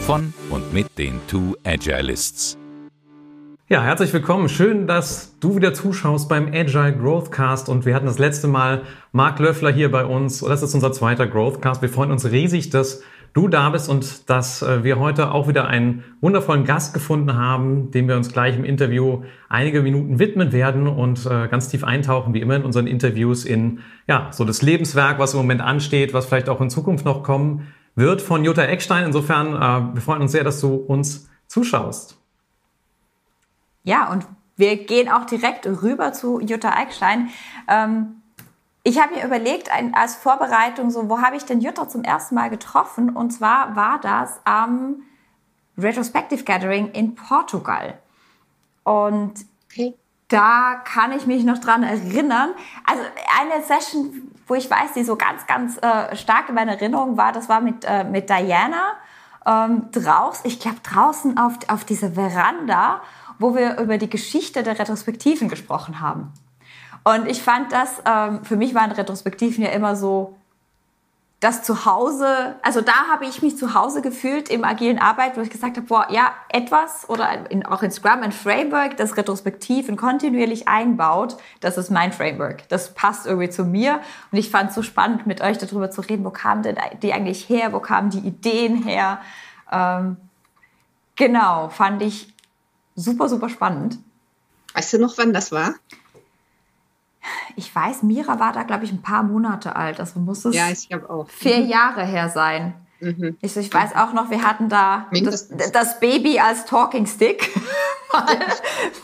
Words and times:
von 0.00 0.32
und 0.50 0.72
mit 0.72 0.98
den 0.98 1.20
Two 1.28 1.54
Agilists. 1.64 2.56
Ja, 3.68 3.82
herzlich 3.82 4.12
willkommen. 4.12 4.48
Schön, 4.48 4.86
dass 4.86 5.38
du 5.38 5.54
wieder 5.56 5.72
zuschaust 5.74 6.28
beim 6.28 6.48
Agile 6.48 6.96
Growth 6.96 7.30
Cast 7.30 7.68
und 7.68 7.86
wir 7.86 7.94
hatten 7.94 8.06
das 8.06 8.18
letzte 8.18 8.48
Mal 8.48 8.82
Marc 9.12 9.38
Löffler 9.38 9.70
hier 9.70 9.90
bei 9.90 10.04
uns. 10.04 10.40
Das 10.40 10.62
ist 10.62 10.74
unser 10.74 10.92
zweiter 10.92 11.26
Growth 11.26 11.62
Cast. 11.62 11.82
Wir 11.82 11.88
freuen 11.88 12.10
uns 12.10 12.28
riesig, 12.30 12.70
dass 12.70 13.02
du 13.32 13.46
da 13.46 13.70
bist 13.70 13.88
und 13.88 14.28
dass 14.28 14.62
äh, 14.62 14.82
wir 14.82 14.98
heute 14.98 15.30
auch 15.30 15.46
wieder 15.46 15.68
einen 15.68 16.02
wundervollen 16.20 16.64
Gast 16.64 16.94
gefunden 16.94 17.36
haben, 17.36 17.92
dem 17.92 18.08
wir 18.08 18.16
uns 18.16 18.32
gleich 18.32 18.56
im 18.56 18.64
Interview 18.64 19.22
einige 19.48 19.82
Minuten 19.82 20.18
widmen 20.18 20.50
werden 20.50 20.88
und 20.88 21.26
äh, 21.26 21.46
ganz 21.46 21.68
tief 21.68 21.84
eintauchen, 21.84 22.34
wie 22.34 22.40
immer 22.40 22.56
in 22.56 22.64
unseren 22.64 22.88
Interviews 22.88 23.44
in 23.44 23.80
ja, 24.08 24.30
so 24.32 24.44
das 24.44 24.62
Lebenswerk, 24.62 25.20
was 25.20 25.34
im 25.34 25.38
Moment 25.38 25.60
ansteht, 25.60 26.12
was 26.12 26.26
vielleicht 26.26 26.48
auch 26.48 26.60
in 26.60 26.70
Zukunft 26.70 27.04
noch 27.04 27.22
kommen 27.22 27.68
wird 27.94 28.22
von 28.22 28.44
Jutta 28.44 28.62
Eckstein. 28.62 29.04
Insofern, 29.04 29.54
äh, 29.54 29.94
wir 29.94 30.02
freuen 30.02 30.22
uns 30.22 30.32
sehr, 30.32 30.44
dass 30.44 30.60
du 30.60 30.74
uns 30.74 31.28
zuschaust. 31.48 32.16
Ja, 33.82 34.10
und 34.10 34.26
wir 34.56 34.76
gehen 34.84 35.08
auch 35.08 35.24
direkt 35.24 35.66
rüber 35.66 36.12
zu 36.12 36.40
Jutta 36.40 36.80
Eckstein. 36.80 37.30
Ähm, 37.68 38.22
ich 38.82 39.00
habe 39.00 39.14
mir 39.14 39.24
überlegt, 39.24 39.70
ein, 39.70 39.94
als 39.94 40.14
Vorbereitung, 40.14 40.90
so, 40.90 41.08
wo 41.08 41.20
habe 41.20 41.36
ich 41.36 41.44
denn 41.44 41.60
Jutta 41.60 41.88
zum 41.88 42.02
ersten 42.02 42.34
Mal 42.34 42.48
getroffen? 42.48 43.10
Und 43.10 43.30
zwar 43.30 43.76
war 43.76 44.00
das 44.00 44.40
am 44.44 45.02
Retrospective 45.76 46.44
Gathering 46.44 46.90
in 46.92 47.14
Portugal. 47.14 47.98
Und 48.84 49.34
okay. 49.64 49.94
Da 50.30 50.80
kann 50.84 51.12
ich 51.12 51.26
mich 51.26 51.44
noch 51.44 51.58
dran 51.58 51.82
erinnern. 51.82 52.50
Also 52.86 53.02
eine 53.40 53.62
Session, 53.62 54.32
wo 54.46 54.54
ich 54.54 54.70
weiß, 54.70 54.94
die 54.94 55.04
so 55.04 55.16
ganz, 55.16 55.46
ganz 55.46 55.76
äh, 55.78 56.16
stark 56.16 56.48
in 56.48 56.54
meiner 56.54 56.72
Erinnerung 56.72 57.16
war, 57.16 57.32
das 57.32 57.48
war 57.48 57.60
mit, 57.60 57.84
äh, 57.84 58.04
mit 58.04 58.30
Diana 58.30 58.94
ähm, 59.44 59.88
draußen, 59.92 60.48
ich 60.48 60.60
glaube 60.60 60.78
draußen 60.82 61.36
auf, 61.36 61.54
auf 61.68 61.84
dieser 61.84 62.12
Veranda, 62.12 63.02
wo 63.38 63.54
wir 63.54 63.78
über 63.78 63.98
die 63.98 64.08
Geschichte 64.08 64.62
der 64.62 64.78
Retrospektiven 64.78 65.48
gesprochen 65.48 66.00
haben. 66.00 66.32
Und 67.02 67.26
ich 67.26 67.42
fand 67.42 67.72
das, 67.72 68.02
ähm, 68.04 68.44
für 68.44 68.56
mich 68.56 68.74
waren 68.74 68.92
Retrospektiven 68.92 69.64
ja 69.64 69.70
immer 69.70 69.96
so 69.96 70.36
das 71.40 71.62
Zuhause, 71.62 72.56
also 72.60 72.82
da 72.82 73.08
habe 73.10 73.24
ich 73.24 73.40
mich 73.40 73.56
zu 73.56 73.72
Hause 73.72 74.02
gefühlt 74.02 74.50
im 74.50 74.62
agilen 74.62 74.98
Arbeit, 74.98 75.38
wo 75.38 75.40
ich 75.40 75.48
gesagt 75.48 75.78
habe, 75.78 75.86
boah, 75.86 76.06
ja, 76.10 76.34
etwas 76.50 77.08
oder 77.08 77.50
in, 77.50 77.64
auch 77.64 77.82
in 77.82 77.90
Scrum 77.90 78.20
ein 78.20 78.32
Framework, 78.32 78.98
das 78.98 79.16
retrospektiv 79.16 79.88
und 79.88 79.96
kontinuierlich 79.96 80.68
einbaut, 80.68 81.38
das 81.60 81.78
ist 81.78 81.90
mein 81.90 82.12
Framework. 82.12 82.68
Das 82.68 82.92
passt 82.92 83.26
irgendwie 83.26 83.48
zu 83.48 83.64
mir 83.64 84.00
und 84.30 84.38
ich 84.38 84.50
fand 84.50 84.68
es 84.68 84.74
so 84.74 84.82
spannend, 84.82 85.26
mit 85.26 85.40
euch 85.40 85.56
darüber 85.56 85.90
zu 85.90 86.02
reden, 86.02 86.26
wo 86.26 86.30
kamen 86.30 86.62
denn 86.62 86.76
die 87.02 87.14
eigentlich 87.14 87.48
her, 87.48 87.72
wo 87.72 87.80
kamen 87.80 88.10
die 88.10 88.18
Ideen 88.18 88.82
her. 88.82 89.22
Ähm, 89.72 90.18
genau, 91.16 91.70
fand 91.70 92.02
ich 92.02 92.34
super, 92.96 93.30
super 93.30 93.48
spannend. 93.48 93.98
Weißt 94.74 94.92
du 94.92 94.98
noch, 94.98 95.16
wann 95.16 95.32
das 95.32 95.52
war? 95.52 95.74
Ich 97.56 97.74
weiß, 97.74 98.02
Mira 98.02 98.40
war 98.40 98.52
da, 98.52 98.62
glaube 98.62 98.84
ich, 98.84 98.92
ein 98.92 99.02
paar 99.02 99.22
Monate 99.22 99.76
alt. 99.76 100.00
Also 100.00 100.20
muss 100.20 100.44
es 100.44 100.54
ja, 100.54 100.68
ich 100.70 100.88
auch. 100.94 101.28
vier 101.28 101.58
mhm. 101.58 101.68
Jahre 101.68 102.04
her 102.04 102.28
sein. 102.28 102.74
Mhm. 103.00 103.36
Ich, 103.40 103.56
ich, 103.56 103.72
weiß 103.72 103.96
auch 103.96 104.12
noch, 104.12 104.30
wir 104.30 104.42
hatten 104.42 104.68
da 104.68 105.06
das, 105.24 105.48
das, 105.72 106.00
Baby 106.00 106.38
als 106.38 106.66
Talking 106.66 107.06
Stick. 107.06 107.48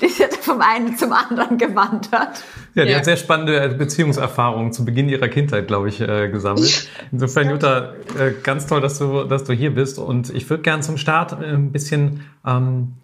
die 0.00 0.06
ja 0.06 0.26
vom 0.40 0.60
einen 0.60 0.96
zum 0.96 1.12
anderen 1.12 1.56
gewandert. 1.56 2.44
Ja, 2.74 2.84
die 2.84 2.90
ja. 2.90 2.98
hat 2.98 3.04
sehr 3.04 3.16
spannende 3.16 3.68
Beziehungserfahrungen 3.70 4.72
zu 4.72 4.84
Beginn 4.84 5.08
ihrer 5.08 5.28
Kindheit, 5.28 5.66
glaube 5.66 5.88
ich, 5.88 6.00
äh, 6.00 6.28
gesammelt. 6.28 6.88
Insofern, 7.12 7.50
Jutta, 7.50 7.94
äh, 8.18 8.32
ganz 8.42 8.66
toll, 8.66 8.80
dass 8.80 8.98
du, 8.98 9.24
dass 9.24 9.44
du 9.44 9.52
hier 9.52 9.74
bist. 9.74 9.98
Und 9.98 10.30
ich 10.30 10.50
würde 10.50 10.62
gerne 10.62 10.82
zum 10.82 10.98
Start 10.98 11.40
äh, 11.40 11.54
ein 11.54 11.72
bisschen 11.72 12.26
ähm, 12.44 12.94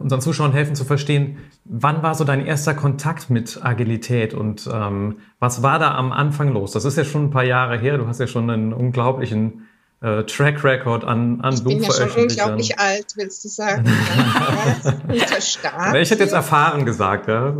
unseren 0.00 0.20
Zuschauern 0.20 0.52
helfen 0.52 0.74
zu 0.74 0.84
verstehen, 0.84 1.38
wann 1.64 2.02
war 2.02 2.14
so 2.14 2.24
dein 2.24 2.44
erster 2.44 2.74
Kontakt 2.74 3.30
mit 3.30 3.64
Agilität 3.64 4.34
und 4.34 4.68
ähm, 4.72 5.18
was 5.38 5.62
war 5.62 5.78
da 5.78 5.94
am 5.94 6.12
Anfang 6.12 6.52
los? 6.52 6.72
Das 6.72 6.84
ist 6.84 6.96
ja 6.96 7.04
schon 7.04 7.26
ein 7.26 7.30
paar 7.30 7.44
Jahre 7.44 7.78
her, 7.78 7.98
du 7.98 8.06
hast 8.06 8.20
ja 8.20 8.26
schon 8.26 8.50
einen 8.50 8.72
unglaublichen 8.72 9.66
äh, 10.00 10.24
Track 10.24 10.62
Record 10.64 11.04
an, 11.04 11.40
an 11.40 11.54
Ich 11.54 11.64
bin 11.64 11.82
ja 11.82 11.90
schon 11.90 12.10
unglaublich 12.10 12.78
alt, 12.78 13.06
willst 13.16 13.44
du 13.44 13.48
sagen? 13.48 13.84
ja, 15.12 15.40
stark. 15.40 15.96
Ich 15.96 16.10
hätte 16.10 16.22
jetzt 16.22 16.34
erfahren 16.34 16.84
gesagt, 16.84 17.28
ja. 17.28 17.56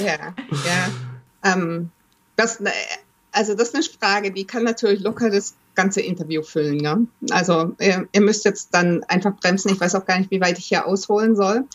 Ja, 0.00 0.34
ja. 0.50 1.52
Ähm, 1.52 1.90
das, 2.36 2.60
äh, 2.60 2.70
also 3.32 3.54
das 3.54 3.68
ist 3.68 3.74
eine 3.74 3.84
Frage, 3.84 4.32
die 4.32 4.46
kann 4.46 4.64
natürlich 4.64 5.00
locker 5.00 5.30
das 5.30 5.54
ganze 5.78 6.00
Interview 6.00 6.42
füllen. 6.42 6.78
Ne? 6.78 7.06
Also 7.30 7.76
ihr, 7.78 8.08
ihr, 8.10 8.20
müsst 8.20 8.44
jetzt 8.44 8.74
dann 8.74 9.04
einfach 9.04 9.36
bremsen. 9.36 9.70
Ich 9.70 9.80
weiß 9.80 9.94
auch 9.94 10.04
gar 10.04 10.18
nicht, 10.18 10.32
wie 10.32 10.40
weit 10.40 10.58
ich 10.58 10.66
hier 10.66 10.86
ausholen 10.86 11.36
soll. 11.36 11.66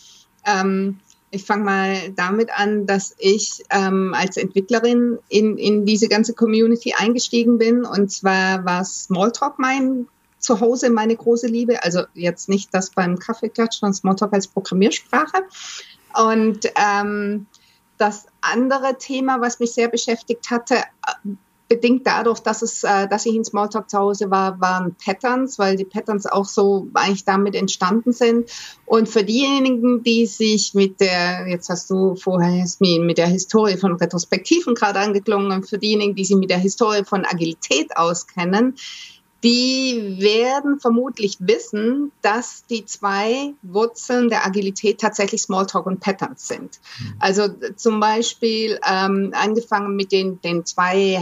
Ähm, 0.46 1.00
ich 1.32 1.46
fange 1.46 1.64
mal 1.64 2.12
damit 2.18 2.50
an, 2.54 2.86
dass 2.86 3.16
ich 3.18 3.64
ähm, 3.70 4.14
als 4.14 4.36
Entwicklerin 4.36 5.20
in, 5.30 5.58
in 5.58 5.86
diese 5.86 6.10
ganze 6.10 6.34
Community 6.34 6.94
eingestiegen 6.98 7.58
bin. 7.58 7.86
Und 7.86 8.12
zwar 8.12 8.66
war 8.66 8.84
Smalltalk 8.84 9.58
mein 9.58 10.08
Zuhause, 10.38 10.90
meine 10.90 11.16
große 11.16 11.48
Liebe. 11.48 11.82
Also 11.82 12.02
jetzt 12.14 12.50
nicht 12.50 12.74
das 12.74 12.90
beim 12.90 13.18
Kaffeeklatsch, 13.18 13.80
sondern 13.80 13.94
Smalltalk 13.94 14.34
als 14.34 14.48
Programmiersprache. 14.48 15.44
Und 16.14 16.70
ähm, 16.76 17.48
das 17.98 18.26
andere 18.42 18.98
Thema, 18.98 19.40
was 19.40 19.62
mich 19.62 19.72
sehr 19.72 19.88
beschäftigt 19.88 20.52
hatte, 20.52 20.76
bedingt 21.74 22.06
dadurch, 22.06 22.40
dass 22.40 22.62
es, 22.62 22.84
äh, 22.84 23.08
dass 23.08 23.26
ich 23.26 23.34
in 23.34 23.44
Smalltalk 23.44 23.90
zu 23.90 23.98
Hause 23.98 24.30
war, 24.30 24.62
waren 24.62 24.96
Patterns, 25.04 25.58
weil 25.58 25.76
die 25.76 25.86
Patterns 25.86 26.28
auch 26.28 26.46
so 26.46 26.88
eigentlich 26.94 27.26
damit 27.26 27.56
entstanden 27.56 28.12
sind. 28.12 28.52
Und 28.86 29.10
für 29.10 29.24
diejenigen, 29.24 30.04
die 30.04 30.28
sich 30.28 30.76
mit 30.76 31.00
der, 31.00 31.48
jetzt 31.48 31.70
hast 31.70 31.90
du 31.90 32.16
vorher 32.16 32.56
Jasmin, 32.56 33.08
mit 33.08 33.18
der 33.18 33.26
Historie 33.26 33.78
von 33.78 33.94
Retrospektiven 33.96 34.76
gerade 34.76 35.00
angeklungen, 35.00 35.64
für 35.64 35.80
diejenigen, 35.80 36.14
die 36.14 36.26
sich 36.26 36.38
mit 36.38 36.52
der 36.52 36.60
Historie 36.60 37.06
von 37.06 37.26
Agilität 37.26 37.98
auskennen, 37.98 38.76
die 39.44 40.16
werden 40.20 40.80
vermutlich 40.80 41.38
wissen, 41.40 42.14
dass 42.22 42.66
die 42.66 42.86
zwei 42.86 43.54
Wurzeln 43.62 44.30
der 44.30 44.46
Agilität 44.46 45.02
tatsächlich 45.02 45.42
Smalltalk 45.42 45.86
und 45.86 46.00
Patterns 46.00 46.48
sind. 46.48 46.80
Mhm. 47.00 47.14
Also 47.20 47.48
zum 47.76 48.00
Beispiel 48.00 48.80
ähm, 48.90 49.34
angefangen 49.34 49.98
mit 49.98 50.14
den, 50.14 50.40
den 50.42 50.66
zwei 50.66 51.22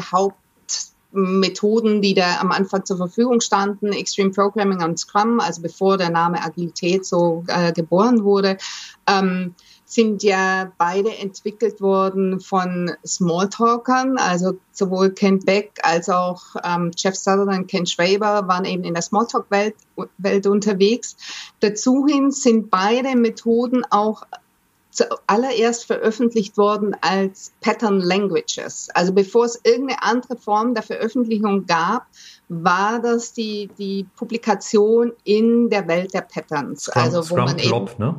Hauptmethoden, 1.11 2.01
die 2.01 2.13
da 2.13 2.39
am 2.39 2.51
Anfang 2.51 2.85
zur 2.85 2.97
Verfügung 2.97 3.41
standen, 3.41 3.93
Extreme 3.93 4.31
Programming 4.31 4.81
und 4.81 4.97
Scrum, 4.97 5.39
also 5.39 5.61
bevor 5.61 5.97
der 5.97 6.09
Name 6.09 6.41
Agilität 6.43 7.05
so 7.05 7.43
äh, 7.47 7.73
geboren 7.73 8.23
wurde. 8.23 8.57
Ähm, 9.07 9.55
sind 9.85 10.23
ja 10.23 10.71
beide 10.77 11.17
entwickelt 11.17 11.81
worden 11.81 12.39
von 12.39 12.91
Smalltalkern, 13.05 14.17
also 14.17 14.53
sowohl 14.71 15.11
Kent 15.11 15.45
Beck 15.45 15.79
als 15.83 16.07
auch 16.07 16.41
ähm, 16.63 16.91
Jeff 16.95 17.15
Sutherland, 17.15 17.67
Ken 17.67 17.85
Schwaber 17.85 18.47
waren 18.47 18.63
eben 18.63 18.85
in 18.85 18.93
der 18.93 19.03
Smalltalk-Welt 19.03 19.75
Welt 20.17 20.47
unterwegs. 20.47 21.17
Dazu 21.59 22.07
hin 22.07 22.31
sind 22.31 22.69
beide 22.69 23.17
Methoden 23.17 23.83
auch 23.89 24.23
zuallererst 24.91 25.85
veröffentlicht 25.85 26.57
worden 26.57 26.95
als 27.01 27.53
Pattern 27.61 27.99
Languages. 27.99 28.89
Also 28.93 29.13
bevor 29.13 29.45
es 29.45 29.59
irgendeine 29.63 30.03
andere 30.03 30.37
Form 30.37 30.73
der 30.73 30.83
Veröffentlichung 30.83 31.65
gab, 31.65 32.05
war 32.49 33.01
das 33.01 33.33
die, 33.33 33.69
die 33.77 34.05
Publikation 34.15 35.13
in 35.23 35.69
der 35.69 35.87
Welt 35.87 36.13
der 36.13 36.21
Patterns. 36.21 36.83
Scrum, 36.83 37.01
also 37.01 37.17
wo 37.19 37.35
Scrum 37.35 37.45
man 37.45 37.59
eben, 37.59 37.85
ne? 37.97 38.15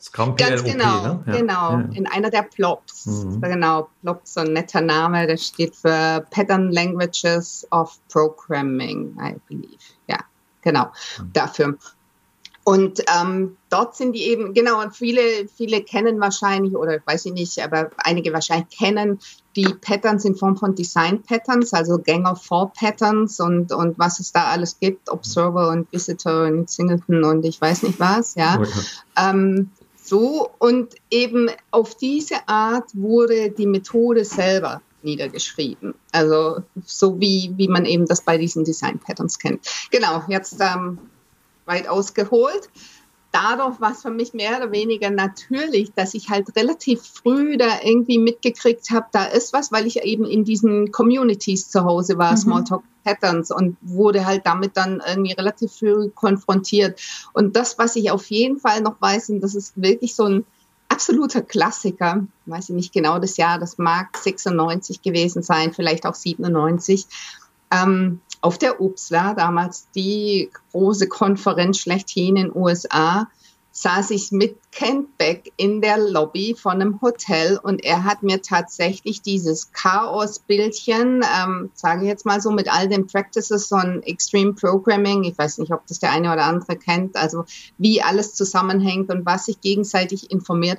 Scrum 0.00 0.36
Ganz 0.36 0.62
PLOP, 0.62 0.72
genau, 0.72 1.02
ne? 1.02 1.24
ja. 1.26 1.32
genau. 1.32 1.70
Ja. 1.70 1.88
In 1.94 2.06
einer 2.06 2.28
der 2.28 2.42
Plops. 2.42 3.06
Mhm. 3.06 3.40
Genau, 3.40 3.88
Plop, 4.02 4.20
so 4.24 4.40
ein 4.40 4.52
netter 4.52 4.82
Name, 4.82 5.26
der 5.26 5.38
steht 5.38 5.74
für 5.74 6.26
Pattern 6.30 6.70
Languages 6.72 7.66
of 7.70 7.98
Programming, 8.10 9.16
I 9.18 9.36
believe. 9.48 9.78
Ja, 10.06 10.18
genau, 10.60 10.90
mhm. 11.18 11.32
dafür. 11.32 11.78
Und 12.64 13.04
ähm, 13.14 13.58
dort 13.68 13.94
sind 13.94 14.14
die 14.14 14.22
eben, 14.22 14.54
genau, 14.54 14.80
und 14.80 14.96
viele, 14.96 15.20
viele 15.54 15.82
kennen 15.82 16.18
wahrscheinlich, 16.18 16.74
oder 16.74 16.98
weiß 17.04 17.26
ich 17.26 17.34
nicht, 17.34 17.62
aber 17.62 17.90
einige 17.98 18.32
wahrscheinlich 18.32 18.70
kennen 18.70 19.20
die 19.54 19.68
Patterns 19.82 20.24
in 20.24 20.34
Form 20.34 20.56
von 20.56 20.74
Design 20.74 21.22
Patterns, 21.22 21.74
also 21.74 21.98
Gang 21.98 22.26
of 22.26 22.42
Four 22.42 22.72
Patterns 22.72 23.38
und, 23.38 23.70
und 23.70 23.98
was 23.98 24.18
es 24.18 24.32
da 24.32 24.44
alles 24.44 24.80
gibt, 24.80 25.10
Observer 25.10 25.68
und 25.68 25.92
Visitor 25.92 26.46
und 26.46 26.70
Singleton 26.70 27.22
und 27.22 27.44
ich 27.44 27.60
weiß 27.60 27.82
nicht 27.82 28.00
was, 28.00 28.34
ja. 28.34 28.58
Okay. 28.58 28.70
Ähm, 29.18 29.70
so, 30.02 30.50
und 30.58 30.94
eben 31.10 31.50
auf 31.70 31.96
diese 31.96 32.48
Art 32.48 32.90
wurde 32.94 33.50
die 33.50 33.66
Methode 33.66 34.24
selber 34.24 34.80
niedergeschrieben. 35.02 35.94
Also 36.12 36.62
so 36.84 37.20
wie, 37.20 37.52
wie 37.56 37.68
man 37.68 37.84
eben 37.84 38.06
das 38.06 38.22
bei 38.22 38.38
diesen 38.38 38.64
Design 38.64 38.98
Patterns 38.98 39.38
kennt. 39.38 39.66
Genau, 39.90 40.22
jetzt 40.28 40.56
ähm, 40.60 40.98
weit 41.66 41.88
ausgeholt 41.88 42.68
dadurch 43.34 43.80
war 43.80 43.92
es 43.92 44.02
für 44.02 44.10
mich 44.10 44.32
mehr 44.32 44.56
oder 44.56 44.70
weniger 44.70 45.10
natürlich, 45.10 45.92
dass 45.92 46.14
ich 46.14 46.30
halt 46.30 46.54
relativ 46.54 47.02
früh 47.02 47.56
da 47.56 47.80
irgendwie 47.82 48.18
mitgekriegt 48.18 48.90
habe, 48.90 49.06
da 49.10 49.24
ist 49.24 49.52
was, 49.52 49.72
weil 49.72 49.86
ich 49.86 50.02
eben 50.02 50.24
in 50.24 50.44
diesen 50.44 50.92
Communities 50.92 51.68
zu 51.68 51.84
Hause 51.84 52.16
war, 52.16 52.32
mhm. 52.32 52.36
Smalltalk 52.36 52.82
Patterns 53.02 53.50
und 53.50 53.76
wurde 53.82 54.24
halt 54.24 54.46
damit 54.46 54.76
dann 54.76 55.02
irgendwie 55.06 55.32
relativ 55.32 55.72
früh 55.72 56.08
konfrontiert. 56.10 57.00
Und 57.32 57.56
das, 57.56 57.76
was 57.76 57.96
ich 57.96 58.10
auf 58.10 58.30
jeden 58.30 58.58
Fall 58.58 58.80
noch 58.80 59.00
weiß, 59.00 59.30
und 59.30 59.40
das 59.40 59.54
ist 59.54 59.72
wirklich 59.76 60.14
so 60.14 60.24
ein 60.24 60.46
absoluter 60.88 61.42
Klassiker, 61.42 62.26
weiß 62.46 62.68
ich 62.68 62.74
nicht 62.76 62.92
genau 62.92 63.18
das 63.18 63.36
Jahr, 63.36 63.58
das 63.58 63.78
mag 63.78 64.16
96 64.16 65.02
gewesen 65.02 65.42
sein, 65.42 65.74
vielleicht 65.74 66.06
auch 66.06 66.14
97. 66.14 67.06
Ähm, 67.74 68.20
auf 68.40 68.58
der 68.58 68.80
UPSLA, 68.80 69.34
damals 69.34 69.88
die 69.94 70.50
große 70.72 71.08
Konferenz 71.08 71.78
schlechthin 71.78 72.36
in 72.36 72.48
den 72.48 72.56
USA, 72.56 73.26
saß 73.72 74.10
ich 74.10 74.30
mit 74.30 74.56
Kent 74.70 75.18
Beck 75.18 75.52
in 75.56 75.80
der 75.80 75.98
Lobby 75.98 76.54
von 76.56 76.74
einem 76.74 77.00
Hotel 77.00 77.58
und 77.60 77.82
er 77.82 78.04
hat 78.04 78.22
mir 78.22 78.40
tatsächlich 78.40 79.20
dieses 79.22 79.72
Chaos-Bildchen, 79.72 81.24
ähm, 81.24 81.70
sage 81.74 82.02
ich 82.02 82.08
jetzt 82.08 82.24
mal 82.24 82.40
so, 82.40 82.52
mit 82.52 82.72
all 82.72 82.88
den 82.88 83.08
Practices 83.08 83.66
von 83.66 84.02
Extreme 84.04 84.52
Programming, 84.52 85.24
ich 85.24 85.36
weiß 85.36 85.58
nicht, 85.58 85.72
ob 85.72 85.86
das 85.88 85.98
der 85.98 86.12
eine 86.12 86.32
oder 86.32 86.44
andere 86.44 86.76
kennt, 86.76 87.16
also 87.16 87.46
wie 87.76 88.00
alles 88.00 88.34
zusammenhängt 88.34 89.10
und 89.10 89.26
was 89.26 89.46
sich 89.46 89.60
gegenseitig 89.60 90.30
informiert 90.30 90.78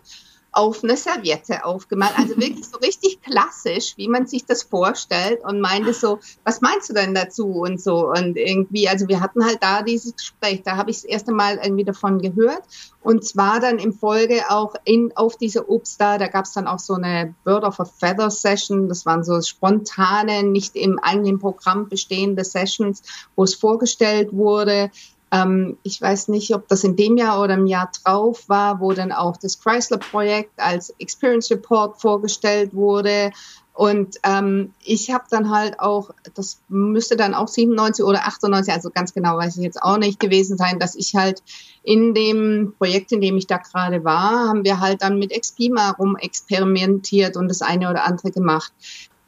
auf 0.55 0.83
eine 0.83 0.97
Serviette 0.97 1.65
aufgemalt. 1.65 2.13
Also 2.17 2.37
wirklich 2.37 2.65
so 2.65 2.77
richtig 2.77 3.21
klassisch, 3.21 3.93
wie 3.97 4.07
man 4.07 4.27
sich 4.27 4.45
das 4.45 4.63
vorstellt 4.63 5.43
und 5.43 5.61
meinte 5.61 5.93
so, 5.93 6.19
was 6.43 6.61
meinst 6.61 6.89
du 6.89 6.93
denn 6.93 7.13
dazu? 7.13 7.65
und 7.65 7.81
so. 7.81 8.09
Und 8.09 8.37
irgendwie, 8.37 8.87
also 8.87 9.07
wir 9.07 9.19
hatten 9.19 9.45
halt 9.45 9.61
da 9.61 9.81
dieses 9.81 10.15
Gespräch, 10.15 10.63
da 10.63 10.77
habe 10.77 10.91
ich 10.91 10.97
das 10.97 11.05
erste 11.05 11.31
Mal 11.31 11.59
irgendwie 11.61 11.83
davon 11.83 12.19
gehört. 12.19 12.63
Und 13.01 13.23
zwar 13.23 13.59
dann 13.59 13.77
im 13.77 13.93
Folge 13.93 14.49
auch 14.49 14.73
in, 14.83 15.11
auf 15.15 15.37
diese 15.37 15.69
Obst 15.69 16.01
da, 16.01 16.17
da 16.17 16.27
gab 16.27 16.45
es 16.45 16.53
dann 16.53 16.67
auch 16.67 16.79
so 16.79 16.95
eine 16.95 17.35
Bird 17.43 17.63
of 17.63 17.79
a 17.79 17.85
Feather 17.85 18.31
Session, 18.31 18.89
das 18.89 19.05
waren 19.05 19.23
so 19.23 19.41
spontane, 19.41 20.43
nicht 20.43 20.75
im 20.75 20.97
eigenen 20.99 21.39
Programm 21.39 21.87
bestehende 21.87 22.43
Sessions, 22.43 23.03
wo 23.35 23.43
es 23.43 23.53
vorgestellt 23.53 24.29
wurde, 24.31 24.89
ähm, 25.31 25.77
ich 25.83 26.01
weiß 26.01 26.27
nicht, 26.29 26.53
ob 26.53 26.67
das 26.67 26.83
in 26.83 26.95
dem 26.95 27.17
Jahr 27.17 27.41
oder 27.41 27.55
im 27.55 27.65
Jahr 27.65 27.91
drauf 28.03 28.47
war, 28.47 28.79
wo 28.79 28.93
dann 28.93 29.11
auch 29.11 29.37
das 29.37 29.59
Chrysler-Projekt 29.59 30.51
als 30.57 30.93
Experience 30.99 31.51
Report 31.51 31.99
vorgestellt 31.99 32.73
wurde. 32.73 33.31
Und 33.73 34.15
ähm, 34.23 34.73
ich 34.85 35.11
habe 35.11 35.25
dann 35.29 35.49
halt 35.49 35.81
auch, 35.81 36.11
das 36.33 36.61
müsste 36.69 37.17
dann 37.17 37.33
auch 37.33 37.49
97 37.49 38.05
oder 38.05 38.25
98, 38.25 38.73
also 38.73 38.89
ganz 38.89 39.13
genau 39.13 39.35
weiß 39.37 39.57
ich 39.57 39.63
jetzt 39.63 39.83
auch 39.83 39.97
nicht 39.97 40.19
gewesen 40.19 40.57
sein, 40.57 40.79
dass 40.79 40.95
ich 40.95 41.13
halt 41.13 41.43
in 41.83 42.13
dem 42.13 42.73
Projekt, 42.77 43.11
in 43.11 43.19
dem 43.19 43.35
ich 43.35 43.47
da 43.47 43.57
gerade 43.57 44.05
war, 44.05 44.47
haben 44.47 44.63
wir 44.63 44.79
halt 44.79 45.01
dann 45.01 45.19
mit 45.19 45.33
Expima 45.33 45.91
rum 45.91 46.15
experimentiert 46.15 47.35
und 47.35 47.49
das 47.49 47.61
eine 47.61 47.89
oder 47.89 48.05
andere 48.05 48.31
gemacht. 48.31 48.71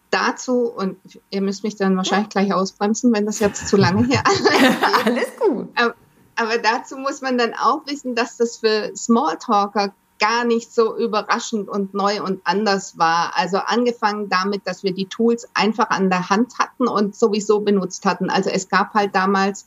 Dazu, 0.09 0.71
und 0.71 0.97
ihr 1.29 1.41
müsst 1.41 1.63
mich 1.63 1.75
dann 1.75 1.97
wahrscheinlich 1.97 2.29
gleich 2.29 2.53
ausbremsen, 2.53 3.13
wenn 3.13 3.25
das 3.25 3.39
jetzt 3.39 3.67
zu 3.67 3.75
lange 3.75 4.05
hier 4.05 4.23
Alles 5.05 5.27
gut. 5.39 5.69
Aber, 5.75 5.95
aber 6.35 6.57
dazu 6.57 6.97
muss 6.97 7.21
man 7.21 7.37
dann 7.37 7.53
auch 7.53 7.85
wissen, 7.85 8.15
dass 8.15 8.37
das 8.37 8.57
für 8.57 8.91
Smalltalker 8.95 9.93
gar 10.19 10.45
nicht 10.45 10.73
so 10.73 10.97
überraschend 10.97 11.69
und 11.69 11.93
neu 11.93 12.21
und 12.23 12.41
anders 12.43 12.97
war. 12.97 13.33
Also 13.35 13.57
angefangen 13.57 14.29
damit, 14.29 14.65
dass 14.65 14.83
wir 14.83 14.93
die 14.93 15.07
Tools 15.07 15.47
einfach 15.53 15.89
an 15.89 16.09
der 16.09 16.29
Hand 16.29 16.57
hatten 16.59 16.87
und 16.87 17.15
sowieso 17.15 17.59
benutzt 17.59 18.05
hatten. 18.05 18.29
Also 18.29 18.49
es 18.49 18.69
gab 18.69 18.93
halt 18.93 19.15
damals, 19.15 19.65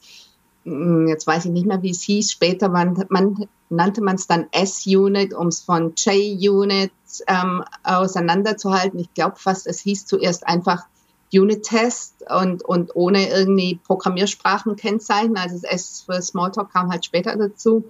jetzt 0.64 1.26
weiß 1.26 1.46
ich 1.46 1.50
nicht 1.50 1.66
mehr, 1.66 1.82
wie 1.82 1.90
es 1.90 2.02
hieß, 2.02 2.30
später 2.32 2.68
man, 2.68 3.04
man, 3.08 3.48
nannte 3.70 4.02
man 4.02 4.16
es 4.16 4.26
dann 4.26 4.48
S-Unit, 4.52 5.32
um 5.32 5.48
es 5.48 5.60
von 5.60 5.94
J-Unit 5.96 6.92
ähm, 7.26 7.64
auseinanderzuhalten. 7.82 8.98
Ich 9.00 9.12
glaube 9.14 9.36
fast, 9.36 9.66
es 9.66 9.80
hieß 9.80 10.06
zuerst 10.06 10.46
einfach 10.46 10.84
Unit-Test 11.32 12.24
und, 12.28 12.62
und 12.62 12.94
ohne 12.94 13.28
irgendwie 13.30 13.80
Programmiersprachen 13.84 14.76
kennzeichnen. 14.76 15.36
Also 15.36 15.54
das 15.54 15.64
S 15.64 16.02
für 16.04 16.20
Smalltalk 16.20 16.72
kam 16.72 16.90
halt 16.90 17.04
später 17.04 17.36
dazu. 17.36 17.84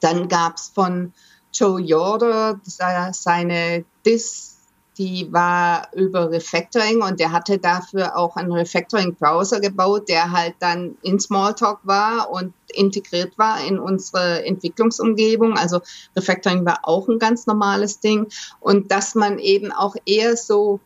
Dann 0.00 0.28
gab 0.28 0.56
es 0.56 0.68
von 0.68 1.12
Joe 1.52 1.80
Yoder 1.80 2.60
seine 2.64 3.84
Dis, 4.04 4.57
die 4.98 5.32
war 5.32 5.88
über 5.94 6.30
Refactoring 6.30 7.02
und 7.02 7.20
der 7.20 7.30
hatte 7.30 7.58
dafür 7.58 8.16
auch 8.16 8.34
einen 8.34 8.52
Refactoring-Browser 8.52 9.60
gebaut, 9.60 10.08
der 10.08 10.32
halt 10.32 10.56
dann 10.58 10.98
in 11.02 11.20
Smalltalk 11.20 11.78
war 11.84 12.30
und 12.30 12.52
integriert 12.74 13.38
war 13.38 13.64
in 13.64 13.78
unsere 13.78 14.44
Entwicklungsumgebung. 14.44 15.56
Also 15.56 15.80
Refactoring 16.16 16.66
war 16.66 16.80
auch 16.82 17.08
ein 17.08 17.20
ganz 17.20 17.46
normales 17.46 18.00
Ding 18.00 18.26
und 18.58 18.90
dass 18.90 19.14
man 19.14 19.38
eben 19.38 19.70
auch 19.70 19.94
eher 20.04 20.36
so 20.36 20.80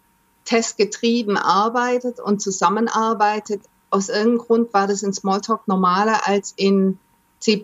testgetrieben 0.45 1.39
arbeitet 1.39 2.21
und 2.21 2.43
zusammenarbeitet. 2.43 3.63
Aus 3.89 4.11
irgendeinem 4.11 4.39
Grund 4.39 4.75
war 4.75 4.87
das 4.87 5.03
in 5.03 5.15
Smalltalk 5.15 5.67
normaler 5.67 6.27
als 6.29 6.53
in 6.57 6.99
C++. 7.41 7.63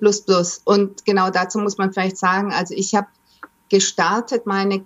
Und 0.65 1.05
genau 1.05 1.31
dazu 1.31 1.59
muss 1.59 1.77
man 1.77 1.93
vielleicht 1.93 2.17
sagen, 2.17 2.53
also 2.53 2.75
ich 2.75 2.95
habe 2.95 3.09
gestartet 3.69 4.47
meine 4.47 4.85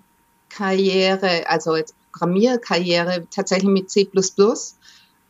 Karriere, 0.56 1.49
also 1.49 1.76
jetzt 1.76 1.94
Programmierkarriere 2.12 3.26
tatsächlich 3.31 3.70
mit 3.70 3.90
C++, 3.90 4.08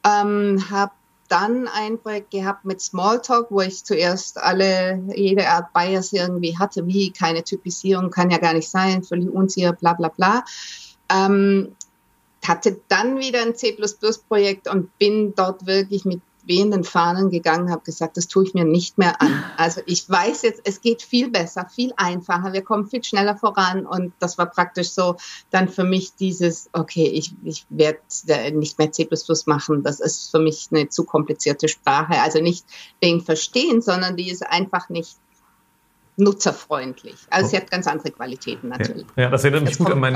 ähm, 0.05 0.65
habe 0.71 0.93
dann 1.29 1.67
ein 1.69 1.99
Projekt 1.99 2.33
gehabt 2.33 2.65
mit 2.65 2.83
Smalltalk, 2.83 3.47
wo 3.51 3.61
ich 3.61 3.85
zuerst 3.85 4.39
alle, 4.39 5.03
jede 5.15 5.49
Art 5.49 5.73
Bias 5.73 6.13
irgendwie 6.13 6.59
hatte, 6.59 6.87
wie 6.87 7.11
keine 7.11 7.43
Typisierung 7.43 8.11
kann 8.11 8.31
ja 8.31 8.39
gar 8.39 8.53
nicht 8.53 8.69
sein, 8.69 9.03
völlig 9.03 9.31
unsicher, 9.31 9.73
bla 9.73 9.95
bla 9.95 10.09
bla. 10.09 10.45
Ähm, 11.09 11.75
hatte 12.45 12.81
dann 12.89 13.19
wieder 13.19 13.41
ein 13.41 13.55
C++-Projekt 13.55 14.69
und 14.69 14.99
bin 14.99 15.35
dort 15.35 15.65
wirklich 15.67 16.05
mit 16.05 16.21
wehenden 16.45 16.85
Fahnen 16.85 17.31
gegangen, 17.31 17.71
habe 17.71 17.83
gesagt, 17.83 18.17
das 18.17 18.29
tue 18.29 18.45
ich 18.45 18.55
mir 18.55 18.65
nicht 18.65 18.99
mehr 18.99 19.21
an. 19.21 19.45
Also 19.57 19.81
ich 19.87 20.09
weiß 20.09 20.43
jetzt, 20.43 20.63
es 20.65 20.81
geht 20.81 21.03
viel 21.03 21.31
besser, 21.31 21.69
viel 21.73 21.93
einfacher, 21.97 22.53
wir 22.53 22.63
kommen 22.63 22.89
viel 22.89 23.05
schneller 23.05 23.37
voran 23.37 23.87
und 23.87 24.13
das 24.19 24.39
war 24.39 24.47
praktisch 24.47 24.91
so 24.91 25.17
dann 25.51 25.69
für 25.69 25.85
mich 25.85 26.15
dieses, 26.17 26.69
okay, 26.73 27.07
ich, 27.07 27.35
ich 27.45 27.65
werde 27.69 28.01
nicht 28.53 28.79
mehr 28.79 28.91
C++ 28.91 29.09
machen, 29.47 29.83
das 29.83 30.01
ist 30.01 30.31
für 30.31 30.41
mich 30.41 30.69
eine 30.71 30.89
zu 30.89 31.05
komplizierte 31.05 31.69
Sprache. 31.69 32.21
Also 32.21 32.41
nicht 32.41 32.65
wegen 33.01 33.21
Verstehen, 33.21 33.83
sondern 33.83 34.17
die 34.17 34.31
ist 34.31 34.45
einfach 34.45 34.89
nicht 34.89 35.17
nutzerfreundlich. 36.17 37.17
Also 37.31 37.51
sie 37.51 37.57
hat 37.57 37.71
ganz 37.71 37.87
andere 37.87 38.11
Qualitäten 38.11 38.69
natürlich. 38.69 39.07
Ja, 39.17 39.25
ja 39.25 39.31
das, 39.31 39.45
erinnert 39.45 39.65
mich 39.65 39.79
gut 39.79 39.91
an 39.91 39.99
mein, 39.99 40.15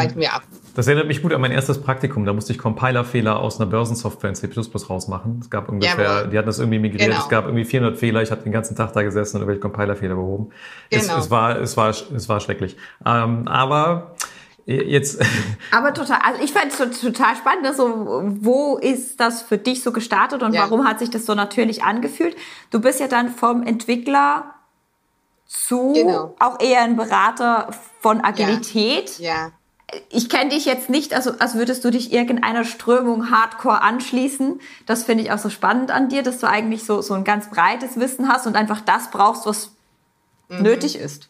das 0.75 0.87
erinnert 0.87 1.07
mich 1.07 1.23
gut 1.23 1.33
an 1.33 1.41
mein 1.41 1.53
erstes 1.53 1.81
Praktikum. 1.81 2.26
Da 2.26 2.35
musste 2.35 2.53
ich 2.53 2.59
Compilerfehler 2.59 3.38
aus 3.38 3.59
einer 3.59 3.71
Börsensoftware 3.71 4.31
in 4.31 4.37
C++ 4.37 4.49
rausmachen. 4.88 5.38
Es 5.41 5.49
gab 5.49 5.69
ungefähr, 5.71 6.05
Jawohl. 6.05 6.31
die 6.31 6.38
hatten 6.38 6.47
das 6.47 6.59
irgendwie 6.59 6.81
migriert. 6.81 7.09
Genau. 7.09 7.21
Es 7.21 7.29
gab 7.29 7.47
irgendwie 7.47 7.65
400 7.65 7.99
Fehler. 7.99 8.23
Ich 8.23 8.31
hatte 8.31 8.43
den 8.43 8.53
ganzen 8.53 8.76
Tag 8.76 8.93
da 8.93 9.03
gesessen 9.03 9.37
und 9.37 9.43
irgendwelche 9.43 9.61
Compilerfehler 9.61 10.17
behoben. 10.17 10.50
Genau. 10.91 11.03
Es, 11.03 11.25
es, 11.25 11.31
war, 11.31 11.59
es 11.59 11.76
war, 11.76 11.91
es 11.91 12.29
war 12.29 12.41
schrecklich. 12.41 12.76
Ähm, 13.05 13.49
aber 13.49 14.15
jetzt. 14.67 15.25
Aber 15.71 15.95
total, 15.95 16.19
also 16.23 16.43
ich 16.43 16.53
fand 16.53 16.73
es 16.73 17.00
total 17.00 17.37
spannend, 17.37 17.62
ne? 17.62 17.75
so, 17.75 18.23
wo 18.41 18.76
ist 18.76 19.19
das 19.19 19.43
für 19.43 19.59
dich 19.59 19.83
so 19.83 19.93
gestartet 19.93 20.43
und 20.43 20.53
ja. 20.55 20.62
warum 20.62 20.87
hat 20.87 20.99
sich 20.99 21.11
das 21.11 21.25
so 21.25 21.35
natürlich 21.35 21.85
angefühlt? 21.85 22.37
Du 22.71 22.81
bist 22.81 23.00
ja 23.00 23.09
dann 23.09 23.31
vom 23.31 23.62
Entwickler 23.62 24.55
zu 25.47 25.93
genau. 25.93 26.35
auch 26.38 26.61
eher 26.61 26.83
ein 26.83 26.97
Berater 26.97 27.71
von 28.00 28.21
Agilität. 28.23 29.19
Ja. 29.19 29.35
ja. 29.35 29.53
Ich 30.11 30.29
kenne 30.29 30.50
dich 30.50 30.65
jetzt 30.65 30.91
nicht, 30.91 31.15
also 31.15 31.33
als 31.38 31.55
würdest 31.55 31.85
du 31.85 31.91
dich 31.91 32.12
irgendeiner 32.12 32.65
Strömung 32.65 33.31
Hardcore 33.31 33.83
anschließen. 33.83 34.61
Das 34.85 35.05
finde 35.05 35.23
ich 35.23 35.31
auch 35.31 35.38
so 35.38 35.49
spannend 35.49 35.93
an 35.93 36.09
dir, 36.09 36.25
dass 36.25 36.38
du 36.38 36.49
eigentlich 36.49 36.85
so, 36.85 37.03
so 37.03 37.15
ein 37.15 37.23
ganz 37.23 37.50
breites 37.50 37.99
Wissen 37.99 38.29
hast 38.29 38.49
und 38.49 38.57
einfach 38.57 38.81
das 38.81 39.11
brauchst, 39.12 39.47
was 39.47 39.71
mhm. 40.49 40.62
nötig 40.62 40.99
ist. 40.99 41.29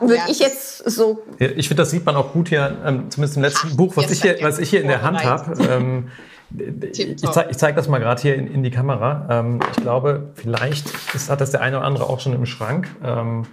Würde 0.00 0.16
ja, 0.16 0.26
ich 0.28 0.38
jetzt 0.40 0.78
so. 0.90 1.22
Ja, 1.38 1.48
ich 1.48 1.68
finde, 1.68 1.82
das 1.82 1.90
sieht 1.90 2.04
man 2.04 2.14
auch 2.16 2.32
gut 2.32 2.48
hier, 2.50 2.82
ähm, 2.84 3.10
zumindest 3.10 3.36
im 3.36 3.42
letzten 3.42 3.68
Ach, 3.72 3.76
Buch, 3.76 3.96
was 3.96 4.10
ich, 4.10 4.20
hier, 4.20 4.36
was 4.42 4.58
ich 4.58 4.68
hier 4.68 4.82
in 4.82 4.88
der 4.88 5.00
Hand 5.00 5.24
habe. 5.24 5.62
Ähm, 5.62 6.10
ich 6.58 7.30
zeige 7.30 7.56
zeig 7.56 7.76
das 7.76 7.88
mal 7.88 7.98
gerade 7.98 8.20
hier 8.20 8.34
in, 8.34 8.46
in, 8.46 8.62
die 8.62 8.70
Kamera. 8.70 9.26
Ähm, 9.30 9.60
ich 9.70 9.82
glaube, 9.82 10.32
vielleicht 10.34 10.86
ist, 11.14 11.30
hat 11.30 11.40
das 11.40 11.50
der 11.50 11.60
eine 11.60 11.78
oder 11.78 11.86
andere 11.86 12.08
auch 12.08 12.20
schon 12.20 12.32
im 12.32 12.46
Schrank. 12.46 12.88
Ähm, 13.02 13.46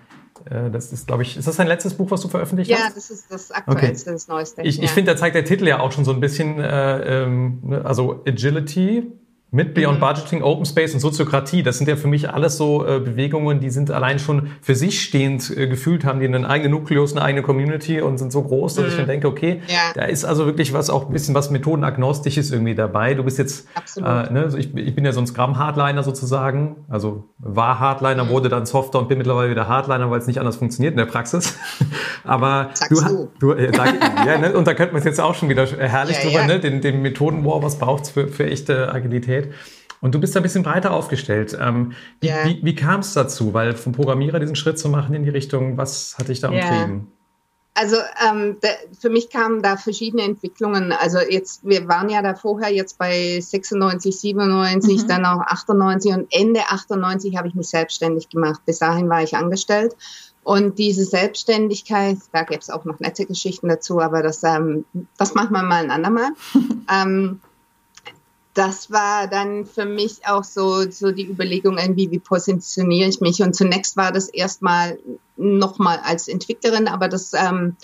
Äh, 0.49 0.69
das 0.71 0.91
ist, 0.91 1.07
glaube 1.07 1.23
ich, 1.23 1.37
ist 1.37 1.47
das 1.47 1.57
dein 1.57 1.67
letztes 1.67 1.93
Buch, 1.93 2.11
was 2.11 2.21
du 2.21 2.27
veröffentlicht 2.27 2.69
ja, 2.69 2.77
hast? 2.77 2.89
Ja, 2.89 2.95
das 2.95 3.11
ist 3.11 3.31
das 3.31 3.51
aktuellste, 3.51 4.09
okay. 4.09 4.15
das 4.15 4.27
neueste. 4.27 4.61
Ich, 4.63 4.77
ja. 4.77 4.83
ich 4.83 4.91
finde, 4.91 5.11
da 5.11 5.17
zeigt 5.17 5.35
der 5.35 5.45
Titel 5.45 5.67
ja 5.67 5.79
auch 5.79 5.91
schon 5.91 6.05
so 6.05 6.11
ein 6.11 6.19
bisschen, 6.19 6.59
äh, 6.59 7.23
ähm, 7.23 7.59
ne, 7.63 7.85
also 7.85 8.23
Agility, 8.27 9.11
mit 9.51 9.73
Beyond 9.73 9.97
mhm. 9.97 10.01
Budgeting, 10.01 10.43
Open 10.43 10.65
Space 10.65 10.93
und 10.93 10.99
Soziokratie, 10.99 11.63
das 11.63 11.79
sind 11.79 11.87
ja 11.87 11.95
für 11.95 12.07
mich 12.07 12.29
alles 12.29 12.57
so 12.57 12.85
äh, 12.85 12.99
Bewegungen, 12.99 13.59
die 13.59 13.71
sind 13.71 13.89
allein 13.89 14.19
schon 14.19 14.51
für 14.61 14.75
sich 14.75 15.01
stehend 15.01 15.55
äh, 15.57 15.67
gefühlt, 15.67 16.05
haben 16.05 16.19
die 16.19 16.27
einen 16.27 16.45
eigenen 16.45 16.71
Nukleus, 16.71 17.13
eine 17.13 17.23
eigene 17.23 17.41
Community 17.41 18.01
und 18.01 18.19
sind 18.19 18.31
so 18.31 18.43
groß, 18.43 18.75
dass 18.75 18.85
mhm. 18.85 18.91
ich 18.91 18.97
dann 18.97 19.07
denke, 19.07 19.27
okay, 19.27 19.61
ja. 19.67 19.93
da 19.95 20.05
ist 20.05 20.23
also 20.23 20.45
wirklich 20.45 20.73
was 20.73 20.91
auch 20.91 21.07
ein 21.07 21.13
bisschen 21.13 21.33
was 21.33 21.49
methodenagnostisches 21.49 22.51
irgendwie 22.51 22.75
dabei. 22.75 23.15
Du 23.15 23.23
bist 23.23 23.39
jetzt, 23.39 23.67
äh, 23.97 24.01
ne, 24.01 24.49
ich, 24.55 24.75
ich 24.75 24.95
bin 24.95 25.03
ja 25.03 25.13
so 25.13 25.19
ein 25.19 25.27
Scrum-Hardliner 25.27 26.03
sozusagen, 26.03 26.85
also 26.87 27.29
war 27.39 27.79
Hardliner, 27.79 28.25
mhm. 28.25 28.29
wurde 28.29 28.49
dann 28.49 28.67
Softer 28.67 28.99
und 28.99 29.07
bin 29.07 29.17
mittlerweile 29.17 29.49
wieder 29.49 29.67
Hardliner, 29.67 30.11
weil 30.11 30.19
es 30.19 30.27
nicht 30.27 30.39
anders 30.39 30.57
funktioniert 30.57 30.91
in 30.91 30.97
der 30.97 31.05
Praxis. 31.05 31.57
Aber 32.23 32.69
Sagst 32.73 32.91
du, 32.91 33.29
du, 33.39 33.53
du 33.53 33.53
äh, 33.53 33.71
sag, 33.75 33.95
ja, 34.27 34.37
ne, 34.37 34.53
und 34.53 34.67
da 34.67 34.75
könnte 34.75 34.93
man 34.93 35.01
jetzt 35.01 35.19
auch 35.19 35.33
schon 35.33 35.49
wieder 35.49 35.65
herrlich 35.65 36.17
ja, 36.17 36.23
drüber, 36.23 36.41
ja. 36.41 36.47
ne, 36.47 36.59
den, 36.59 36.81
den 36.81 37.01
Methoden-War, 37.01 37.63
was 37.63 37.79
braucht's 37.79 38.11
für, 38.11 38.27
für 38.27 38.45
echte 38.45 38.93
Agilität? 38.93 39.38
Qualität. 39.39 39.53
Und 40.01 40.15
du 40.15 40.19
bist 40.19 40.33
da 40.33 40.39
ein 40.39 40.43
bisschen 40.43 40.63
breiter 40.63 40.91
aufgestellt. 40.91 41.57
Ähm, 41.59 41.91
wie, 42.21 42.27
yeah. 42.27 42.45
wie, 42.45 42.59
wie 42.63 42.75
kam 42.75 43.01
es 43.01 43.13
dazu? 43.13 43.53
Weil 43.53 43.75
vom 43.75 43.91
Programmierer 43.91 44.39
diesen 44.39 44.55
Schritt 44.55 44.79
zu 44.79 44.87
machen 44.87 45.13
in 45.13 45.23
die 45.23 45.29
Richtung, 45.29 45.77
was 45.77 46.17
hat 46.17 46.29
dich 46.29 46.39
da 46.39 46.49
yeah. 46.49 46.69
umtrieben? 46.69 47.11
Also 47.73 47.97
ähm, 48.27 48.57
da, 48.61 48.69
für 48.99 49.09
mich 49.09 49.29
kamen 49.29 49.61
da 49.61 49.75
verschiedene 49.75 50.23
Entwicklungen. 50.23 50.93
Also 50.93 51.19
jetzt, 51.19 51.65
wir 51.65 51.87
waren 51.87 52.09
ja 52.09 52.21
da 52.21 52.33
vorher 52.33 52.73
jetzt 52.73 52.97
bei 52.97 53.39
96, 53.41 54.17
97, 54.19 55.03
mhm. 55.03 55.07
dann 55.07 55.25
auch 55.25 55.41
98 55.41 56.13
und 56.13 56.27
Ende 56.31 56.61
98 56.69 57.35
habe 57.37 57.49
ich 57.49 57.55
mich 57.55 57.67
selbstständig 57.67 58.29
gemacht. 58.29 58.61
Bis 58.65 58.79
dahin 58.79 59.09
war 59.09 59.21
ich 59.21 59.35
angestellt. 59.35 59.95
Und 60.43 60.79
diese 60.79 61.03
Selbstständigkeit, 61.03 62.17
da 62.31 62.43
gäbe 62.43 62.61
es 62.61 62.69
auch 62.69 62.85
noch 62.85 62.99
nette 63.01 63.25
Geschichten 63.25 63.67
dazu, 63.67 63.99
aber 63.99 64.23
das, 64.23 64.43
ähm, 64.43 64.85
das 65.17 65.35
machen 65.35 65.51
wir 65.51 65.63
mal 65.63 65.83
ein 65.83 65.91
andermal. 65.91 66.29
ähm, 66.91 67.41
das 68.59 68.91
war 68.91 69.27
dann 69.27 69.65
für 69.65 69.85
mich 69.85 70.27
auch 70.27 70.43
so, 70.43 70.91
so 70.91 71.13
die 71.13 71.29
Überlegung, 71.29 71.77
irgendwie, 71.77 72.11
wie 72.11 72.19
positioniere 72.19 73.07
ich 73.07 73.21
mich? 73.21 73.41
Und 73.41 73.55
zunächst 73.55 73.95
war 73.95 74.11
das 74.11 74.27
erstmal 74.27 74.99
nochmal 75.37 76.01
als 76.03 76.27
Entwicklerin, 76.27 76.89
aber 76.89 77.07
das 77.07 77.31
ähm, 77.33 77.77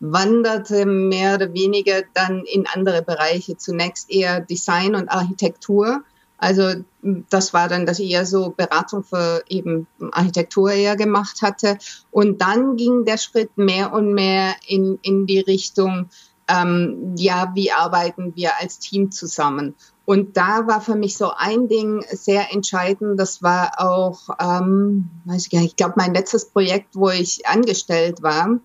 wanderte 0.00 0.86
mehr 0.86 1.34
oder 1.34 1.52
weniger 1.52 2.04
dann 2.14 2.42
in 2.46 2.66
andere 2.66 3.02
Bereiche. 3.02 3.58
Zunächst 3.58 4.10
eher 4.10 4.40
Design 4.40 4.94
und 4.94 5.10
Architektur. 5.10 6.02
Also 6.38 6.72
das 7.02 7.52
war 7.52 7.68
dann, 7.68 7.84
dass 7.84 7.98
ich 7.98 8.10
eher 8.10 8.24
so 8.24 8.48
Beratung 8.48 9.04
für 9.04 9.44
eben 9.50 9.86
Architektur 10.12 10.72
eher 10.72 10.96
gemacht 10.96 11.42
hatte. 11.42 11.76
Und 12.10 12.40
dann 12.40 12.76
ging 12.76 13.04
der 13.04 13.18
Schritt 13.18 13.58
mehr 13.58 13.92
und 13.92 14.14
mehr 14.14 14.54
in, 14.66 14.98
in 15.02 15.26
die 15.26 15.40
Richtung, 15.40 16.08
ähm, 16.48 17.14
ja, 17.16 17.52
wie 17.54 17.72
arbeiten 17.72 18.32
wir 18.36 18.52
als 18.58 18.78
Team 18.78 19.10
zusammen? 19.10 19.74
Und 20.06 20.36
da 20.36 20.66
war 20.66 20.80
für 20.80 20.96
mich 20.96 21.16
so 21.16 21.32
ein 21.34 21.68
Ding 21.68 22.04
sehr 22.10 22.52
entscheidend. 22.52 23.18
Das 23.18 23.42
war 23.42 23.72
auch, 23.78 24.28
ähm, 24.38 25.08
weiß 25.24 25.46
ich 25.46 25.50
gar 25.50 25.60
nicht, 25.60 25.70
ich 25.70 25.76
glaube, 25.76 25.94
mein 25.96 26.14
letztes 26.14 26.46
Projekt, 26.46 26.94
wo 26.94 27.08
ich 27.08 27.46
angestellt 27.46 28.22
war. 28.22 28.58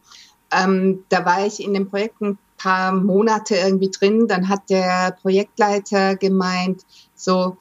Ähm, 0.51 1.05
da 1.09 1.25
war 1.25 1.45
ich 1.45 1.63
in 1.63 1.73
dem 1.73 1.89
Projekt 1.89 2.21
ein 2.21 2.37
paar 2.57 2.91
Monate 2.91 3.55
irgendwie 3.55 3.89
drin. 3.89 4.27
Dann 4.27 4.49
hat 4.49 4.69
der 4.69 5.17
Projektleiter 5.21 6.17
gemeint, 6.17 6.85
so, 7.15 7.57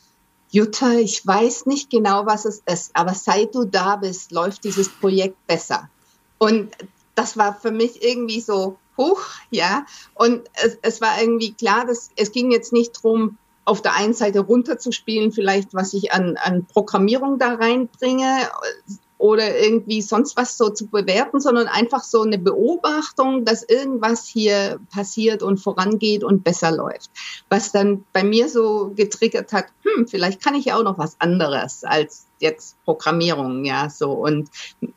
Jutta, 0.50 0.92
ich 0.94 1.24
weiß 1.24 1.66
nicht 1.66 1.90
genau, 1.90 2.26
was 2.26 2.46
es 2.46 2.62
ist, 2.66 2.90
aber 2.94 3.14
seit 3.14 3.54
du 3.54 3.64
da 3.64 3.96
bist, 3.96 4.32
läuft 4.32 4.64
dieses 4.64 4.88
Projekt 4.88 5.46
besser. 5.46 5.90
Und 6.38 6.74
das 7.14 7.36
war 7.36 7.54
für 7.54 7.70
mich 7.70 8.02
irgendwie 8.02 8.40
so, 8.40 8.78
hoch, 8.96 9.20
ja. 9.50 9.86
Und 10.14 10.42
es, 10.54 10.78
es 10.82 11.00
war 11.00 11.20
irgendwie 11.20 11.52
klar, 11.52 11.86
dass 11.86 12.10
es 12.16 12.32
ging 12.32 12.50
jetzt 12.50 12.72
nicht 12.72 12.92
drum 12.92 13.38
auf 13.68 13.82
der 13.82 13.94
einen 13.94 14.14
Seite 14.14 14.40
runterzuspielen, 14.40 15.32
vielleicht 15.32 15.74
was 15.74 15.92
ich 15.94 16.12
an, 16.12 16.36
an 16.36 16.66
Programmierung 16.66 17.38
da 17.38 17.54
reinbringe 17.54 18.48
oder 19.18 19.58
irgendwie 19.58 20.00
sonst 20.00 20.36
was 20.36 20.56
so 20.56 20.70
zu 20.70 20.86
bewerten, 20.86 21.40
sondern 21.40 21.66
einfach 21.66 22.04
so 22.04 22.22
eine 22.22 22.38
Beobachtung, 22.38 23.44
dass 23.44 23.64
irgendwas 23.64 24.26
hier 24.26 24.78
passiert 24.92 25.42
und 25.42 25.58
vorangeht 25.58 26.22
und 26.22 26.44
besser 26.44 26.70
läuft. 26.70 27.10
Was 27.48 27.72
dann 27.72 28.04
bei 28.12 28.22
mir 28.22 28.48
so 28.48 28.92
getriggert 28.94 29.52
hat, 29.52 29.66
hm, 29.82 30.06
vielleicht 30.06 30.42
kann 30.42 30.54
ich 30.54 30.66
ja 30.66 30.76
auch 30.76 30.84
noch 30.84 30.98
was 30.98 31.20
anderes 31.20 31.82
als 31.84 32.27
jetzt 32.40 32.76
Programmierung, 32.84 33.64
ja, 33.64 33.90
so 33.90 34.12
und 34.12 34.50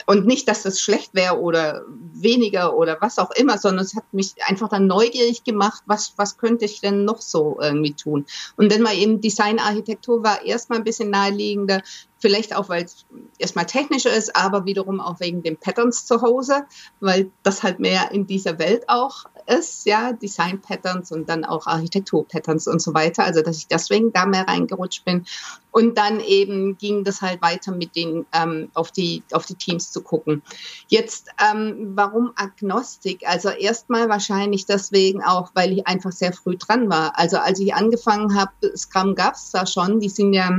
und 0.05 0.25
nicht, 0.25 0.47
dass 0.47 0.63
das 0.63 0.79
schlecht 0.79 1.13
wäre 1.13 1.39
oder 1.39 1.83
weniger 2.13 2.75
oder 2.75 2.97
was 3.01 3.19
auch 3.19 3.31
immer, 3.31 3.57
sondern 3.57 3.85
es 3.85 3.95
hat 3.95 4.13
mich 4.13 4.33
einfach 4.45 4.69
dann 4.69 4.87
neugierig 4.87 5.43
gemacht, 5.43 5.83
was 5.85 6.13
was 6.17 6.37
könnte 6.37 6.65
ich 6.65 6.81
denn 6.81 7.05
noch 7.05 7.21
so 7.21 7.57
irgendwie 7.61 7.93
tun? 7.93 8.25
Und 8.57 8.71
dann 8.71 8.81
mal 8.81 8.95
eben 8.95 9.21
Designarchitektur 9.21 10.23
war 10.23 10.43
erstmal 10.45 10.79
ein 10.79 10.83
bisschen 10.83 11.09
naheliegender, 11.09 11.81
vielleicht 12.21 12.55
auch 12.55 12.69
weil 12.69 12.83
es 12.83 13.05
erstmal 13.37 13.65
technischer 13.65 14.13
ist, 14.13 14.35
aber 14.35 14.65
wiederum 14.65 15.01
auch 15.01 15.19
wegen 15.19 15.43
den 15.43 15.57
Patterns 15.57 16.05
zu 16.05 16.21
Hause, 16.21 16.65
weil 16.99 17.31
das 17.43 17.63
halt 17.63 17.79
mehr 17.79 18.11
in 18.11 18.27
dieser 18.27 18.59
Welt 18.59 18.87
auch 18.87 19.25
ist, 19.47 19.85
ja, 19.85 20.13
Design 20.13 20.61
Patterns 20.61 21.11
und 21.11 21.29
dann 21.29 21.45
auch 21.45 21.67
Architektur 21.67 22.27
Patterns 22.27 22.67
und 22.67 22.81
so 22.81 22.93
weiter, 22.93 23.23
also 23.23 23.41
dass 23.41 23.57
ich 23.57 23.67
deswegen 23.67 24.11
da 24.13 24.25
mehr 24.25 24.47
reingerutscht 24.47 25.05
bin 25.05 25.25
und 25.71 25.97
dann 25.97 26.19
eben 26.19 26.77
ging 26.77 27.03
das 27.03 27.21
halt 27.21 27.41
weiter 27.41 27.71
mit 27.71 27.95
den 27.95 28.25
ähm, 28.33 28.69
auf 28.73 28.91
die 28.91 29.23
auf 29.31 29.45
die 29.45 29.55
Teams 29.55 29.91
zu 29.91 30.01
gucken. 30.01 30.43
Jetzt 30.87 31.29
ähm, 31.39 31.93
warum 31.95 32.33
Agnostik? 32.35 33.21
Also 33.25 33.49
erstmal 33.49 34.09
wahrscheinlich 34.09 34.65
deswegen 34.65 35.23
auch, 35.23 35.51
weil 35.53 35.71
ich 35.71 35.87
einfach 35.87 36.11
sehr 36.11 36.33
früh 36.33 36.57
dran 36.57 36.89
war. 36.89 37.17
Also 37.17 37.37
als 37.37 37.59
ich 37.59 37.73
angefangen 37.73 38.35
habe, 38.35 38.51
Scrum 38.75 39.15
gab 39.15 39.35
es 39.35 39.51
da 39.51 39.65
schon. 39.65 39.99
Die 39.99 40.09
sind 40.09 40.33
ja 40.33 40.51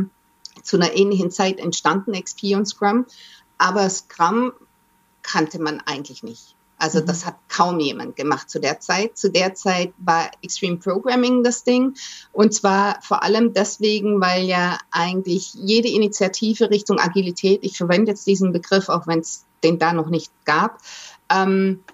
zu 0.62 0.77
einer 0.77 0.95
ähnlichen 0.95 1.31
Zeit 1.31 1.59
entstanden, 1.59 2.12
XP 2.12 2.55
und 2.55 2.67
Scrum. 2.67 3.07
Aber 3.59 3.89
Scrum 3.91 4.53
kannte 5.23 5.61
man 5.61 5.81
eigentlich 5.81 6.23
nicht. 6.23 6.57
Also 6.83 7.01
mhm. 7.01 7.07
das 7.07 7.25
hat 7.25 7.37
kaum 7.49 7.79
jemand 7.79 8.17
gemacht 8.17 8.51
zu 8.51 8.59
der 8.59 8.81
Zeit. 8.81 9.17
Zu 9.17 9.31
der 9.31 9.55
Zeit 9.55 9.93
war 9.99 10.33
Extreme 10.43 10.79
Programming 10.79 11.45
das 11.45 11.62
Ding. 11.62 11.95
Und 12.33 12.53
zwar 12.53 13.01
vor 13.03 13.23
allem 13.23 13.53
deswegen, 13.53 14.21
weil 14.21 14.45
ja 14.45 14.79
eigentlich 14.91 15.55
jede 15.55 15.89
Initiative 15.89 16.71
Richtung 16.71 16.99
Agilität, 16.99 17.61
ich 17.62 17.77
verwende 17.77 18.11
jetzt 18.11 18.27
diesen 18.27 18.53
Begriff, 18.53 18.89
auch 18.89 19.07
wenn 19.07 19.21
es 19.21 19.45
den 19.62 19.79
da 19.79 19.93
noch 19.93 20.09
nicht 20.09 20.33
gab, 20.45 20.79
ähm, 21.31 21.85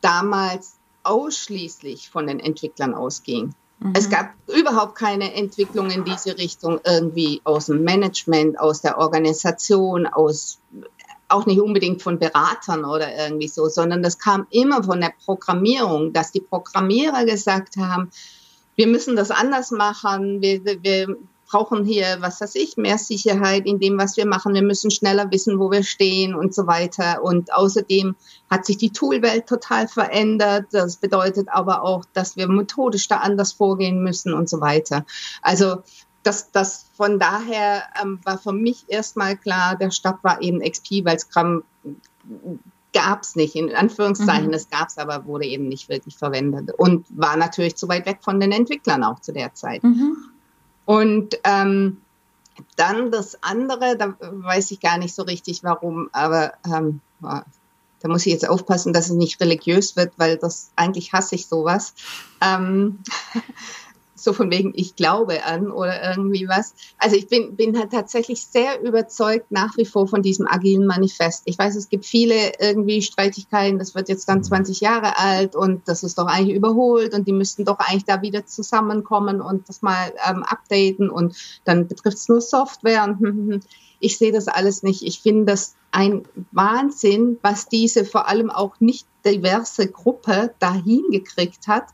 damals 0.00 0.76
ausschließlich 1.02 2.08
von 2.08 2.26
den 2.26 2.40
Entwicklern 2.40 2.94
ausging. 2.94 3.54
Mhm. 3.78 3.92
Es 3.94 4.08
gab 4.08 4.32
überhaupt 4.48 4.94
keine 4.94 5.34
Entwicklung 5.34 5.90
in 5.90 6.04
diese 6.04 6.38
Richtung 6.38 6.80
irgendwie 6.82 7.42
aus 7.44 7.66
dem 7.66 7.84
Management, 7.84 8.58
aus 8.58 8.80
der 8.80 8.96
Organisation, 8.96 10.06
aus 10.06 10.60
auch 11.34 11.46
nicht 11.46 11.60
unbedingt 11.60 12.02
von 12.02 12.18
Beratern 12.18 12.84
oder 12.84 13.14
irgendwie 13.16 13.48
so, 13.48 13.68
sondern 13.68 14.02
das 14.02 14.18
kam 14.18 14.46
immer 14.50 14.82
von 14.82 15.00
der 15.00 15.12
Programmierung, 15.24 16.12
dass 16.12 16.32
die 16.32 16.40
Programmierer 16.40 17.24
gesagt 17.24 17.76
haben, 17.76 18.10
wir 18.76 18.86
müssen 18.86 19.14
das 19.14 19.30
anders 19.30 19.70
machen, 19.70 20.40
wir, 20.42 20.64
wir, 20.64 21.16
brauchen 21.54 21.84
hier, 21.84 22.16
was 22.20 22.40
weiß 22.40 22.56
ich, 22.56 22.76
mehr 22.76 22.98
Sicherheit 22.98 23.66
in 23.66 23.78
dem, 23.78 23.96
was 23.98 24.16
wir 24.16 24.26
machen, 24.26 24.54
wir 24.54 24.62
müssen 24.62 24.90
schneller 24.90 25.30
wissen, 25.30 25.60
wo 25.60 25.70
wir 25.70 25.84
stehen 25.84 26.34
und 26.34 26.54
so 26.54 26.66
weiter. 26.66 27.22
Und 27.22 27.52
außerdem 27.52 28.16
hat 28.50 28.66
sich 28.66 28.76
die 28.76 28.90
Toolwelt 28.90 29.46
total 29.46 29.86
verändert. 29.86 30.66
Das 30.72 30.96
bedeutet 30.96 31.48
aber 31.50 31.84
auch, 31.84 32.04
dass 32.12 32.36
wir 32.36 32.48
methodisch 32.48 33.06
da 33.06 33.18
anders 33.18 33.52
vorgehen 33.52 34.02
müssen 34.02 34.34
und 34.34 34.48
so 34.48 34.60
weiter. 34.60 35.06
Also 35.42 35.82
das, 36.24 36.50
das 36.50 36.86
von 36.96 37.18
daher 37.18 37.84
ähm, 38.02 38.18
war 38.24 38.38
für 38.38 38.52
mich 38.52 38.86
erstmal 38.88 39.36
klar, 39.36 39.76
der 39.76 39.90
Stab 39.90 40.24
war 40.24 40.42
eben 40.42 40.60
XP, 40.60 41.04
weil 41.04 41.18
Scrum 41.18 41.62
gab 42.92 43.22
es 43.22 43.36
nicht, 43.36 43.54
in 43.56 43.74
Anführungszeichen, 43.74 44.48
mhm. 44.48 44.54
es 44.54 44.70
gab 44.70 44.88
es, 44.88 44.98
aber 44.98 45.26
wurde 45.26 45.46
eben 45.46 45.68
nicht 45.68 45.88
wirklich 45.88 46.16
verwendet 46.16 46.72
und 46.76 47.06
war 47.10 47.36
natürlich 47.36 47.76
zu 47.76 47.88
weit 47.88 48.06
weg 48.06 48.18
von 48.22 48.40
den 48.40 48.52
Entwicklern 48.52 49.04
auch 49.04 49.20
zu 49.20 49.32
der 49.32 49.54
Zeit. 49.54 49.82
Mhm. 49.84 50.16
Und 50.86 51.38
ähm, 51.44 51.98
dann 52.76 53.10
das 53.10 53.42
andere, 53.42 53.96
da 53.96 54.14
weiß 54.20 54.70
ich 54.70 54.80
gar 54.80 54.98
nicht 54.98 55.14
so 55.14 55.22
richtig 55.22 55.64
warum, 55.64 56.08
aber 56.12 56.54
ähm, 56.64 57.00
da 57.20 58.08
muss 58.08 58.26
ich 58.26 58.32
jetzt 58.32 58.48
aufpassen, 58.48 58.92
dass 58.92 59.06
es 59.06 59.14
nicht 59.14 59.40
religiös 59.40 59.96
wird, 59.96 60.12
weil 60.18 60.36
das 60.36 60.70
eigentlich 60.76 61.12
hasse 61.12 61.34
ich 61.34 61.46
sowas. 61.46 61.94
Ähm, 62.40 63.00
so 64.24 64.32
von 64.32 64.50
wegen, 64.50 64.72
ich 64.74 64.96
glaube 64.96 65.44
an 65.44 65.70
oder 65.70 66.10
irgendwie 66.10 66.48
was. 66.48 66.74
Also 66.98 67.16
ich 67.16 67.28
bin, 67.28 67.56
bin 67.56 67.78
halt 67.78 67.92
tatsächlich 67.92 68.44
sehr 68.46 68.82
überzeugt 68.82 69.50
nach 69.50 69.76
wie 69.76 69.84
vor 69.84 70.08
von 70.08 70.22
diesem 70.22 70.46
agilen 70.48 70.86
Manifest. 70.86 71.42
Ich 71.44 71.58
weiß, 71.58 71.76
es 71.76 71.88
gibt 71.88 72.06
viele 72.06 72.52
irgendwie 72.58 73.02
Streitigkeiten, 73.02 73.78
das 73.78 73.94
wird 73.94 74.08
jetzt 74.08 74.28
dann 74.28 74.42
20 74.42 74.80
Jahre 74.80 75.18
alt 75.18 75.54
und 75.54 75.86
das 75.86 76.02
ist 76.02 76.18
doch 76.18 76.26
eigentlich 76.26 76.56
überholt 76.56 77.14
und 77.14 77.28
die 77.28 77.32
müssten 77.32 77.64
doch 77.64 77.78
eigentlich 77.78 78.04
da 78.04 78.22
wieder 78.22 78.46
zusammenkommen 78.46 79.40
und 79.40 79.68
das 79.68 79.82
mal 79.82 80.12
ähm, 80.28 80.42
updaten 80.42 81.10
und 81.10 81.36
dann 81.64 81.86
betrifft 81.86 82.16
es 82.16 82.28
nur 82.28 82.40
Software 82.40 83.04
und 83.04 83.20
hm, 83.20 83.26
hm, 83.26 83.50
hm. 83.52 83.60
ich 84.00 84.18
sehe 84.18 84.32
das 84.32 84.48
alles 84.48 84.82
nicht. 84.82 85.02
Ich 85.02 85.20
finde 85.20 85.44
das 85.44 85.76
ein 85.90 86.22
Wahnsinn, 86.50 87.38
was 87.42 87.68
diese 87.68 88.04
vor 88.04 88.26
allem 88.26 88.50
auch 88.50 88.80
nicht 88.80 89.06
diverse 89.24 89.86
Gruppe 89.86 90.52
dahin 90.58 91.04
gekriegt 91.10 91.68
hat, 91.68 91.84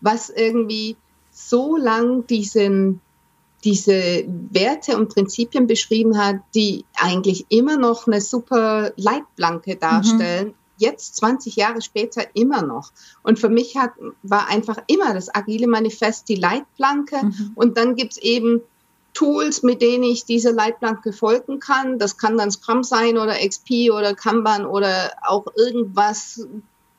was 0.00 0.28
irgendwie 0.28 0.96
so 1.34 1.76
lang 1.76 2.26
diesen 2.26 3.00
diese 3.64 4.24
Werte 4.50 4.96
und 4.96 5.08
Prinzipien 5.08 5.66
beschrieben 5.66 6.18
hat, 6.18 6.36
die 6.54 6.84
eigentlich 6.96 7.46
immer 7.48 7.78
noch 7.78 8.06
eine 8.06 8.20
super 8.20 8.92
Leitplanke 8.96 9.76
darstellen. 9.76 10.48
Mhm. 10.48 10.54
Jetzt 10.76 11.16
20 11.16 11.56
Jahre 11.56 11.80
später 11.80 12.24
immer 12.34 12.62
noch. 12.62 12.92
Und 13.22 13.38
für 13.38 13.48
mich 13.48 13.76
hat, 13.76 13.92
war 14.22 14.48
einfach 14.48 14.78
immer 14.86 15.14
das 15.14 15.34
agile 15.34 15.66
Manifest 15.66 16.28
die 16.28 16.34
Leitplanke. 16.34 17.24
Mhm. 17.24 17.52
Und 17.54 17.78
dann 17.78 17.96
gibt's 17.96 18.18
eben 18.18 18.60
Tools, 19.14 19.62
mit 19.62 19.80
denen 19.80 20.04
ich 20.04 20.26
diese 20.26 20.50
Leitplanke 20.50 21.12
folgen 21.12 21.58
kann. 21.58 21.98
Das 21.98 22.18
kann 22.18 22.36
dann 22.36 22.50
Scrum 22.50 22.82
sein 22.82 23.16
oder 23.16 23.34
XP 23.34 23.90
oder 23.92 24.14
Kanban 24.14 24.66
oder 24.66 25.12
auch 25.22 25.46
irgendwas 25.56 26.46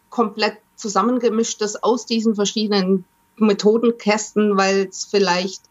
komplett 0.10 0.58
zusammengemischtes 0.78 1.84
aus 1.84 2.06
diesen 2.06 2.36
verschiedenen 2.36 3.06
Methodenkästen, 3.38 4.58
weil 4.58 4.88
es 4.88 5.06
vielleicht 5.06 5.64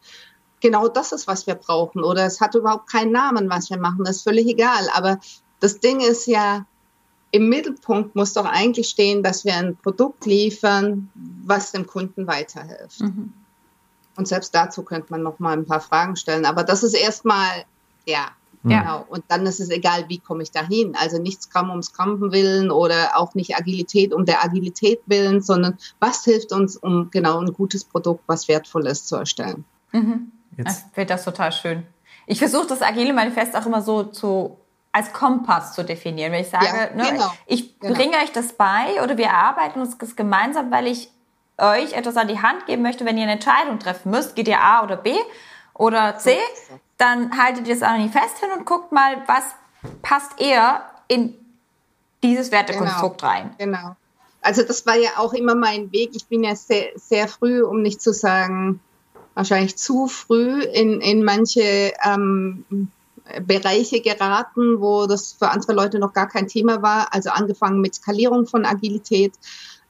genau 0.61 0.89
das 0.89 1.13
ist, 1.13 1.27
was 1.27 1.47
wir 1.47 1.55
brauchen. 1.55 2.03
Oder 2.03 2.25
es 2.27 2.41
hat 2.41 2.55
überhaupt 2.55 2.91
keinen 2.91 3.13
Namen, 3.13 3.51
was 3.51 3.71
wir 3.71 3.79
machen. 3.79 4.05
Das 4.05 4.17
ist 4.17 4.23
völlig 4.23 4.47
egal. 4.47 4.89
Aber 4.95 5.19
das 5.61 5.81
Ding 5.81 6.01
ist 6.01 6.27
ja, 6.27 6.67
im 7.31 7.49
Mittelpunkt 7.49 8.15
muss 8.15 8.33
doch 8.33 8.47
eigentlich 8.47 8.89
stehen, 8.89 9.23
dass 9.23 9.45
wir 9.45 9.55
ein 9.57 9.77
Produkt 9.77 10.25
liefern, 10.27 11.11
was 11.45 11.73
dem 11.73 11.87
Kunden 11.87 12.27
weiterhilft. 12.27 13.01
Mhm. 13.01 13.33
Und 14.17 14.29
selbst 14.29 14.55
dazu 14.55 14.85
könnte 14.85 15.09
man 15.11 15.23
noch 15.23 15.39
mal 15.39 15.53
ein 15.53 15.67
paar 15.67 15.81
Fragen 15.81 16.17
stellen. 16.17 16.47
Aber 16.47 16.63
das 16.63 16.83
ist 16.83 16.95
erstmal, 16.95 17.65
ja, 18.07 18.29
ja. 18.65 18.81
Genau. 18.81 19.07
Und 19.09 19.25
dann 19.29 19.47
ist 19.47 19.61
es 19.61 19.71
egal, 19.71 20.07
wie 20.09 20.19
komme 20.19 20.43
ich 20.43 20.51
dahin. 20.51 20.97
Also 20.97 21.21
nicht 21.21 21.43
Scrum 21.43 21.71
ums 21.71 21.87
Scrum 21.87 22.33
willen 22.33 22.71
oder 22.71 23.13
auch 23.17 23.35
nicht 23.35 23.57
Agilität 23.57 24.13
um 24.15 24.25
der 24.25 24.43
Agilität 24.43 25.01
willen, 25.07 25.43
sondern 25.43 25.79
was 26.01 26.25
hilft 26.25 26.53
uns, 26.53 26.77
um 26.77 27.11
genau 27.11 27.41
ein 27.41 27.53
gutes 27.53 27.85
Produkt, 27.85 28.25
was 28.27 28.49
wertvoll 28.49 28.87
ist, 28.87 29.09
zu 29.09 29.17
erstellen. 29.17 29.65
Mhm. 29.93 30.33
Jetzt. 30.57 30.87
Ich 30.89 30.95
finde 30.95 31.15
das 31.15 31.25
total 31.25 31.53
schön. 31.53 31.87
Ich 32.27 32.39
versuche 32.39 32.67
das 32.67 32.81
Agile 32.81 33.13
Manifest 33.13 33.55
auch 33.55 33.67
immer 33.67 33.83
so 33.83 34.05
zu 34.05 34.57
als 34.93 35.13
Kompass 35.13 35.75
zu 35.75 35.85
definieren. 35.85 36.33
Wenn 36.33 36.43
ich 36.43 36.51
sage, 36.51 36.67
ja, 36.67 36.95
ne, 36.95 37.11
genau. 37.11 37.33
ich 37.47 37.79
genau. 37.81 37.95
bringe 37.95 38.17
euch 38.19 38.31
das 38.33 38.53
bei 38.53 39.03
oder 39.03 39.19
wir 39.19 39.33
arbeiten 39.33 39.81
uns 39.81 39.99
das 39.99 40.15
gemeinsam, 40.15 40.71
weil 40.71 40.87
ich 40.87 41.11
euch 41.59 41.93
etwas 41.93 42.17
an 42.17 42.29
die 42.29 42.41
Hand 42.41 42.67
geben 42.67 42.83
möchte, 42.83 43.05
wenn 43.05 43.17
ihr 43.17 43.25
eine 43.25 43.33
Entscheidung 43.33 43.79
treffen 43.79 44.11
müsst, 44.11 44.37
geht 44.37 44.49
ihr 44.49 44.61
A 44.61 44.85
oder 44.85 44.97
B 44.97 45.13
oder 45.75 46.17
C, 46.19 46.39
dann 47.05 47.37
haltet 47.37 47.69
ihr 47.69 47.75
das 47.75 47.87
Manifest 47.87 48.39
hin 48.39 48.49
und 48.57 48.65
guckt 48.65 48.91
mal, 48.91 49.23
was 49.27 49.45
passt 50.01 50.41
eher 50.41 50.85
in 51.07 51.35
dieses 52.23 52.51
Wertekonstrukt 52.51 53.21
genau. 53.21 53.33
rein. 53.33 53.55
Genau. 53.59 53.97
Also 54.41 54.63
das 54.63 54.87
war 54.87 54.97
ja 54.97 55.11
auch 55.19 55.35
immer 55.35 55.55
mein 55.55 55.93
Weg. 55.93 56.11
Ich 56.15 56.27
bin 56.27 56.45
ja 56.45 56.57
sehr, 56.57 56.89
sehr 56.97 57.29
früh, 57.29 57.63
um 57.63 57.83
nicht 57.83 58.01
zu 58.01 58.13
sagen, 58.15 58.81
wahrscheinlich 59.35 59.77
zu 59.77 60.07
früh 60.07 60.63
in, 60.63 61.01
in 61.01 61.25
manche 61.25 61.93
ähm, 62.05 62.89
Bereiche 63.43 64.01
geraten, 64.01 64.81
wo 64.81 65.07
das 65.07 65.33
für 65.33 65.51
andere 65.51 65.75
Leute 65.75 65.99
noch 65.99 66.15
gar 66.15 66.29
kein 66.29 66.49
Thema 66.49 66.81
war. 66.81 67.13
Also 67.13 67.31
angefangen 67.31 67.81
mit 67.83 67.95
Skalierung 67.97 68.47
von 68.47 68.65
Agilität. 68.65 69.35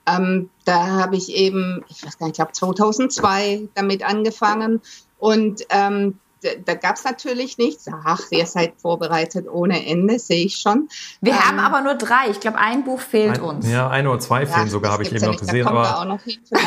Ähm, 0.07 0.51
da 0.65 0.87
habe 0.87 1.17
ich 1.17 1.33
eben, 1.35 1.85
ich 1.89 2.05
weiß 2.05 2.19
gar 2.19 2.27
nicht, 2.27 2.35
ich 2.35 2.39
glaube 2.39 2.53
2002 2.53 3.69
damit 3.75 4.05
angefangen. 4.05 4.81
Und 5.19 5.63
ähm, 5.71 6.19
da 6.65 6.75
gab 6.75 6.97
es 6.97 7.05
natürlich 7.05 7.59
nichts. 7.59 7.87
Ach, 8.05 8.21
ihr 8.31 8.47
seid 8.47 8.75
vorbereitet 8.77 9.47
ohne 9.51 9.87
Ende, 9.87 10.19
sehe 10.19 10.47
ich 10.47 10.57
schon. 10.57 10.89
Wir 11.21 11.33
ähm, 11.33 11.39
haben 11.41 11.59
aber 11.59 11.81
nur 11.81 11.95
drei. 11.95 12.31
Ich 12.31 12.41
glaube, 12.41 12.59
ein 12.59 12.85
Buch 12.85 13.01
fehlt 13.01 13.39
ein, 13.39 13.41
uns. 13.41 13.71
Ja, 13.71 13.89
ein 13.89 14.07
oder 14.07 14.21
zwei 14.21 14.47
fehlen 14.47 14.67
ja, 14.67 14.73
sogar, 14.73 14.93
habe 14.93 15.03
ich 15.03 15.13
eben 15.13 15.25
noch 15.25 15.39
gesehen. 15.39 15.67
Aber, 15.67 16.05
noch 16.05 16.21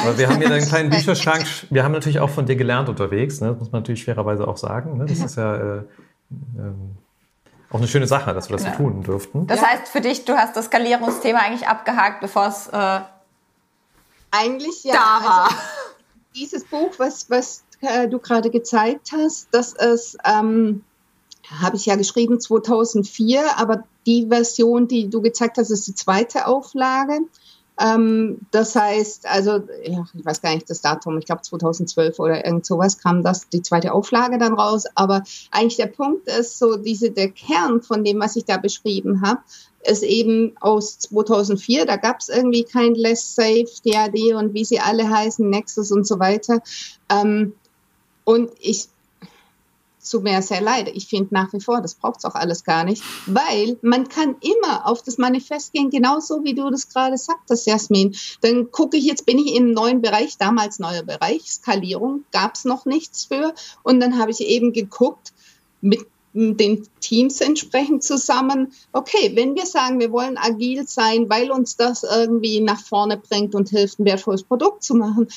aber, 0.03 0.17
wir 0.17 0.29
haben 0.29 0.37
hier 0.37 0.51
einen 0.51 0.65
kleinen 0.67 0.89
Bücherschrank. 0.89 1.45
Wir 1.69 1.83
haben 1.83 1.91
natürlich 1.91 2.19
auch 2.19 2.29
von 2.29 2.45
dir 2.45 2.55
gelernt 2.55 2.89
unterwegs. 2.89 3.41
Ne? 3.41 3.49
Das 3.49 3.59
muss 3.59 3.71
man 3.71 3.81
natürlich 3.81 4.05
fairerweise 4.05 4.47
auch 4.47 4.57
sagen. 4.57 4.97
Ne? 4.97 5.05
Das 5.05 5.19
ist 5.19 5.35
ja 5.35 5.55
äh, 5.55 5.77
äh, 5.77 5.83
auch 7.69 7.77
eine 7.77 7.87
schöne 7.87 8.07
Sache, 8.07 8.33
dass 8.33 8.49
wir 8.49 8.57
das 8.57 8.65
so 8.65 8.71
tun 8.71 9.03
dürften. 9.03 9.47
Das 9.47 9.61
heißt 9.65 9.87
für 9.89 10.01
dich, 10.01 10.25
du 10.25 10.37
hast 10.37 10.55
das 10.55 10.65
Skalierungsthema 10.65 11.39
eigentlich 11.39 11.67
abgehakt, 11.67 12.21
bevor 12.21 12.47
es 12.47 12.67
äh, 12.67 12.99
eigentlich 14.31 14.83
ja, 14.83 14.93
da 14.93 15.25
war. 15.25 15.43
Also, 15.45 15.55
dieses 16.35 16.65
Buch, 16.65 16.93
was, 16.97 17.29
was 17.29 17.63
äh, 17.81 18.07
du 18.07 18.19
gerade 18.19 18.49
gezeigt 18.49 19.11
hast, 19.11 19.47
das 19.51 19.73
ist, 19.73 20.17
ähm, 20.25 20.83
habe 21.49 21.77
ich 21.77 21.85
ja 21.85 21.95
geschrieben 21.95 22.39
2004, 22.39 23.57
aber 23.57 23.83
die 24.05 24.27
Version, 24.27 24.87
die 24.87 25.09
du 25.09 25.21
gezeigt 25.21 25.57
hast, 25.57 25.69
ist 25.69 25.87
die 25.87 25.95
zweite 25.95 26.47
Auflage. 26.47 27.19
Ähm, 27.79 28.39
das 28.51 28.75
heißt, 28.75 29.27
also, 29.27 29.61
ja, 29.83 30.05
ich 30.13 30.25
weiß 30.25 30.41
gar 30.41 30.53
nicht 30.53 30.69
das 30.69 30.81
Datum, 30.81 31.17
ich 31.19 31.25
glaube 31.25 31.43
2012 31.43 32.19
oder 32.19 32.43
irgend 32.43 32.65
sowas 32.65 32.97
kam 32.97 33.23
das, 33.23 33.49
die 33.49 33.61
zweite 33.61 33.93
Auflage 33.93 34.39
dann 34.39 34.53
raus. 34.53 34.85
Aber 34.95 35.23
eigentlich 35.51 35.77
der 35.77 35.87
Punkt 35.87 36.27
ist 36.27 36.57
so, 36.57 36.75
diese, 36.77 37.11
der 37.11 37.29
Kern 37.29 37.81
von 37.81 38.03
dem, 38.03 38.19
was 38.19 38.35
ich 38.35 38.45
da 38.45 38.57
beschrieben 38.57 39.21
habe, 39.21 39.41
ist 39.83 40.03
eben 40.03 40.55
aus 40.59 40.97
2004. 40.99 41.85
Da 41.85 41.97
gab 41.97 42.19
es 42.19 42.29
irgendwie 42.29 42.63
kein 42.63 42.95
Less 42.95 43.35
Safe, 43.35 43.67
DAD 43.85 44.33
und 44.33 44.53
wie 44.53 44.65
sie 44.65 44.79
alle 44.79 45.07
heißen, 45.07 45.47
Nexus 45.47 45.91
und 45.91 46.07
so 46.07 46.19
weiter. 46.19 46.61
Ähm, 47.09 47.53
und 48.27 48.51
ich, 48.59 48.89
zu 49.99 50.19
mir 50.19 50.41
sehr 50.41 50.59
leid, 50.59 50.91
ich 50.93 51.07
finde 51.07 51.33
nach 51.33 51.53
wie 51.53 51.61
vor, 51.61 51.79
das 51.79 51.95
braucht 51.95 52.17
es 52.17 52.25
auch 52.25 52.35
alles 52.35 52.65
gar 52.65 52.83
nicht, 52.83 53.01
weil 53.25 53.77
man 53.81 54.09
kann 54.09 54.35
immer 54.41 54.85
auf 54.85 55.01
das 55.01 55.17
Manifest 55.17 55.71
gehen, 55.71 55.89
genauso 55.89 56.43
wie 56.43 56.53
du 56.53 56.69
das 56.69 56.89
gerade 56.89 57.17
sagtest, 57.17 57.67
Jasmin. 57.67 58.17
Dann 58.41 58.69
gucke 58.69 58.97
ich, 58.97 59.05
jetzt 59.05 59.25
bin 59.25 59.39
ich 59.39 59.55
im 59.55 59.71
neuen 59.71 60.01
Bereich, 60.01 60.37
damals 60.37 60.79
neuer 60.79 61.03
Bereich, 61.03 61.49
Skalierung, 61.49 62.25
gab 62.33 62.55
es 62.55 62.65
noch 62.65 62.83
nichts 62.83 63.23
für. 63.23 63.53
Und 63.83 64.01
dann 64.01 64.19
habe 64.19 64.31
ich 64.31 64.41
eben 64.41 64.73
geguckt, 64.73 65.31
mit 65.79 66.05
den 66.33 66.85
Teams 66.99 67.39
entsprechend 67.39 68.03
zusammen. 68.03 68.73
Okay, 68.91 69.31
wenn 69.35 69.55
wir 69.55 69.65
sagen, 69.65 70.01
wir 70.01 70.11
wollen 70.11 70.37
agil 70.37 70.85
sein, 70.85 71.29
weil 71.29 71.49
uns 71.49 71.77
das 71.77 72.03
irgendwie 72.03 72.59
nach 72.59 72.81
vorne 72.81 73.15
bringt 73.15 73.55
und 73.55 73.69
hilft, 73.69 73.99
ein 73.99 74.05
wertvolles 74.05 74.43
Produkt 74.43 74.83
zu 74.83 74.95
machen, 74.95 75.29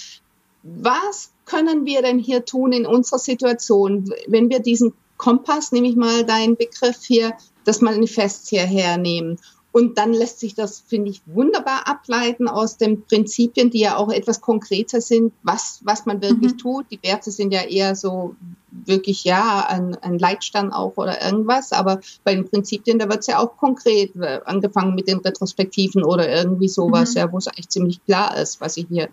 was 0.65 1.31
können 1.51 1.85
wir 1.85 2.01
denn 2.01 2.21
hier 2.21 2.45
tun 2.45 2.73
in 2.73 2.87
unserer 2.87 3.19
Situation, 3.19 4.13
wenn 4.29 4.51
wir 4.51 4.61
diesen 4.61 4.93
Kompass, 5.17 5.73
nehme 5.73 5.89
ich 5.89 5.97
mal 5.97 6.25
deinen 6.25 6.57
Begriff 6.57 7.03
hier, 7.05 7.33
das 7.65 7.81
Manifest 7.81 8.49
hierher 8.49 8.97
nehmen. 8.99 9.39
Und 9.73 9.99
dann 9.99 10.13
lässt 10.13 10.41
sich 10.41 10.55
das, 10.55 10.81
finde 10.81 11.11
ich, 11.11 11.23
wunderbar 11.27 11.87
ableiten 11.87 12.49
aus 12.49 12.77
den 12.77 13.05
Prinzipien, 13.05 13.71
die 13.71 13.81
ja 13.81 13.97
auch 13.97 14.11
etwas 14.11 14.41
konkreter 14.41 15.01
sind, 15.01 15.33
was, 15.43 15.81
was 15.85 16.07
man 16.07 16.23
wirklich 16.23 16.53
mhm. 16.53 16.59
tut. 16.59 16.87
Die 16.91 17.01
Werte 17.03 17.31
sind 17.31 17.53
ja 17.53 17.63
eher 17.63 17.95
so 17.95 18.35
wirklich, 18.71 19.25
ja, 19.25 19.67
ein, 19.69 19.97
ein 19.97 20.19
Leitstand 20.19 20.73
auch 20.73 20.97
oder 20.97 21.25
irgendwas. 21.25 21.73
Aber 21.73 22.01
bei 22.25 22.35
den 22.35 22.49
Prinzipien, 22.49 22.99
da 22.99 23.09
wird 23.09 23.21
es 23.21 23.27
ja 23.29 23.39
auch 23.39 23.57
konkret, 23.57 24.17
äh, 24.17 24.41
angefangen 24.45 24.95
mit 24.95 25.07
den 25.07 25.19
Retrospektiven 25.19 26.05
oder 26.05 26.29
irgendwie 26.29 26.69
sowas, 26.69 27.15
mhm. 27.15 27.19
ja, 27.19 27.33
wo 27.33 27.39
es 27.39 27.47
eigentlich 27.47 27.69
ziemlich 27.69 28.05
klar 28.05 28.37
ist, 28.37 28.61
was 28.61 28.77
ich 28.77 28.87
hier 28.89 29.09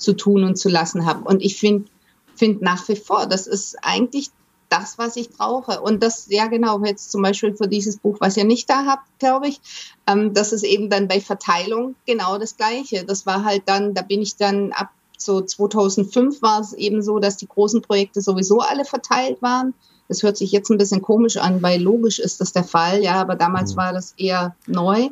zu 0.00 0.14
tun 0.14 0.44
und 0.44 0.56
zu 0.56 0.68
lassen 0.68 1.06
habe. 1.06 1.24
Und 1.28 1.42
ich 1.42 1.58
finde 1.58 1.84
find 2.34 2.62
nach 2.62 2.88
wie 2.88 2.96
vor, 2.96 3.26
das 3.26 3.46
ist 3.46 3.76
eigentlich 3.82 4.30
das, 4.70 4.98
was 4.98 5.16
ich 5.16 5.30
brauche. 5.30 5.80
Und 5.80 6.02
das, 6.02 6.26
ja 6.30 6.46
genau, 6.46 6.82
jetzt 6.84 7.10
zum 7.10 7.22
Beispiel 7.22 7.54
für 7.54 7.68
dieses 7.68 7.98
Buch, 7.98 8.16
was 8.20 8.36
ihr 8.36 8.44
nicht 8.44 8.70
da 8.70 8.86
habt, 8.86 9.06
glaube 9.18 9.48
ich, 9.48 9.60
ähm, 10.06 10.32
das 10.32 10.52
ist 10.52 10.62
eben 10.62 10.88
dann 10.88 11.08
bei 11.08 11.20
Verteilung 11.20 11.96
genau 12.06 12.38
das 12.38 12.56
Gleiche. 12.56 13.04
Das 13.04 13.26
war 13.26 13.44
halt 13.44 13.64
dann, 13.66 13.94
da 13.94 14.02
bin 14.02 14.22
ich 14.22 14.36
dann 14.36 14.72
ab 14.72 14.90
so 15.18 15.42
2005 15.42 16.40
war 16.40 16.60
es 16.60 16.72
eben 16.72 17.02
so, 17.02 17.18
dass 17.18 17.36
die 17.36 17.46
großen 17.46 17.82
Projekte 17.82 18.22
sowieso 18.22 18.60
alle 18.60 18.86
verteilt 18.86 19.42
waren. 19.42 19.74
Das 20.08 20.22
hört 20.22 20.38
sich 20.38 20.50
jetzt 20.50 20.70
ein 20.70 20.78
bisschen 20.78 21.02
komisch 21.02 21.36
an, 21.36 21.62
weil 21.62 21.80
logisch 21.80 22.18
ist 22.18 22.40
das 22.40 22.52
der 22.52 22.64
Fall, 22.64 23.02
ja, 23.02 23.20
aber 23.20 23.36
damals 23.36 23.74
mhm. 23.74 23.76
war 23.76 23.92
das 23.92 24.14
eher 24.16 24.56
neu. 24.66 25.10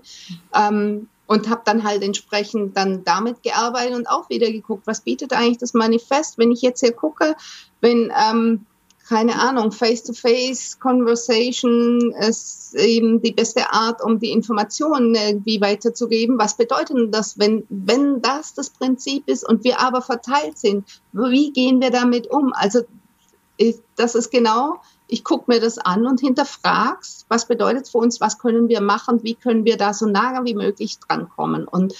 Ähm, 0.54 1.08
und 1.28 1.48
habe 1.48 1.62
dann 1.64 1.84
halt 1.84 2.02
entsprechend 2.02 2.76
dann 2.76 3.04
damit 3.04 3.44
gearbeitet 3.44 3.94
und 3.94 4.08
auch 4.08 4.28
wieder 4.30 4.50
geguckt, 4.50 4.84
was 4.86 5.02
bietet 5.02 5.32
eigentlich 5.32 5.58
das 5.58 5.74
Manifest, 5.74 6.38
wenn 6.38 6.50
ich 6.50 6.62
jetzt 6.62 6.80
hier 6.80 6.92
gucke, 6.92 7.36
wenn 7.80 8.12
ähm, 8.18 8.66
keine 9.08 9.40
Ahnung, 9.40 9.72
Face-to-Face-Conversation 9.72 12.12
ist 12.12 12.74
eben 12.74 13.22
die 13.22 13.32
beste 13.32 13.72
Art, 13.72 14.04
um 14.04 14.20
die 14.20 14.32
Informationen 14.32 15.14
irgendwie 15.14 15.62
weiterzugeben. 15.62 16.38
Was 16.38 16.58
bedeutet 16.58 17.14
das, 17.14 17.38
wenn, 17.38 17.64
wenn 17.70 18.20
das 18.20 18.52
das 18.52 18.68
Prinzip 18.68 19.26
ist 19.26 19.48
und 19.48 19.64
wir 19.64 19.80
aber 19.80 20.02
verteilt 20.02 20.58
sind? 20.58 20.84
Wie 21.12 21.52
gehen 21.52 21.80
wir 21.80 21.90
damit 21.90 22.26
um? 22.26 22.52
Also, 22.52 22.80
ich, 23.56 23.76
das 23.96 24.14
ist 24.14 24.30
genau 24.30 24.82
ich 25.08 25.24
gucke 25.24 25.50
mir 25.50 25.60
das 25.60 25.78
an 25.78 26.06
und 26.06 26.20
hinterfrag's, 26.20 27.24
was 27.28 27.48
bedeutet 27.48 27.84
es 27.84 27.90
für 27.90 27.98
uns, 27.98 28.20
was 28.20 28.38
können 28.38 28.68
wir 28.68 28.82
machen, 28.82 29.22
wie 29.22 29.34
können 29.34 29.64
wir 29.64 29.78
da 29.78 29.94
so 29.94 30.06
nah 30.06 30.44
wie 30.44 30.54
möglich 30.54 30.98
drankommen. 30.98 31.66
Und 31.66 31.94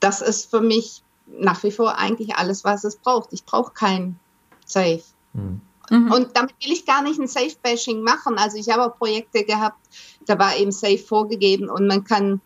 das 0.00 0.20
ist 0.20 0.50
für 0.50 0.60
mich 0.60 1.02
nach 1.26 1.62
wie 1.62 1.70
vor 1.70 1.96
eigentlich 1.98 2.36
alles, 2.36 2.62
was 2.62 2.84
es 2.84 2.96
braucht. 2.96 3.32
Ich 3.32 3.44
brauche 3.44 3.72
kein 3.72 4.18
Safe. 4.66 5.02
Hm. 5.34 5.62
Mhm. 5.90 6.12
Und 6.12 6.36
damit 6.36 6.54
will 6.62 6.72
ich 6.72 6.86
gar 6.86 7.02
nicht 7.02 7.18
ein 7.18 7.26
Safe-Bashing 7.26 8.02
machen. 8.02 8.36
Also 8.38 8.58
ich 8.58 8.70
habe 8.70 8.84
auch 8.84 8.98
Projekte 8.98 9.44
gehabt, 9.44 9.78
da 10.26 10.38
war 10.38 10.56
eben 10.56 10.72
Safe 10.72 10.98
vorgegeben 10.98 11.68
und 11.68 11.86
man 11.86 12.04
kann 12.04 12.40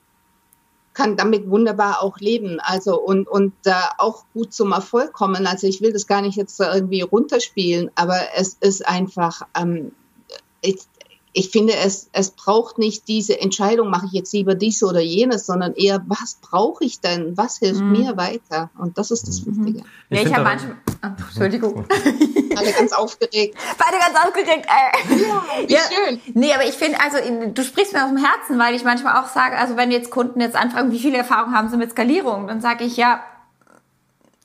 kann 0.96 1.18
damit 1.18 1.50
wunderbar 1.50 2.02
auch 2.02 2.18
leben, 2.20 2.58
also 2.58 2.98
und 2.98 3.28
und 3.28 3.52
da 3.62 3.90
auch 3.98 4.24
gut 4.32 4.54
zum 4.54 4.72
Erfolg 4.72 5.12
kommen. 5.12 5.46
Also 5.46 5.66
ich 5.66 5.82
will 5.82 5.92
das 5.92 6.06
gar 6.06 6.22
nicht 6.22 6.36
jetzt 6.36 6.58
irgendwie 6.58 7.02
runterspielen, 7.02 7.90
aber 7.94 8.18
es 8.34 8.54
ist 8.54 8.88
einfach, 8.88 9.42
ähm, 9.54 9.92
ich, 10.62 10.78
ich 11.36 11.50
finde, 11.50 11.74
es, 11.74 12.08
es 12.12 12.30
braucht 12.30 12.78
nicht 12.78 13.08
diese 13.08 13.38
Entscheidung, 13.38 13.90
mache 13.90 14.06
ich 14.06 14.12
jetzt 14.12 14.32
lieber 14.32 14.54
dies 14.54 14.82
oder 14.82 15.00
jenes, 15.00 15.44
sondern 15.44 15.74
eher, 15.74 16.02
was 16.06 16.38
brauche 16.40 16.82
ich 16.82 17.00
denn? 17.00 17.36
Was 17.36 17.58
hilft 17.58 17.82
mhm. 17.82 17.92
mir 17.92 18.16
weiter? 18.16 18.70
Und 18.78 18.96
das 18.96 19.10
ist 19.10 19.28
das 19.28 19.44
mhm. 19.44 19.66
Wichtige. 19.66 19.84
Ja, 20.08 20.20
ich, 20.22 20.28
ich 20.28 20.32
habe 20.32 20.44
manchmal, 20.44 20.76
oh, 21.02 21.08
Entschuldigung. 21.28 21.84
Alle 22.56 22.72
ganz 22.72 22.92
aufgeregt. 22.92 23.54
Beide 23.76 23.98
ganz 23.98 24.26
aufgeregt. 24.26 24.66
Äh. 24.66 25.14
Ja, 25.14 25.44
wie 25.66 25.72
ja. 25.74 25.80
schön. 25.80 26.20
Nee, 26.32 26.54
aber 26.54 26.64
ich 26.64 26.74
finde, 26.74 26.98
also 27.00 27.18
du 27.52 27.62
sprichst 27.64 27.92
mir 27.92 28.02
aus 28.04 28.08
dem 28.08 28.24
Herzen, 28.24 28.58
weil 28.58 28.74
ich 28.74 28.84
manchmal 28.84 29.22
auch 29.22 29.28
sage, 29.28 29.58
also 29.58 29.76
wenn 29.76 29.90
jetzt 29.90 30.10
Kunden 30.10 30.40
jetzt 30.40 30.56
anfragen, 30.56 30.90
wie 30.90 30.98
viele 30.98 31.18
Erfahrungen 31.18 31.54
haben 31.54 31.68
sie 31.68 31.76
mit 31.76 31.90
Skalierung, 31.90 32.46
dann 32.46 32.62
sage 32.62 32.84
ich 32.84 32.96
ja, 32.96 33.20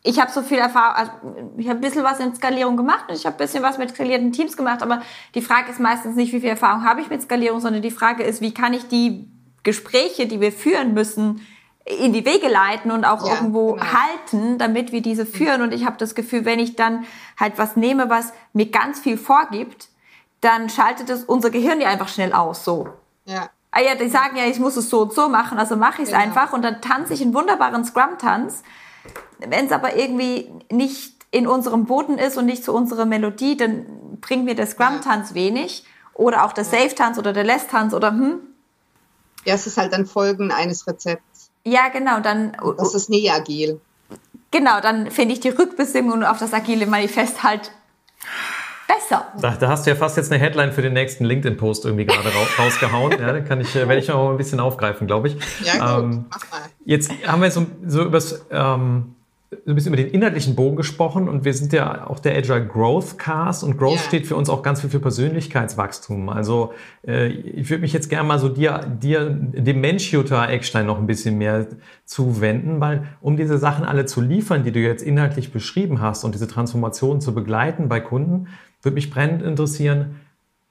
ich 0.04 0.20
habe 0.20 0.32
so 0.32 0.42
viel 0.42 0.58
Erfahrung, 0.58 0.96
also 0.96 1.12
ich 1.58 1.68
habe 1.68 1.80
ein 1.80 1.82
bisschen 1.82 2.04
was 2.04 2.20
in 2.20 2.34
Skalierung 2.36 2.76
gemacht 2.76 3.06
und 3.08 3.16
ich 3.16 3.26
habe 3.26 3.36
ein 3.36 3.38
bisschen 3.38 3.62
was 3.62 3.78
mit 3.78 3.92
skalierten 3.92 4.32
Teams 4.32 4.58
gemacht, 4.58 4.82
aber 4.82 5.02
die 5.36 5.42
Frage 5.42 5.72
ist 5.72 5.80
meistens 5.80 6.16
nicht, 6.16 6.34
wie 6.34 6.40
viel 6.40 6.50
Erfahrung 6.50 6.84
habe 6.84 7.02
ich 7.02 7.10
mit 7.10 7.22
Skalierung, 7.22 7.60
sondern 7.60 7.82
die 7.82 7.92
Frage 7.92 8.24
ist, 8.24 8.42
wie 8.42 8.54
kann 8.54 8.74
ich 8.74 8.88
die 8.88 9.30
Gespräche, 9.64 10.26
die 10.26 10.42
wir 10.42 10.52
führen 10.52 10.94
müssen, 10.94 11.46
in 11.86 12.14
die 12.14 12.26
Wege 12.26 12.48
leiten 12.48 12.92
und 12.92 13.06
auch 13.06 13.26
ja, 13.26 13.36
irgendwo 13.36 13.74
genau. 13.74 13.86
halten, 13.86 14.58
damit 14.58 14.92
wir 14.92 15.02
diese 15.02 15.26
führen. 15.26 15.62
Und 15.62 15.74
ich 15.74 15.86
habe 15.86 15.98
das 15.98 16.16
Gefühl, 16.16 16.46
wenn 16.46 16.60
ich 16.60 16.76
dann 16.76 17.06
halt 17.40 17.58
was 17.58 17.76
nehme, 17.76 18.10
was 18.10 18.34
mir 18.54 18.68
ganz 18.68 19.00
viel 19.00 19.18
vorgibt, 19.18 19.90
dann 20.42 20.70
schaltet 20.70 21.10
es 21.10 21.24
unser 21.24 21.50
Gehirn 21.50 21.82
ja 21.82 21.90
einfach 21.90 22.08
schnell 22.08 22.34
aus. 22.34 22.66
So. 22.66 22.90
Ja. 23.26 23.50
Ah 23.72 23.82
ja, 23.82 23.96
die 23.96 24.10
sagen 24.10 24.36
ja, 24.36 24.46
ich 24.46 24.60
muss 24.60 24.76
es 24.78 24.90
so 24.90 25.02
und 25.02 25.14
so 25.14 25.30
machen, 25.30 25.58
also 25.58 25.76
mache 25.76 26.02
ich 26.02 26.10
es 26.10 26.14
genau. 26.14 26.24
einfach 26.24 26.54
und 26.54 26.62
dann 26.62 26.82
tanze 26.82 27.14
ich 27.14 27.22
einen 27.22 27.34
wunderbaren 27.34 27.86
Scrum-Tanz 27.86 28.64
wenn 29.48 29.66
es 29.66 29.72
aber 29.72 29.96
irgendwie 29.96 30.52
nicht 30.72 31.16
in 31.32 31.48
unserem 31.48 31.86
Boden 31.86 32.18
ist 32.18 32.38
und 32.38 32.46
nicht 32.46 32.64
zu 32.64 32.74
unserer 32.74 33.06
Melodie, 33.06 33.58
dann 33.58 33.86
bringt 34.20 34.46
mir 34.46 34.56
der 34.56 34.68
Scrum-Tanz 34.68 35.34
wenig. 35.34 35.86
Oder 36.14 36.46
auch 36.46 36.54
der 36.54 36.66
Safe-Tanz 36.66 37.18
oder 37.18 37.34
der 37.34 37.44
Less-Tanz 37.44 37.94
oder 37.94 38.12
hm. 38.12 38.40
Ja, 39.46 39.56
es 39.56 39.66
ist 39.66 39.78
halt 39.78 39.94
ein 39.94 40.06
Folgen 40.06 40.52
eines 40.52 40.86
Rezepts. 40.86 41.50
Ja, 41.64 41.90
genau, 41.90 42.20
dann. 42.20 42.56
Das 42.78 42.94
ist 42.94 43.10
nie 43.10 43.30
agil. 43.30 43.80
Genau, 44.52 44.82
dann 44.82 45.10
finde 45.10 45.34
ich 45.34 45.40
die 45.40 45.50
Rückbesinnung 45.50 46.24
auf 46.24 46.38
das 46.38 46.54
agile 46.54 46.86
Manifest 46.86 47.42
halt 47.42 47.72
besser. 48.88 49.32
Da, 49.40 49.52
da, 49.52 49.70
hast 49.70 49.86
du 49.86 49.92
ja 49.92 49.96
fast 49.96 50.18
jetzt 50.18 50.32
eine 50.32 50.42
Headline 50.42 50.74
für 50.74 50.82
den 50.82 50.94
nächsten 50.94 51.24
LinkedIn-Post 51.24 51.86
irgendwie 51.86 52.06
gerade 52.06 52.30
rausgehauen. 52.60 53.12
ja, 53.12 53.32
da 53.32 53.40
kann 53.40 53.62
ich, 53.62 53.76
äh, 53.76 53.88
werde 53.88 54.00
ich 54.00 54.10
noch 54.10 54.32
ein 54.32 54.38
bisschen 54.38 54.60
aufgreifen, 54.60 55.08
glaube 55.08 55.30
ich. 55.30 55.38
Ja, 55.64 55.96
gut, 55.96 56.04
ähm, 56.04 56.26
mach 56.30 56.52
mal. 56.52 56.62
Jetzt 56.84 57.12
haben 57.26 57.42
wir 57.42 57.52
so, 57.52 57.66
so 57.86 58.04
übers, 58.04 58.46
ähm, 58.52 59.16
ein 59.68 59.76
bisschen 59.76 59.94
über 59.94 60.02
den 60.02 60.12
inhaltlichen 60.12 60.56
Bogen 60.56 60.78
gesprochen 60.78 61.28
und 61.28 61.44
wir 61.44 61.54
sind 61.54 61.74
ja 61.74 62.08
auch 62.08 62.20
der 62.20 62.38
Agile 62.38 62.66
Growth 62.66 63.20
Cast 63.20 63.66
und 63.66 63.78
Growth 63.78 63.98
ja. 63.98 64.02
steht 64.04 64.26
für 64.26 64.38
uns 64.38 64.50
auch 64.50 64.64
ganz 64.64 64.80
viel 64.80 64.90
für 64.90 65.02
Persönlichkeitswachstum. 65.02 66.30
Also 66.30 66.74
äh, 67.06 67.28
ich 67.28 67.70
würde 67.70 67.82
mich 67.82 67.92
jetzt 67.92 68.10
gerne 68.10 68.26
mal 68.26 68.40
so 68.40 68.48
dir, 68.48 68.80
dir, 69.02 69.30
dem 69.30 69.82
Mensch 69.82 70.14
Jutta 70.14 70.48
Eckstein 70.48 70.86
noch 70.86 70.98
ein 70.98 71.06
bisschen 71.06 71.38
mehr 71.38 71.68
zuwenden, 72.06 72.80
weil 72.80 73.08
um 73.20 73.36
diese 73.36 73.58
Sachen 73.58 73.84
alle 73.84 74.06
zu 74.06 74.22
liefern, 74.22 74.64
die 74.64 74.72
du 74.72 74.80
jetzt 74.80 75.04
inhaltlich 75.04 75.52
beschrieben 75.52 76.00
hast 76.00 76.24
und 76.24 76.34
diese 76.34 76.48
Transformation 76.48 77.20
zu 77.20 77.34
begleiten 77.34 77.90
bei 77.90 78.00
Kunden, 78.00 78.48
würde 78.82 78.96
mich 78.96 79.10
brennend 79.10 79.42
interessieren, 79.42 80.22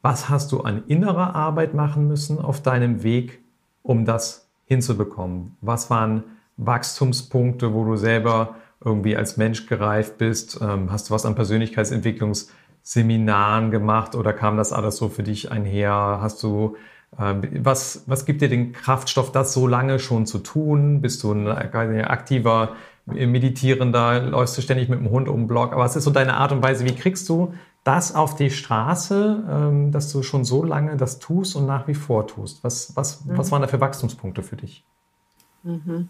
was 0.01 0.31
hast 0.31 0.53
du 0.53 0.63
an 0.63 0.85
innerer 0.87 1.35
Arbeit 1.35 1.75
machen 1.75 2.09
müssen 2.09 2.39
auf 2.39 2.63
deinem 2.63 3.03
Weg, 3.03 3.41
um 3.83 4.07
das 4.07 4.49
hinzubekommen? 4.65 5.57
Was 5.61 5.91
waren 5.91 6.25
Wachstumspunkte, 6.57 7.75
wo 7.75 7.85
du 7.85 7.97
selber 7.97 8.57
irgendwie 8.85 9.17
als 9.17 9.37
Mensch 9.37 9.67
gereift 9.67 10.19
bist? 10.19 10.61
Ähm, 10.61 10.93
hast 10.93 11.11
du 11.11 11.15
was 11.15 11.27
an 11.27 11.35
Persönlichkeitsentwicklungsseminaren 11.35 13.71
gemacht 13.71 14.15
oder 14.15 14.33
kam 14.33 14.57
das 14.57 14.73
alles 14.73 14.97
so 14.97 15.09
für 15.09 15.23
dich 15.23 15.51
einher? 15.51 16.19
Hast 16.21 16.43
du 16.43 16.77
ähm, 17.19 17.43
was, 17.65 18.05
was 18.07 18.25
gibt 18.25 18.41
dir 18.41 18.49
den 18.49 18.73
Kraftstoff, 18.73 19.33
das 19.33 19.53
so 19.53 19.67
lange 19.67 19.99
schon 19.99 20.27
zu 20.27 20.39
tun? 20.39 21.01
Bist 21.01 21.23
du 21.23 21.33
ein 21.33 21.49
aktiver 21.49 22.77
Meditierender? 23.07 24.21
Läufst 24.21 24.57
du 24.57 24.63
ständig 24.63 24.89
mit 24.89 25.01
dem 25.01 25.11
Hund 25.11 25.29
um 25.29 25.43
den 25.43 25.47
Block? 25.49 25.73
Aber 25.73 25.83
was 25.83 25.97
ist 25.97 26.05
so 26.05 26.11
deine 26.11 26.35
Art 26.35 26.53
und 26.53 26.63
Weise? 26.63 26.85
Wie 26.85 26.95
kriegst 26.95 27.29
du 27.29 27.55
das 27.83 28.15
auf 28.15 28.37
die 28.37 28.51
Straße, 28.51 29.45
ähm, 29.49 29.91
dass 29.91 30.13
du 30.13 30.23
schon 30.23 30.45
so 30.45 30.63
lange 30.63 30.97
das 30.97 31.19
tust 31.19 31.57
und 31.57 31.67
nach 31.67 31.89
wie 31.89 31.95
vor 31.95 32.27
tust? 32.27 32.63
Was, 32.63 32.95
was, 32.95 33.25
mhm. 33.25 33.39
was 33.39 33.51
waren 33.51 33.63
da 33.63 33.69
für 33.69 33.81
Wachstumspunkte 33.81 34.43
für 34.43 34.57
dich? 34.57 34.85
Mhm. 35.63 36.09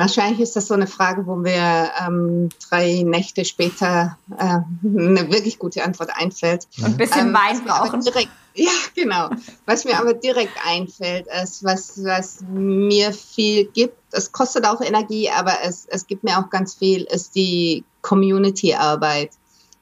Wahrscheinlich 0.00 0.40
ist 0.40 0.56
das 0.56 0.66
so 0.66 0.72
eine 0.72 0.86
Frage, 0.86 1.26
wo 1.26 1.36
mir 1.36 1.90
ähm, 2.02 2.48
drei 2.70 3.02
Nächte 3.04 3.44
später 3.44 4.16
äh, 4.38 4.60
eine 4.82 5.30
wirklich 5.30 5.58
gute 5.58 5.84
Antwort 5.84 6.08
einfällt. 6.14 6.66
Ein 6.82 6.96
bisschen 6.96 7.28
ähm, 7.28 7.34
Wein 7.34 7.62
brauchen. 7.66 8.00
Direkt, 8.00 8.30
ja, 8.54 8.70
genau. 8.94 9.28
Was 9.66 9.84
mir 9.84 10.00
aber 10.00 10.14
direkt 10.14 10.54
einfällt, 10.66 11.26
ist, 11.42 11.62
was, 11.64 12.02
was 12.02 12.40
mir 12.50 13.12
viel 13.12 13.66
gibt, 13.66 13.98
es 14.12 14.32
kostet 14.32 14.64
auch 14.64 14.80
Energie, 14.80 15.28
aber 15.28 15.58
es, 15.64 15.84
es 15.90 16.06
gibt 16.06 16.24
mir 16.24 16.38
auch 16.38 16.48
ganz 16.48 16.72
viel, 16.72 17.02
ist 17.02 17.34
die 17.34 17.84
Community-Arbeit. 18.00 19.32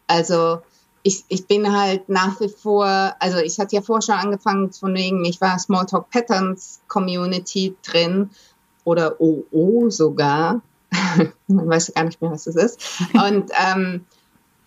Also 0.09 0.63
ich, 1.05 1.25
ich 1.29 1.47
bin 1.47 1.79
halt 1.79 2.09
nach 2.09 2.41
wie 2.41 2.49
vor, 2.49 3.15
also 3.21 3.39
ich 3.39 3.61
hatte 3.61 3.77
ja 3.77 3.83
vorher 3.83 4.03
schon 4.03 4.17
angefangen 4.17 4.73
von 4.73 4.93
wegen, 4.95 5.25
ich 5.25 5.41
war 5.41 5.61
Smalltalk 5.61 6.11
Patterns 6.11 6.81
Community 6.89 7.77
drin 7.87 8.31
oder 8.89 9.21
OO 9.21 9.91
sogar. 9.91 10.63
Man 11.47 11.69
weiß 11.69 11.93
gar 11.95 12.05
nicht 12.05 12.23
mehr, 12.23 12.31
was 12.31 12.45
das 12.45 12.57
ist. 12.57 12.81
Und, 13.13 13.51
ähm, 13.63 14.07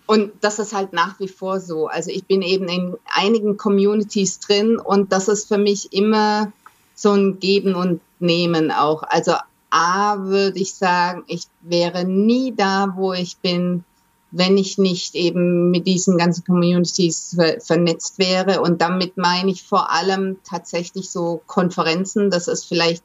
und 0.05 0.31
das 0.41 0.59
ist 0.59 0.73
halt 0.73 0.93
nach 0.93 1.19
wie 1.19 1.27
vor 1.27 1.59
so. 1.59 1.87
Also 1.87 2.11
ich 2.11 2.25
bin 2.25 2.43
eben 2.43 2.67
in 2.67 2.97
einigen 3.05 3.57
Communities 3.57 4.39
drin 4.39 4.77
und 4.77 5.11
das 5.11 5.27
ist 5.27 5.47
für 5.47 5.57
mich 5.57 5.91
immer 5.91 6.51
so 6.93 7.13
ein 7.13 7.39
Geben 7.39 7.73
und 7.73 7.99
Nehmen 8.19 8.71
auch. 8.71 9.01
Also 9.03 9.33
A 9.71 10.19
würde 10.19 10.59
ich 10.59 10.75
sagen, 10.75 11.23
ich 11.25 11.47
wäre 11.61 12.05
nie 12.05 12.53
da, 12.55 12.93
wo 12.95 13.13
ich 13.13 13.37
bin, 13.37 13.83
wenn 14.29 14.57
ich 14.57 14.77
nicht 14.77 15.15
eben 15.15 15.71
mit 15.71 15.87
diesen 15.87 16.19
ganzen 16.19 16.45
Communities 16.45 17.33
ver 17.35 17.59
vernetzt 17.59 18.19
wäre. 18.19 18.61
Und 18.61 18.81
damit 18.81 19.17
meine 19.17 19.49
ich 19.49 19.63
vor 19.63 19.91
allem 19.91 20.37
tatsächlich 20.43 21.09
so 21.09 21.41
Konferenzen. 21.47 22.29
Das 22.29 22.47
ist 22.47 22.65
vielleicht 22.65 23.03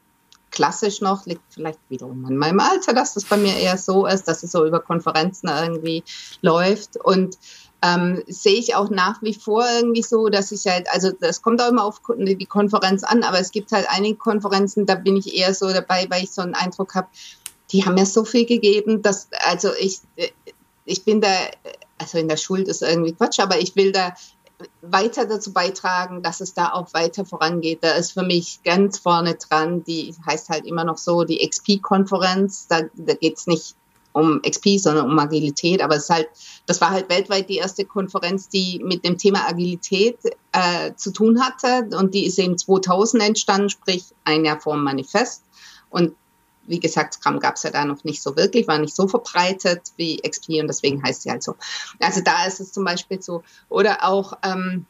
klassisch 0.57 1.01
noch, 1.01 1.27
liegt 1.27 1.43
vielleicht 1.53 1.79
wiederum 1.87 2.25
an 2.25 2.35
meinem 2.35 2.59
Alter, 2.59 2.91
dass 2.91 3.13
das 3.13 3.25
bei 3.25 3.37
mir 3.37 3.55
eher 3.55 3.77
so 3.77 4.07
ist, 4.07 4.27
dass 4.27 4.41
es 4.41 4.51
so 4.51 4.65
über 4.65 4.79
Konferenzen 4.79 5.47
irgendwie 5.49 6.03
läuft. 6.41 6.97
Und 6.97 7.37
ähm, 7.83 8.23
sehe 8.25 8.55
ich 8.55 8.73
auch 8.73 8.89
nach 8.89 9.21
wie 9.21 9.35
vor 9.35 9.63
irgendwie 9.69 10.01
so, 10.01 10.29
dass 10.29 10.51
ich 10.51 10.65
halt, 10.65 10.87
also 10.91 11.11
das 11.11 11.43
kommt 11.43 11.61
auch 11.61 11.69
immer 11.69 11.83
auf 11.83 12.01
die 12.17 12.47
Konferenz 12.47 13.03
an, 13.03 13.21
aber 13.21 13.39
es 13.39 13.51
gibt 13.51 13.71
halt 13.71 13.85
einige 13.87 14.17
Konferenzen, 14.17 14.87
da 14.87 14.95
bin 14.95 15.15
ich 15.15 15.37
eher 15.37 15.53
so 15.53 15.71
dabei, 15.71 16.07
weil 16.09 16.23
ich 16.23 16.31
so 16.31 16.41
einen 16.41 16.55
Eindruck 16.55 16.95
habe, 16.95 17.07
die 17.71 17.85
haben 17.85 17.93
mir 17.93 18.07
so 18.07 18.25
viel 18.25 18.47
gegeben, 18.47 19.03
dass, 19.03 19.27
also 19.45 19.69
ich, 19.79 19.99
ich 20.85 21.03
bin 21.03 21.21
da, 21.21 21.29
also 21.99 22.17
in 22.17 22.27
der 22.27 22.37
Schuld 22.37 22.67
ist 22.67 22.81
irgendwie 22.81 23.13
Quatsch, 23.13 23.39
aber 23.39 23.59
ich 23.59 23.75
will 23.75 23.91
da 23.91 24.15
weiter 24.81 25.25
dazu 25.25 25.53
beitragen, 25.53 26.23
dass 26.23 26.41
es 26.41 26.53
da 26.53 26.73
auch 26.73 26.93
weiter 26.93 27.25
vorangeht. 27.25 27.83
Da 27.83 27.91
ist 27.91 28.13
für 28.13 28.23
mich 28.23 28.61
ganz 28.63 28.97
vorne 28.97 29.35
dran, 29.35 29.83
die 29.83 30.15
heißt 30.25 30.49
halt 30.49 30.65
immer 30.65 30.83
noch 30.83 30.97
so, 30.97 31.23
die 31.23 31.47
XP-Konferenz. 31.47 32.67
Da, 32.67 32.81
da 32.95 33.13
geht 33.13 33.37
es 33.37 33.47
nicht 33.47 33.75
um 34.13 34.41
XP, 34.41 34.79
sondern 34.79 35.11
um 35.11 35.19
Agilität. 35.19 35.81
Aber 35.81 35.95
es 35.95 36.03
ist 36.03 36.09
halt, 36.09 36.29
das 36.65 36.81
war 36.81 36.89
halt 36.89 37.09
weltweit 37.09 37.49
die 37.49 37.57
erste 37.57 37.85
Konferenz, 37.85 38.49
die 38.49 38.81
mit 38.83 39.05
dem 39.05 39.17
Thema 39.17 39.47
Agilität 39.47 40.17
äh, 40.53 40.93
zu 40.95 41.11
tun 41.11 41.39
hatte. 41.39 41.95
Und 41.95 42.15
die 42.15 42.25
ist 42.25 42.39
eben 42.39 42.57
2000 42.57 43.21
entstanden, 43.21 43.69
sprich 43.69 44.05
ein 44.23 44.43
Jahr 44.43 44.59
vor 44.59 44.73
dem 44.73 44.83
Manifest. 44.83 45.43
Und 45.89 46.15
wie 46.67 46.79
gesagt, 46.79 47.15
Scrum 47.15 47.39
gab 47.39 47.55
es 47.55 47.63
ja 47.63 47.71
da 47.71 47.85
noch 47.85 48.03
nicht 48.03 48.21
so 48.21 48.35
wirklich, 48.35 48.67
war 48.67 48.77
nicht 48.77 48.95
so 48.95 49.07
verbreitet 49.07 49.93
wie 49.97 50.17
XP 50.17 50.59
und 50.61 50.67
deswegen 50.67 51.01
heißt 51.03 51.23
sie 51.23 51.31
halt 51.31 51.43
so. 51.43 51.55
Also 51.99 52.21
da 52.21 52.45
ist 52.45 52.59
es 52.59 52.71
zum 52.71 52.85
Beispiel 52.85 53.21
so. 53.21 53.43
Oder 53.69 54.03
auch, 54.03 54.33
ähm, 54.43 54.85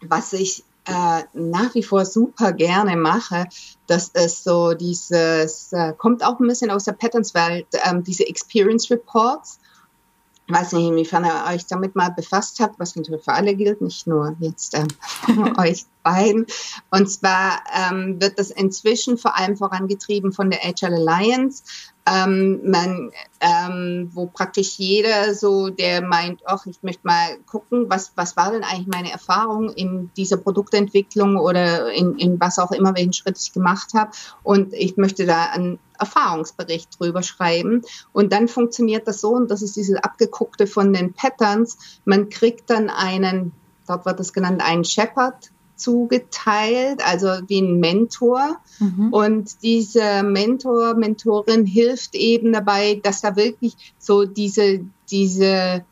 was 0.00 0.32
ich 0.32 0.64
äh, 0.86 1.22
nach 1.32 1.74
wie 1.74 1.82
vor 1.82 2.04
super 2.04 2.52
gerne 2.52 2.96
mache, 2.96 3.48
das 3.86 4.08
ist 4.08 4.44
so 4.44 4.72
dieses, 4.74 5.72
äh, 5.72 5.92
kommt 5.98 6.24
auch 6.24 6.38
ein 6.38 6.46
bisschen 6.46 6.70
aus 6.70 6.84
der 6.84 6.92
Patterns-Welt, 6.92 7.66
ähm, 7.84 8.04
diese 8.04 8.26
Experience 8.26 8.90
Reports. 8.90 9.58
Weiß 10.48 10.72
nicht, 10.72 10.86
inwiefern 10.86 11.24
ihr 11.24 11.52
euch 11.52 11.66
damit 11.66 11.96
mal 11.96 12.10
befasst 12.10 12.60
habt, 12.60 12.78
was 12.78 12.94
natürlich 12.94 13.24
für 13.24 13.32
alle 13.32 13.54
gilt, 13.54 13.80
nicht 13.80 14.06
nur 14.06 14.36
jetzt 14.40 14.76
ähm, 14.76 14.86
euch 15.58 15.86
beiden. 16.02 16.46
Und 16.90 17.10
zwar 17.10 17.62
ähm, 17.74 18.20
wird 18.20 18.38
das 18.38 18.50
inzwischen 18.50 19.18
vor 19.18 19.36
allem 19.36 19.56
vorangetrieben 19.56 20.32
von 20.32 20.50
der 20.50 20.64
Agile 20.64 20.96
Alliance, 20.96 21.64
ähm, 22.08 22.60
man, 22.70 23.10
ähm, 23.40 24.10
wo 24.12 24.26
praktisch 24.26 24.78
jeder 24.78 25.34
so, 25.34 25.70
der 25.70 26.02
meint, 26.02 26.42
ach, 26.46 26.64
ich 26.66 26.80
möchte 26.82 27.04
mal 27.04 27.36
gucken, 27.46 27.86
was, 27.88 28.12
was 28.14 28.36
war 28.36 28.52
denn 28.52 28.62
eigentlich 28.62 28.86
meine 28.86 29.10
Erfahrung 29.10 29.70
in 29.70 30.12
dieser 30.16 30.36
Produktentwicklung 30.36 31.36
oder 31.36 31.92
in, 31.92 32.16
in 32.18 32.38
was 32.38 32.60
auch 32.60 32.70
immer, 32.70 32.94
welchen 32.94 33.12
Schritt 33.12 33.38
ich 33.38 33.52
gemacht 33.52 33.94
habe. 33.94 34.12
Und 34.44 34.72
ich 34.72 34.96
möchte 34.96 35.26
da 35.26 35.46
einen 35.46 35.80
Erfahrungsbericht 35.98 36.98
drüber 36.98 37.22
schreiben. 37.22 37.82
Und 38.12 38.32
dann 38.32 38.48
funktioniert 38.48 39.06
das 39.06 39.20
so, 39.20 39.30
und 39.30 39.50
das 39.50 39.62
ist 39.62 39.76
dieses 39.76 39.96
abgeguckte 39.96 40.66
von 40.66 40.92
den 40.92 41.12
Patterns, 41.12 41.78
man 42.04 42.28
kriegt 42.28 42.70
dann 42.70 42.90
einen, 42.90 43.52
dort 43.86 44.06
wird 44.06 44.20
das 44.20 44.32
genannt, 44.32 44.62
einen 44.64 44.84
Shepherd, 44.84 45.50
zugeteilt, 45.76 47.06
also 47.06 47.28
wie 47.46 47.60
ein 47.60 47.78
Mentor. 47.78 48.56
Mhm. 48.78 49.12
Und 49.12 49.62
dieser 49.62 50.22
Mentor, 50.22 50.94
Mentorin 50.94 51.66
hilft 51.66 52.14
eben 52.14 52.52
dabei, 52.52 53.00
dass 53.02 53.20
da 53.20 53.36
wirklich 53.36 53.94
so 53.98 54.24
diese, 54.24 54.80
diese 55.10 55.84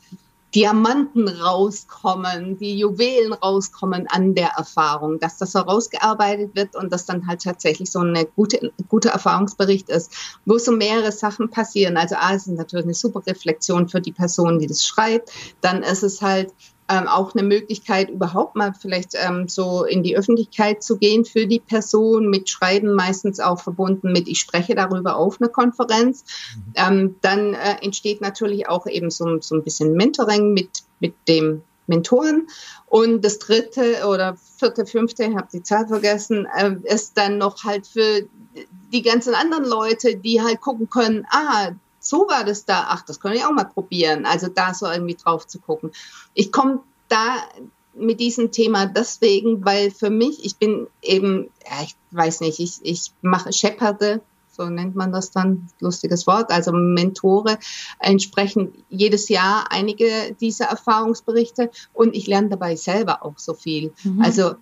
Diamanten 0.54 1.26
rauskommen, 1.26 2.56
die 2.58 2.78
Juwelen 2.78 3.32
rauskommen 3.32 4.06
an 4.08 4.34
der 4.34 4.50
Erfahrung, 4.56 5.18
dass 5.18 5.38
das 5.38 5.54
herausgearbeitet 5.54 6.54
wird 6.54 6.76
und 6.76 6.92
dass 6.92 7.06
dann 7.06 7.26
halt 7.26 7.42
tatsächlich 7.42 7.90
so 7.90 7.98
eine 7.98 8.24
gute, 8.24 8.72
gute 8.88 9.08
Erfahrungsbericht 9.08 9.88
ist, 9.88 10.12
wo 10.44 10.58
so 10.58 10.70
mehrere 10.70 11.10
Sachen 11.10 11.50
passieren. 11.50 11.96
Also 11.96 12.14
A, 12.16 12.34
es 12.34 12.46
ist 12.46 12.56
natürlich 12.56 12.84
eine 12.84 12.94
super 12.94 13.22
Reflexion 13.26 13.88
für 13.88 14.00
die 14.00 14.12
Person, 14.12 14.60
die 14.60 14.68
das 14.68 14.84
schreibt. 14.84 15.32
Dann 15.60 15.82
ist 15.82 16.04
es 16.04 16.22
halt 16.22 16.52
ähm, 16.88 17.08
auch 17.08 17.34
eine 17.34 17.46
Möglichkeit, 17.46 18.10
überhaupt 18.10 18.56
mal 18.56 18.74
vielleicht 18.78 19.14
ähm, 19.14 19.48
so 19.48 19.84
in 19.84 20.02
die 20.02 20.16
Öffentlichkeit 20.16 20.82
zu 20.82 20.98
gehen 20.98 21.24
für 21.24 21.46
die 21.46 21.60
Person, 21.60 22.28
mit 22.28 22.50
Schreiben 22.50 22.94
meistens 22.94 23.40
auch 23.40 23.60
verbunden 23.60 24.12
mit, 24.12 24.28
ich 24.28 24.38
spreche 24.38 24.74
darüber 24.74 25.16
auf 25.16 25.40
einer 25.40 25.48
Konferenz. 25.48 26.24
Mhm. 26.56 26.72
Ähm, 26.74 27.16
dann 27.22 27.54
äh, 27.54 27.76
entsteht 27.82 28.20
natürlich 28.20 28.68
auch 28.68 28.86
eben 28.86 29.10
so, 29.10 29.40
so 29.40 29.54
ein 29.54 29.62
bisschen 29.62 29.94
Mentoring 29.94 30.52
mit, 30.52 30.82
mit 31.00 31.14
dem 31.26 31.62
Mentoren. 31.86 32.48
Und 32.86 33.24
das 33.24 33.38
dritte 33.38 34.06
oder 34.06 34.36
vierte, 34.58 34.86
fünfte, 34.86 35.24
ich 35.24 35.36
habe 35.36 35.48
die 35.52 35.62
Zahl 35.62 35.88
vergessen, 35.88 36.46
äh, 36.56 36.76
ist 36.84 37.16
dann 37.16 37.38
noch 37.38 37.64
halt 37.64 37.86
für 37.86 38.26
die 38.92 39.02
ganzen 39.02 39.34
anderen 39.34 39.64
Leute, 39.64 40.16
die 40.16 40.40
halt 40.42 40.60
gucken 40.60 40.88
können, 40.88 41.26
ah, 41.30 41.70
so 42.04 42.28
war 42.28 42.44
das 42.44 42.64
da, 42.66 42.86
ach, 42.88 43.02
das 43.02 43.18
kann 43.18 43.32
ich 43.32 43.44
auch 43.44 43.52
mal 43.52 43.64
probieren. 43.64 44.26
Also 44.26 44.48
da 44.48 44.74
so 44.74 44.86
irgendwie 44.86 45.14
drauf 45.14 45.46
zu 45.46 45.58
gucken. 45.58 45.90
Ich 46.34 46.52
komme 46.52 46.80
da 47.08 47.36
mit 47.94 48.20
diesem 48.20 48.52
Thema 48.52 48.86
deswegen, 48.86 49.64
weil 49.64 49.90
für 49.90 50.10
mich, 50.10 50.44
ich 50.44 50.56
bin 50.56 50.86
eben, 51.00 51.50
ja, 51.64 51.82
ich 51.82 51.96
weiß 52.10 52.40
nicht, 52.40 52.60
ich, 52.60 52.80
ich 52.82 53.12
mache 53.22 53.52
Shepherde, 53.52 54.20
so 54.50 54.66
nennt 54.66 54.94
man 54.94 55.12
das 55.12 55.30
dann, 55.30 55.68
lustiges 55.80 56.26
Wort, 56.26 56.50
also 56.50 56.72
Mentore, 56.72 57.58
entsprechend 58.00 58.74
jedes 58.88 59.28
Jahr 59.28 59.70
einige 59.70 60.36
dieser 60.40 60.66
Erfahrungsberichte 60.66 61.70
und 61.92 62.14
ich 62.14 62.26
lerne 62.26 62.50
dabei 62.50 62.76
selber 62.76 63.24
auch 63.24 63.38
so 63.38 63.54
viel. 63.54 63.92
Mhm. 64.04 64.22
Also 64.22 64.54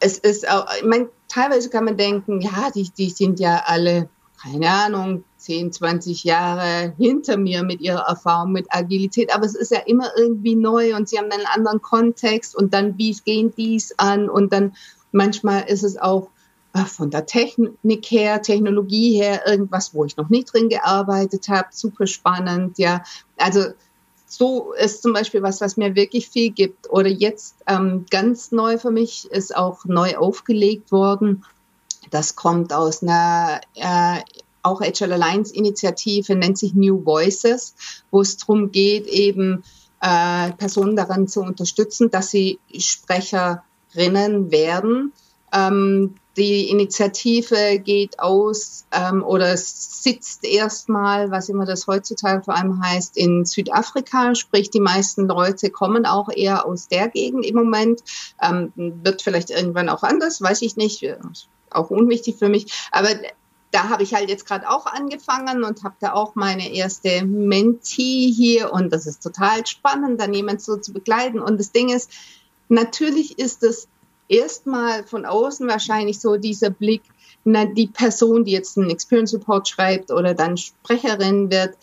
es 0.00 0.18
ist 0.18 0.48
auch, 0.48 0.66
ich 0.76 0.84
meine, 0.84 1.08
teilweise 1.28 1.70
kann 1.70 1.84
man 1.84 1.96
denken, 1.96 2.40
ja, 2.40 2.70
die, 2.74 2.90
die 2.90 3.10
sind 3.10 3.40
ja 3.40 3.62
alle, 3.66 4.08
keine 4.44 4.70
Ahnung, 4.70 5.24
10, 5.38 5.72
20 5.72 6.24
Jahre 6.24 6.92
hinter 6.98 7.38
mir 7.38 7.62
mit 7.62 7.80
ihrer 7.80 8.06
Erfahrung 8.06 8.52
mit 8.52 8.66
Agilität, 8.68 9.34
aber 9.34 9.46
es 9.46 9.54
ist 9.54 9.70
ja 9.70 9.80
immer 9.86 10.10
irgendwie 10.16 10.54
neu 10.54 10.94
und 10.94 11.08
sie 11.08 11.18
haben 11.18 11.30
einen 11.30 11.46
anderen 11.46 11.80
Kontext 11.80 12.54
und 12.54 12.74
dann, 12.74 12.98
wie 12.98 13.16
gehen 13.24 13.54
dies 13.56 13.94
an 13.98 14.28
und 14.28 14.52
dann 14.52 14.74
manchmal 15.12 15.64
ist 15.68 15.82
es 15.82 15.96
auch 15.96 16.28
äh, 16.74 16.84
von 16.84 17.10
der 17.10 17.24
Technik 17.24 18.04
her, 18.10 18.42
Technologie 18.42 19.14
her, 19.18 19.46
irgendwas, 19.46 19.94
wo 19.94 20.04
ich 20.04 20.16
noch 20.16 20.28
nicht 20.28 20.52
drin 20.52 20.68
gearbeitet 20.68 21.48
habe, 21.48 21.68
super 21.70 22.06
spannend, 22.06 22.78
ja. 22.78 23.02
Also 23.38 23.64
so 24.26 24.72
ist 24.72 25.02
zum 25.02 25.12
Beispiel 25.12 25.42
was, 25.42 25.60
was 25.60 25.76
mir 25.76 25.94
wirklich 25.94 26.28
viel 26.28 26.50
gibt. 26.50 26.90
Oder 26.90 27.08
jetzt 27.08 27.56
ähm, 27.66 28.06
ganz 28.10 28.50
neu 28.50 28.78
für 28.78 28.90
mich 28.90 29.30
ist 29.30 29.54
auch 29.54 29.84
neu 29.84 30.16
aufgelegt 30.16 30.90
worden. 30.90 31.44
Das 32.10 32.36
kommt 32.36 32.72
aus 32.72 33.02
einer 33.02 33.60
äh, 33.74 34.20
auch 34.62 34.80
Agile 34.80 35.14
Alliance 35.14 35.54
Initiative, 35.54 36.34
nennt 36.34 36.58
sich 36.58 36.74
New 36.74 37.04
Voices, 37.04 37.74
wo 38.10 38.20
es 38.20 38.36
darum 38.38 38.72
geht, 38.72 39.06
eben 39.06 39.62
äh, 40.00 40.52
Personen 40.52 40.96
daran 40.96 41.28
zu 41.28 41.40
unterstützen, 41.40 42.10
dass 42.10 42.30
sie 42.30 42.58
Sprecherinnen 42.76 44.50
werden. 44.50 45.12
Ähm, 45.52 46.16
die 46.36 46.68
Initiative 46.68 47.78
geht 47.78 48.18
aus 48.18 48.86
ähm, 48.90 49.22
oder 49.22 49.56
sitzt 49.56 50.44
erstmal, 50.44 51.30
was 51.30 51.48
immer 51.48 51.64
das 51.64 51.86
heutzutage 51.86 52.42
vor 52.42 52.56
allem 52.56 52.82
heißt, 52.82 53.16
in 53.16 53.44
Südafrika. 53.44 54.34
Sprich, 54.34 54.70
die 54.70 54.80
meisten 54.80 55.28
Leute 55.28 55.70
kommen 55.70 56.06
auch 56.06 56.28
eher 56.34 56.66
aus 56.66 56.88
der 56.88 57.08
Gegend 57.08 57.46
im 57.46 57.54
Moment. 57.54 58.02
Ähm, 58.42 58.72
wird 58.74 59.22
vielleicht 59.22 59.50
irgendwann 59.50 59.88
auch 59.88 60.02
anders, 60.02 60.42
weiß 60.42 60.62
ich 60.62 60.76
nicht. 60.76 61.02
Auch 61.74 61.90
unwichtig 61.90 62.36
für 62.36 62.48
mich. 62.48 62.72
Aber 62.90 63.08
da 63.70 63.88
habe 63.88 64.04
ich 64.04 64.14
halt 64.14 64.28
jetzt 64.28 64.46
gerade 64.46 64.70
auch 64.70 64.86
angefangen 64.86 65.64
und 65.64 65.82
habe 65.82 65.96
da 65.98 66.12
auch 66.12 66.36
meine 66.36 66.72
erste 66.72 67.24
Mentee 67.24 68.30
hier 68.30 68.72
und 68.72 68.92
das 68.92 69.06
ist 69.06 69.20
total 69.20 69.66
spannend, 69.66 70.20
dann 70.20 70.32
jemand 70.32 70.62
so 70.62 70.76
zu 70.76 70.92
begleiten. 70.92 71.40
Und 71.40 71.58
das 71.58 71.72
Ding 71.72 71.88
ist, 71.88 72.10
natürlich 72.68 73.38
ist 73.38 73.64
es 73.64 73.88
erstmal 74.28 75.04
von 75.04 75.26
außen 75.26 75.66
wahrscheinlich 75.68 76.20
so 76.20 76.36
dieser 76.36 76.70
Blick, 76.70 77.02
na, 77.44 77.66
die 77.66 77.88
Person, 77.88 78.44
die 78.44 78.52
jetzt 78.52 78.78
einen 78.78 78.90
Experience 78.90 79.34
Report 79.34 79.68
schreibt 79.68 80.12
oder 80.12 80.34
dann 80.34 80.56
Sprecherin 80.56 81.50
wird, 81.50 81.76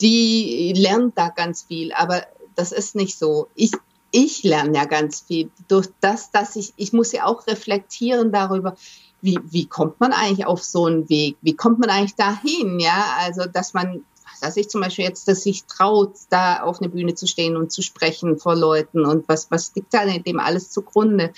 die 0.00 0.74
lernt 0.76 1.16
da 1.16 1.30
ganz 1.30 1.62
viel. 1.62 1.92
Aber 1.94 2.22
das 2.54 2.70
ist 2.70 2.94
nicht 2.94 3.18
so. 3.18 3.48
Ich, 3.54 3.72
ich 4.10 4.42
lerne 4.42 4.76
ja 4.76 4.84
ganz 4.84 5.22
viel 5.22 5.50
durch 5.68 5.88
das, 6.00 6.30
dass 6.30 6.54
ich, 6.54 6.74
ich 6.76 6.92
muss 6.92 7.12
ja 7.12 7.24
auch 7.24 7.46
reflektieren 7.46 8.30
darüber, 8.30 8.76
wie, 9.24 9.38
wie 9.50 9.66
kommt 9.66 10.00
man 10.00 10.12
eigentlich 10.12 10.46
auf 10.46 10.62
so 10.62 10.84
einen 10.84 11.08
Weg? 11.08 11.38
Wie 11.40 11.56
kommt 11.56 11.78
man 11.78 11.88
eigentlich 11.88 12.14
dahin? 12.14 12.78
Ja, 12.78 13.16
also, 13.20 13.46
dass 13.46 13.72
man, 13.72 14.04
weiß 14.42 14.58
ich 14.58 14.68
zum 14.68 14.82
Beispiel 14.82 15.06
jetzt, 15.06 15.26
dass 15.28 15.44
sich 15.44 15.64
traut, 15.64 16.12
da 16.28 16.62
auf 16.62 16.80
eine 16.80 16.90
Bühne 16.90 17.14
zu 17.14 17.26
stehen 17.26 17.56
und 17.56 17.72
zu 17.72 17.80
sprechen 17.80 18.38
vor 18.38 18.54
Leuten 18.54 19.06
und 19.06 19.26
was, 19.26 19.50
was 19.50 19.74
liegt 19.74 19.94
da 19.94 20.04
dem 20.04 20.38
alles 20.38 20.70
zugrunde? 20.70 21.32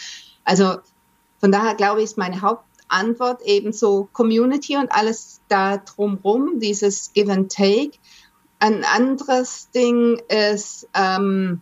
Also, 0.45 0.79
von 1.39 1.53
daher 1.53 1.77
glaube 1.77 2.01
ich, 2.01 2.07
ist 2.07 2.19
meine 2.19 2.41
Hauptantwort 2.41 3.43
eben 3.43 3.73
so 3.73 4.09
Community 4.13 4.77
und 4.77 4.91
alles 4.91 5.41
da 5.49 5.77
drumrum, 5.77 6.59
dieses 6.59 7.13
Give 7.13 7.33
and 7.33 7.53
Take. 7.53 7.93
Ein 8.59 8.85
anderes 8.85 9.71
Ding 9.71 10.21
ist, 10.29 10.89
ähm, 10.93 11.61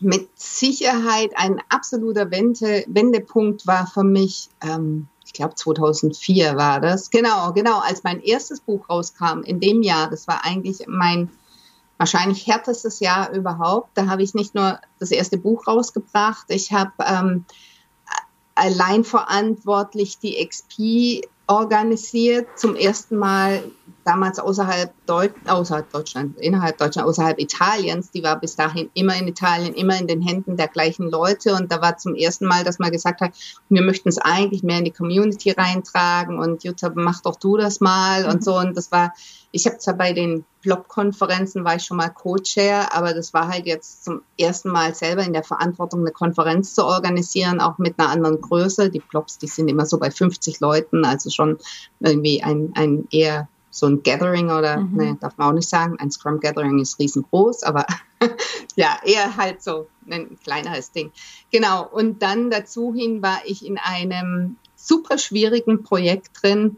mit 0.00 0.28
Sicherheit 0.34 1.32
ein 1.36 1.60
absoluter 1.68 2.30
Wende, 2.30 2.84
Wendepunkt 2.88 3.66
war 3.66 3.86
für 3.86 4.02
mich 4.02 4.48
ähm, 4.60 5.08
ich 5.34 5.38
glaube 5.38 5.56
2004 5.56 6.56
war 6.56 6.80
das. 6.80 7.10
Genau, 7.10 7.52
genau, 7.52 7.80
als 7.80 8.04
mein 8.04 8.22
erstes 8.22 8.60
Buch 8.60 8.88
rauskam 8.88 9.40
in 9.42 9.58
dem 9.58 9.82
Jahr, 9.82 10.08
das 10.08 10.28
war 10.28 10.44
eigentlich 10.44 10.84
mein 10.86 11.28
wahrscheinlich 11.98 12.46
härtestes 12.46 13.00
Jahr 13.00 13.32
überhaupt. 13.32 13.90
Da 13.94 14.06
habe 14.06 14.22
ich 14.22 14.34
nicht 14.34 14.54
nur 14.54 14.78
das 15.00 15.10
erste 15.10 15.36
Buch 15.36 15.66
rausgebracht, 15.66 16.46
ich 16.50 16.72
habe 16.72 16.92
ähm, 17.04 17.44
allein 18.54 19.02
verantwortlich 19.02 20.20
die 20.20 20.46
XP 20.46 21.28
organisiert, 21.48 22.46
zum 22.56 22.76
ersten 22.76 23.16
Mal 23.16 23.64
damals 24.04 24.38
außerhalb, 24.38 24.92
Deut 25.06 25.32
außerhalb 25.46 25.90
Deutschland, 25.90 26.38
innerhalb 26.38 26.78
Deutschland, 26.78 27.08
außerhalb 27.08 27.38
Italiens. 27.38 28.10
Die 28.10 28.22
war 28.22 28.38
bis 28.38 28.56
dahin 28.56 28.90
immer 28.94 29.16
in 29.16 29.28
Italien, 29.28 29.74
immer 29.74 29.98
in 29.98 30.06
den 30.06 30.22
Händen 30.22 30.56
der 30.56 30.68
gleichen 30.68 31.10
Leute. 31.10 31.54
Und 31.54 31.72
da 31.72 31.80
war 31.80 31.96
zum 31.96 32.14
ersten 32.14 32.46
Mal, 32.46 32.64
dass 32.64 32.78
man 32.78 32.90
gesagt 32.90 33.20
hat, 33.20 33.32
wir 33.68 33.82
möchten 33.82 34.08
es 34.08 34.18
eigentlich 34.18 34.62
mehr 34.62 34.78
in 34.78 34.84
die 34.84 34.90
Community 34.90 35.50
reintragen 35.50 36.38
und 36.38 36.64
Jutta, 36.64 36.92
mach 36.94 37.20
doch 37.22 37.36
du 37.36 37.56
das 37.56 37.80
mal 37.80 38.24
mhm. 38.24 38.30
und 38.30 38.44
so. 38.44 38.56
Und 38.58 38.76
das 38.76 38.92
war, 38.92 39.12
ich 39.52 39.66
habe 39.66 39.78
zwar 39.78 39.94
bei 39.94 40.12
den 40.12 40.44
Blob-Konferenzen 40.64 41.62
war 41.64 41.76
ich 41.76 41.84
schon 41.84 41.98
mal 41.98 42.08
Co-Chair, 42.08 42.94
aber 42.94 43.12
das 43.12 43.34
war 43.34 43.48
halt 43.48 43.66
jetzt 43.66 44.04
zum 44.04 44.22
ersten 44.38 44.70
Mal 44.70 44.94
selber 44.94 45.22
in 45.22 45.34
der 45.34 45.44
Verantwortung, 45.44 46.00
eine 46.00 46.10
Konferenz 46.10 46.74
zu 46.74 46.86
organisieren, 46.86 47.60
auch 47.60 47.76
mit 47.76 47.98
einer 47.98 48.08
anderen 48.08 48.40
Größe. 48.40 48.88
Die 48.88 49.00
Blobs, 49.00 49.36
die 49.36 49.46
sind 49.46 49.68
immer 49.68 49.84
so 49.84 49.98
bei 49.98 50.10
50 50.10 50.60
Leuten, 50.60 51.04
also 51.04 51.28
schon 51.28 51.58
irgendwie 52.00 52.42
ein, 52.42 52.72
ein 52.74 53.06
eher 53.10 53.48
so 53.74 53.86
ein 53.86 54.04
Gathering 54.04 54.50
oder, 54.50 54.78
mhm. 54.78 54.96
ne, 54.96 55.18
darf 55.20 55.36
man 55.36 55.48
auch 55.48 55.52
nicht 55.52 55.68
sagen, 55.68 55.96
ein 55.98 56.12
Scrum 56.12 56.38
Gathering 56.38 56.78
ist 56.78 57.00
riesengroß, 57.00 57.64
aber 57.64 57.84
ja, 58.76 58.96
eher 59.04 59.36
halt 59.36 59.64
so 59.64 59.88
ein 60.08 60.38
kleineres 60.44 60.92
Ding. 60.92 61.10
Genau. 61.50 61.84
Und 61.84 62.22
dann 62.22 62.50
dazu 62.50 62.94
hin 62.94 63.20
war 63.20 63.40
ich 63.44 63.66
in 63.66 63.78
einem 63.78 64.56
super 64.76 65.18
schwierigen 65.18 65.82
Projekt 65.82 66.30
drin, 66.40 66.76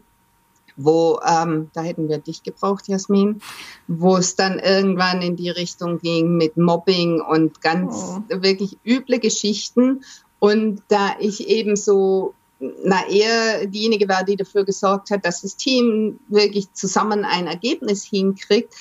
wo, 0.75 1.19
ähm, 1.23 1.69
da 1.73 1.81
hätten 1.81 2.09
wir 2.09 2.17
dich 2.17 2.41
gebraucht, 2.41 2.87
Jasmin, 2.87 3.41
wo 3.87 4.17
es 4.17 4.35
dann 4.35 4.57
irgendwann 4.57 5.21
in 5.21 5.35
die 5.35 5.51
Richtung 5.51 5.99
ging 5.99 6.35
mit 6.35 6.57
Mobbing 6.57 7.21
und 7.21 7.61
ganz 7.61 7.93
oh. 7.93 8.41
wirklich 8.41 8.77
üble 8.83 9.19
Geschichten. 9.19 10.03
Und 10.39 10.81
da 10.87 11.15
ich 11.19 11.47
eben 11.47 11.75
so 11.75 12.33
na 12.59 13.07
eher 13.07 13.67
diejenige 13.67 14.07
war, 14.07 14.23
die 14.23 14.35
dafür 14.35 14.65
gesorgt 14.65 15.11
hat, 15.11 15.25
dass 15.25 15.41
das 15.41 15.57
Team 15.57 16.19
wirklich 16.27 16.73
zusammen 16.73 17.23
ein 17.23 17.47
Ergebnis 17.47 18.03
hinkriegt, 18.03 18.73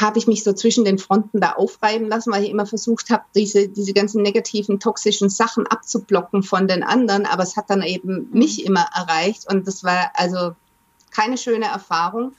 habe 0.00 0.18
ich 0.18 0.26
mich 0.26 0.44
so 0.44 0.52
zwischen 0.52 0.84
den 0.84 0.98
Fronten 0.98 1.40
da 1.40 1.52
aufreiben 1.52 2.08
lassen, 2.08 2.32
weil 2.32 2.44
ich 2.44 2.50
immer 2.50 2.66
versucht 2.66 3.10
habe, 3.10 3.24
diese, 3.34 3.68
diese 3.68 3.92
ganzen 3.92 4.22
negativen, 4.22 4.78
toxischen 4.78 5.28
Sachen 5.28 5.66
abzublocken 5.66 6.42
von 6.42 6.68
den 6.68 6.82
anderen, 6.82 7.26
aber 7.26 7.42
es 7.42 7.56
hat 7.56 7.70
dann 7.70 7.82
eben 7.82 8.28
mhm. 8.30 8.38
mich 8.38 8.64
immer 8.64 8.86
erreicht. 8.94 9.52
Und 9.52 9.66
das 9.66 9.82
war 9.82 10.12
also 10.14 10.54
keine 11.10 11.38
schöne 11.38 11.66
Erfahrung. 11.66 12.32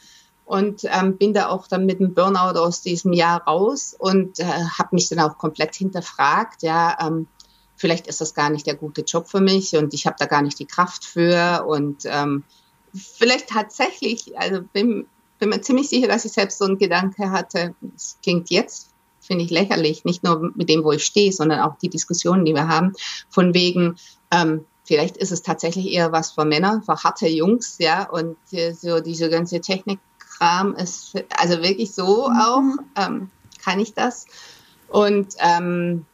Und 0.46 0.82
ähm, 0.84 1.18
bin 1.18 1.34
da 1.34 1.50
auch 1.50 1.68
dann 1.68 1.88
mit 1.88 2.00
dem 2.00 2.14
Burnout 2.14 2.60
aus 2.60 2.84
diesem 2.84 3.14
Jahr 3.14 3.42
raus 3.46 3.96
und 3.98 4.40
äh, 4.40 4.44
habe 4.44 4.90
mich 4.92 5.10
dann 5.10 5.20
auch 5.20 5.40
komplett 5.40 5.74
hinterfragt, 5.74 6.62
ja, 6.62 6.96
ähm, 7.02 7.26
vielleicht 7.76 8.08
ist 8.08 8.22
das 8.22 8.34
gar 8.34 8.50
nicht 8.50 8.66
der 8.68 8.76
gute 8.76 9.02
Job 9.02 9.28
für 9.28 9.42
mich 9.42 9.76
und 9.76 9.94
ich 9.94 10.06
habe 10.06 10.16
da 10.18 10.26
gar 10.26 10.42
nicht 10.42 10.60
die 10.60 10.66
Kraft 10.66 11.06
für 11.06 11.66
und 11.68 12.04
ähm, 12.06 12.44
vielleicht 12.94 13.50
tatsächlich, 13.50 14.38
also 14.38 14.62
bin, 14.62 15.08
bin 15.40 15.50
mir 15.50 15.62
ziemlich 15.62 15.90
sicher, 15.90 16.08
dass 16.08 16.26
ich 16.26 16.32
selbst 16.32 16.58
so 16.58 16.66
einen 16.66 16.78
Gedanke 16.78 17.32
hatte, 17.32 17.76
es 17.96 18.18
klingt 18.24 18.50
jetzt, 18.50 18.90
finde 19.20 19.44
ich 19.44 19.52
lächerlich, 19.52 20.06
nicht 20.06 20.24
nur 20.24 20.52
mit 20.56 20.70
dem, 20.70 20.84
wo 20.84 20.92
ich 20.92 21.04
stehe, 21.04 21.32
sondern 21.32 21.60
auch 21.60 21.78
die 21.78 21.90
Diskussionen, 21.90 22.46
die 22.46 22.54
wir 22.54 22.68
haben, 22.68 22.94
von 23.30 23.54
wegen, 23.54 23.98
ähm, 24.32 24.66
vielleicht 24.84 25.18
ist 25.18 25.32
es 25.32 25.42
tatsächlich 25.42 25.92
eher 25.92 26.12
was 26.12 26.32
für 26.32 26.46
Männer, 26.46 26.82
für 26.86 27.04
harte 27.04 27.28
Jungs, 27.28 27.78
ja, 27.80 28.08
und 28.10 28.38
äh, 28.52 28.74
so 28.74 29.00
diese 29.00 29.30
ganze 29.30 29.60
Technikkram 29.60 30.76
ist, 30.76 31.16
also 31.38 31.62
wirklich 31.62 31.94
so 31.94 32.30
mhm. 32.30 32.38
auch, 32.40 33.04
ähm, 33.04 33.30
kann 33.64 33.80
ich 33.80 33.94
das. 33.94 34.28
Und 34.88 35.34
ähm, 35.40 36.06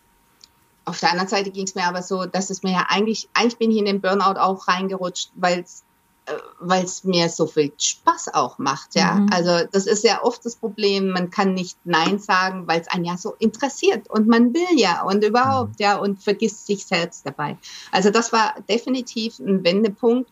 auf 0.86 1.00
der 1.00 1.12
anderen 1.12 1.30
Seite 1.30 1.52
ging 1.52 1.66
es 1.66 1.76
mir 1.76 1.86
aber 1.86 2.02
so, 2.02 2.26
dass 2.26 2.50
es 2.50 2.64
mir 2.64 2.72
ja 2.72 2.86
eigentlich, 2.90 3.30
eigentlich 3.34 3.58
bin 3.58 3.72
ich 3.72 3.78
in 3.78 3.86
den 3.86 4.02
Burnout 4.02 4.40
auch 4.40 4.68
reingerutscht, 4.68 5.32
weil 5.36 5.62
es 5.62 5.84
äh, 6.26 6.34
weil 6.60 6.84
es 6.84 7.04
mir 7.04 7.30
so 7.30 7.48
viel 7.48 7.72
Spaß 7.76 8.36
auch 8.36 8.60
macht, 8.60 8.94
ja. 8.94 9.16
Mhm. 9.16 9.30
Also 9.34 9.68
das 9.72 9.88
ist 9.88 10.04
ja 10.04 10.24
oft 10.24 10.46
das 10.46 10.56
Problem, 10.56 11.10
man 11.10 11.32
kann 11.32 11.56
nicht 11.56 11.78
Nein 11.84 12.20
sagen, 12.20 12.68
weil 12.68 12.82
es 12.82 12.88
einen 12.88 13.06
ja 13.06 13.18
so 13.18 13.34
interessiert 13.40 14.08
und 14.08 14.28
man 14.28 14.54
will 14.54 14.78
ja 14.78 15.02
und 15.02 15.24
überhaupt, 15.24 15.80
mhm. 15.80 15.84
ja, 15.84 15.96
und 15.98 16.22
vergisst 16.22 16.68
sich 16.68 16.86
selbst 16.86 17.26
dabei. 17.26 17.58
Also 17.92 18.12
das 18.12 18.32
war 18.32 18.54
definitiv 18.70 19.40
ein 19.40 19.64
Wendepunkt 19.64 20.30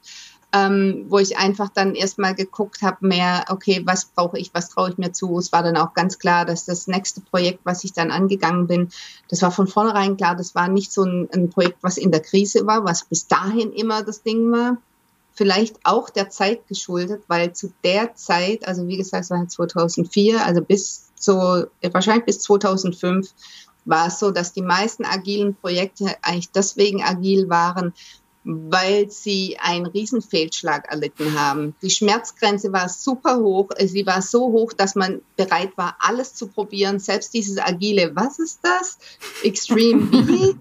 ähm, 0.52 1.06
wo 1.10 1.20
ich 1.20 1.38
einfach 1.38 1.70
dann 1.70 1.94
erstmal 1.94 2.34
geguckt 2.34 2.82
habe, 2.82 3.06
mehr, 3.06 3.46
okay, 3.50 3.82
was 3.86 4.06
brauche 4.06 4.40
ich, 4.40 4.52
was 4.54 4.70
traue 4.70 4.90
ich 4.90 4.98
mir 4.98 5.12
zu. 5.12 5.38
Es 5.38 5.52
war 5.52 5.62
dann 5.62 5.78
auch 5.78 5.94
ganz 5.94 6.18
klar, 6.18 6.44
dass 6.46 6.66
das 6.66 6.88
nächste 6.88 7.22
Projekt, 7.22 7.60
was 7.66 7.84
ich 7.84 7.94
dann 7.94 8.10
angegangen 8.10 8.66
bin, 8.66 8.90
das 9.30 9.44
war 9.44 9.52
von 9.52 9.68
vornherein 9.68 10.18
klar, 10.18 10.36
das 10.36 10.56
war 10.56 10.68
nicht 10.68 10.92
so 10.92 11.04
ein, 11.04 11.30
ein 11.34 11.50
Projekt, 11.50 11.78
was 11.82 11.98
in 11.98 12.12
der 12.12 12.22
Krise 12.22 12.66
war, 12.66 12.84
was 12.84 13.06
bis 13.06 13.28
dahin 13.28 13.72
immer 13.74 14.02
das 14.04 14.24
Ding 14.24 14.52
war. 14.52 14.78
Vielleicht 15.34 15.78
auch 15.84 16.10
der 16.10 16.30
Zeit 16.30 16.68
geschuldet, 16.68 17.24
weil 17.28 17.54
zu 17.54 17.72
der 17.84 18.16
Zeit, 18.16 18.68
also 18.68 18.88
wie 18.88 18.98
gesagt, 18.98 19.26
es 19.26 19.30
war 19.30 19.48
2004, 19.48 20.44
also 20.44 20.62
bis 20.62 21.10
so, 21.16 21.66
wahrscheinlich 21.92 22.26
bis 22.26 22.40
2005, 22.40 23.30
war 23.86 24.08
es 24.08 24.20
so, 24.20 24.32
dass 24.32 24.54
die 24.54 24.62
meisten 24.62 25.06
agilen 25.06 25.56
Projekte 25.56 26.16
eigentlich 26.22 26.52
deswegen 26.52 27.04
agil 27.04 27.50
waren, 27.50 27.94
weil 28.44 29.10
sie 29.12 29.58
einen 29.60 29.86
Riesenfehlschlag 29.86 30.90
erlitten 30.90 31.38
haben. 31.40 31.76
Die 31.82 31.90
Schmerzgrenze 31.90 32.72
war 32.72 32.90
super 32.90 33.40
hoch. 33.40 33.70
Sie 33.78 34.06
war 34.06 34.22
so 34.22 34.52
hoch, 34.52 34.74
dass 34.74 34.96
man 34.96 35.22
bereit 35.36 35.72
war, 35.76 35.98
alles 36.00 36.34
zu 36.34 36.48
probieren. 36.48 37.00
Selbst 37.00 37.34
dieses 37.34 37.58
agile, 37.58 38.16
was 38.16 38.40
ist 38.40 38.60
das? 38.64 38.98
Extreme 39.44 40.06
B? 40.24 40.54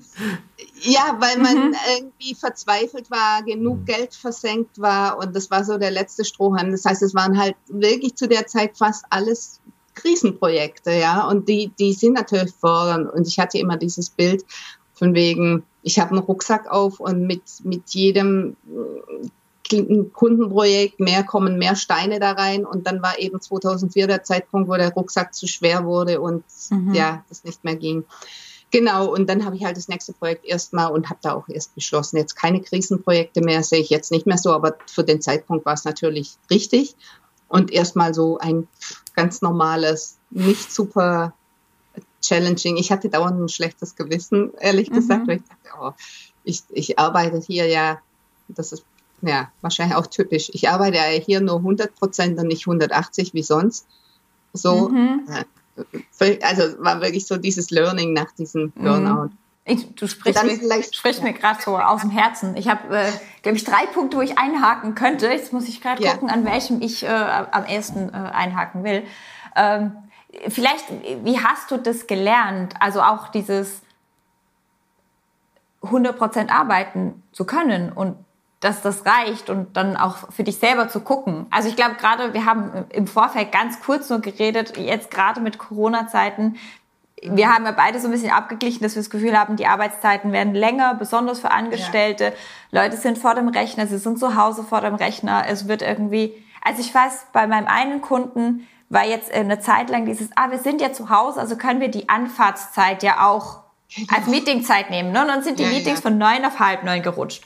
ja, 0.83 1.17
weil 1.19 1.39
man 1.39 1.69
mhm. 1.69 1.77
irgendwie 1.97 2.35
verzweifelt 2.35 3.11
war, 3.11 3.43
genug 3.43 3.87
Geld 3.87 4.15
versenkt 4.15 4.81
war 4.81 5.19
und 5.19 5.35
das 5.35 5.51
war 5.51 5.65
so 5.65 5.79
der 5.79 5.91
letzte 5.91 6.25
Strohhalm. 6.25 6.71
Das 6.71 6.85
heißt, 6.85 7.03
es 7.03 7.15
waren 7.15 7.39
halt 7.39 7.57
wirklich 7.69 8.15
zu 8.17 8.29
der 8.29 8.47
Zeit 8.47 8.77
fast 8.77 9.05
alles 9.11 9.61
Krisenprojekte, 9.95 10.93
ja, 10.93 11.27
und 11.27 11.49
die, 11.49 11.73
die 11.79 11.93
sind 11.93 12.15
natürlich 12.15 12.55
fordernd. 12.55 13.13
Und 13.13 13.27
ich 13.27 13.39
hatte 13.39 13.59
immer 13.59 13.77
dieses 13.77 14.11
Bild 14.11 14.45
von 14.99 15.15
wegen, 15.15 15.63
ich 15.83 15.99
habe 15.99 16.11
einen 16.11 16.21
Rucksack 16.21 16.71
auf 16.71 17.01
und 17.01 17.27
mit, 17.27 17.43
mit 17.63 17.91
jedem 17.91 18.57
äh, 18.67 20.05
Kundenprojekt 20.13 20.99
mehr 20.99 21.25
kommen 21.25 21.59
mehr 21.59 21.77
Steine 21.77 22.21
da 22.21 22.33
rein 22.33 22.65
und 22.65 22.87
dann 22.87 23.03
war 23.03 23.19
eben 23.19 23.41
2004 23.41 24.07
der 24.07 24.25
Zeitpunkt, 24.25 24.69
wo 24.69 24.75
der 24.77 24.93
Rucksack 24.93 25.35
zu 25.35 25.47
schwer 25.47 25.85
wurde 25.85 26.21
und 26.21 26.43
mhm. 26.71 26.95
ja, 26.95 27.25
das 27.29 27.45
nicht 27.45 27.65
mehr 27.65 27.77
ging. 27.77 28.05
Genau, 28.71 29.13
und 29.13 29.29
dann 29.29 29.45
habe 29.45 29.57
ich 29.57 29.65
halt 29.65 29.77
das 29.77 29.89
nächste 29.89 30.13
Projekt 30.13 30.45
erstmal 30.45 30.93
und 30.93 31.09
habe 31.09 31.21
da 31.23 31.33
auch 31.35 31.49
erst 31.49 31.75
beschlossen, 31.75 32.19
jetzt 32.19 32.35
keine 32.35 32.61
Krisenprojekte 32.61 33.41
mehr, 33.41 33.63
sehe 33.63 33.81
ich 33.81 33.89
jetzt 33.89 34.11
nicht 34.11 34.27
mehr 34.27 34.37
so, 34.37 34.53
aber 34.53 34.77
für 34.87 35.05
den 35.05 35.23
Zeitpunkt 35.23 35.65
war 35.65 35.75
es 35.75 35.85
natürlich 35.85 36.37
richtig. 36.51 36.95
Und 37.49 37.71
erstmal 37.71 38.13
so 38.13 38.37
ein 38.39 38.69
ganz 39.15 39.41
normales, 39.41 40.19
nicht 40.31 40.71
super 40.71 41.33
challenging. 42.23 42.77
Ich 42.77 42.91
hatte 42.91 43.09
dauernd 43.09 43.41
ein 43.41 43.49
schlechtes 43.49 43.97
Gewissen, 43.97 44.53
ehrlich 44.61 44.91
gesagt, 44.91 45.23
mhm. 45.23 45.29
weil 45.29 45.37
ich 45.37 45.43
dachte, 45.45 45.79
oh, 45.81 45.93
ich, 46.45 46.63
ich 46.71 46.99
arbeite 46.99 47.39
hier 47.39 47.67
ja, 47.67 47.99
das 48.49 48.73
ist 48.73 48.85
ja 49.23 49.51
wahrscheinlich 49.61 49.97
auch 49.97 50.07
typisch. 50.07 50.51
Ich 50.53 50.69
arbeite 50.69 50.97
ja 50.97 51.05
hier 51.05 51.41
nur 51.41 51.57
100 51.57 51.95
Prozent 51.95 52.39
und 52.39 52.47
nicht 52.47 52.67
180 52.67 53.35
wie 53.35 53.43
sonst. 53.43 53.87
So, 54.53 54.89
mhm. 54.89 55.29
also 56.43 56.63
war 56.83 57.01
wirklich 57.01 57.27
so 57.27 57.37
dieses 57.37 57.71
Learning 57.71 58.13
nach 58.13 58.33
diesem 58.33 58.73
mhm. 58.75 58.83
Burnout. 58.83 59.31
Ich, 59.65 59.95
du 59.95 60.09
sprichst, 60.09 60.43
mir, 60.45 60.83
sprichst 60.83 61.23
mir 61.23 61.35
gerade 61.35 61.61
so 61.61 61.77
aus 61.77 62.01
dem 62.01 62.11
Herzen. 62.11 62.57
Ich 62.57 62.69
habe, 62.69 62.97
äh, 62.97 63.13
glaube 63.43 63.59
ich, 63.59 63.65
drei 63.65 63.85
Punkte, 63.93 64.17
wo 64.17 64.23
ich 64.23 64.39
einhaken 64.39 64.95
könnte. 64.95 65.27
Jetzt 65.27 65.53
muss 65.53 65.69
ich 65.69 65.83
gerade 65.83 66.03
ja. 66.03 66.13
gucken, 66.13 66.31
an 66.31 66.47
welchem 66.47 66.81
ich 66.81 67.03
äh, 67.03 67.09
am 67.09 67.65
ersten 67.65 68.09
äh, 68.09 68.13
einhaken 68.13 68.83
will. 68.83 69.03
Ähm, 69.55 69.93
vielleicht, 70.49 70.85
wie 71.25 71.39
hast 71.39 71.71
du 71.71 71.77
das 71.79 72.07
gelernt? 72.07 72.75
Also 72.81 73.01
auch 73.03 73.29
dieses 73.29 73.83
100% 75.83 76.51
arbeiten 76.51 77.23
zu 77.33 77.45
können 77.45 77.93
und 77.93 78.17
dass 78.61 78.83
das 78.83 79.07
reicht 79.07 79.51
und 79.51 79.77
dann 79.77 79.97
auch 79.97 80.33
für 80.33 80.43
dich 80.43 80.59
selber 80.59 80.89
zu 80.89 81.01
gucken. 81.01 81.47
Also 81.51 81.69
ich 81.69 81.77
glaube 81.77 81.95
gerade, 81.95 82.35
wir 82.35 82.45
haben 82.45 82.87
im 82.91 83.07
Vorfeld 83.07 83.53
ganz 83.53 83.81
kurz 83.81 84.11
nur 84.11 84.21
geredet, 84.21 84.77
jetzt 84.77 85.11
gerade 85.13 85.41
mit 85.41 85.59
Corona-Zeiten, 85.59 86.57
wir 87.23 87.53
haben 87.53 87.65
ja 87.65 87.73
beide 87.73 87.99
so 87.99 88.07
ein 88.07 88.13
bisschen 88.13 88.31
abgeglichen, 88.31 88.83
dass 88.83 88.95
wir 88.95 89.03
das 89.03 89.11
Gefühl 89.11 89.39
haben, 89.39 89.57
die 89.57 89.67
Arbeitszeiten 89.67 90.33
werden 90.33 90.55
länger, 90.55 90.95
besonders 90.95 91.41
für 91.41 91.51
Angestellte. 91.51 92.33
Ja. 92.71 92.83
Leute 92.83 92.97
sind 92.97 93.19
vor 93.19 93.35
dem 93.35 93.49
Rechner, 93.49 93.87
sie 93.87 93.99
sind 93.99 94.19
zu 94.19 94.37
Hause 94.37 94.63
vor 94.63 94.81
dem 94.81 94.95
Rechner. 94.95 95.45
Es 95.49 95.67
wird 95.67 95.83
irgendwie, 95.83 96.33
also 96.63 96.81
ich 96.81 96.95
weiß, 96.95 97.27
bei 97.33 97.47
meinem 97.47 97.67
einen 97.67 98.01
Kunden, 98.03 98.69
war 98.89 99.05
jetzt 99.05 99.33
eine 99.33 99.61
Zeit 99.61 99.91
lang 99.91 100.07
dieses, 100.07 100.29
ah, 100.35 100.51
wir 100.51 100.59
sind 100.59 100.81
ja 100.81 100.93
zu 100.93 101.11
Hause, 101.11 101.41
also 101.41 101.57
können 101.57 101.81
wir 101.81 101.91
die 101.91 102.09
Anfahrtszeit 102.09 103.03
ja 103.03 103.27
auch 103.27 103.61
als 104.15 104.27
Meetingzeit 104.27 104.91
nehmen. 104.91 105.13
Ne? 105.13 105.23
Und 105.23 105.29
dann 105.29 105.43
sind 105.43 105.59
die 105.59 105.65
ja, 105.65 105.71
Meetings 105.71 105.99
ja. 105.99 106.03
von 106.03 106.19
neun 106.19 106.45
auf 106.45 106.59
halb 106.59 106.85
neun 106.85 107.03
gerutscht. 107.03 107.45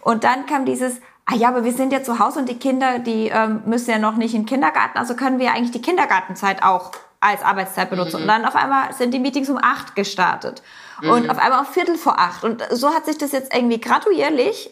Und 0.00 0.24
dann 0.24 0.46
kam 0.46 0.64
dieses, 0.64 1.00
ah 1.26 1.34
ja, 1.34 1.48
aber 1.48 1.64
wir 1.64 1.72
sind 1.72 1.92
ja 1.92 2.02
zu 2.02 2.18
Hause 2.18 2.40
und 2.40 2.48
die 2.48 2.58
Kinder, 2.58 2.98
die 2.98 3.28
ähm, 3.28 3.62
müssen 3.66 3.90
ja 3.90 3.98
noch 3.98 4.16
nicht 4.16 4.34
in 4.34 4.42
den 4.42 4.46
Kindergarten, 4.46 4.96
also 4.98 5.14
können 5.14 5.38
wir 5.38 5.52
eigentlich 5.52 5.72
die 5.72 5.82
Kindergartenzeit 5.82 6.62
auch 6.62 6.92
als 7.20 7.42
Arbeitszeit 7.42 7.90
benutzen. 7.90 8.16
Mhm. 8.16 8.22
Und 8.22 8.28
dann 8.28 8.44
auf 8.44 8.54
einmal 8.54 8.92
sind 8.94 9.12
die 9.12 9.18
Meetings 9.18 9.50
um 9.50 9.58
acht 9.60 9.94
gestartet. 9.96 10.62
Mhm. 11.02 11.10
Und 11.10 11.30
auf 11.30 11.38
einmal 11.38 11.60
auf 11.60 11.72
Viertel 11.72 11.96
vor 11.96 12.18
acht. 12.18 12.44
Und 12.44 12.62
so 12.70 12.94
hat 12.94 13.06
sich 13.06 13.18
das 13.18 13.32
jetzt 13.32 13.54
irgendwie 13.54 13.80
graduierlich. 13.80 14.70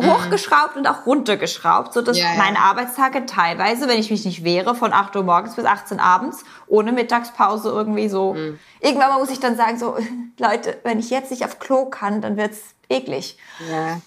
Hochgeschraubt 0.00 0.76
und 0.76 0.86
auch 0.86 1.06
runtergeschraubt, 1.06 1.92
so 1.92 2.02
dass 2.02 2.18
ja, 2.18 2.32
ja. 2.32 2.38
meine 2.38 2.58
Arbeitstage 2.60 3.26
teilweise, 3.26 3.88
wenn 3.88 3.98
ich 3.98 4.10
mich 4.10 4.24
nicht 4.24 4.44
wehre, 4.44 4.74
von 4.74 4.92
8 4.92 5.16
Uhr 5.16 5.24
morgens 5.24 5.56
bis 5.56 5.64
18 5.64 5.98
abends, 5.98 6.44
ohne 6.66 6.92
Mittagspause 6.92 7.70
irgendwie 7.70 8.08
so. 8.08 8.34
Mhm. 8.34 8.58
Irgendwann 8.80 9.10
mal 9.10 9.18
muss 9.18 9.30
ich 9.30 9.40
dann 9.40 9.56
sagen, 9.56 9.78
so, 9.78 9.96
Leute, 10.38 10.78
wenn 10.84 10.98
ich 10.98 11.10
jetzt 11.10 11.30
nicht 11.30 11.44
auf 11.44 11.58
Klo 11.58 11.86
kann, 11.86 12.20
dann 12.20 12.36
wird's 12.36 12.60
eklig. 12.88 13.36
Ja. 13.70 14.00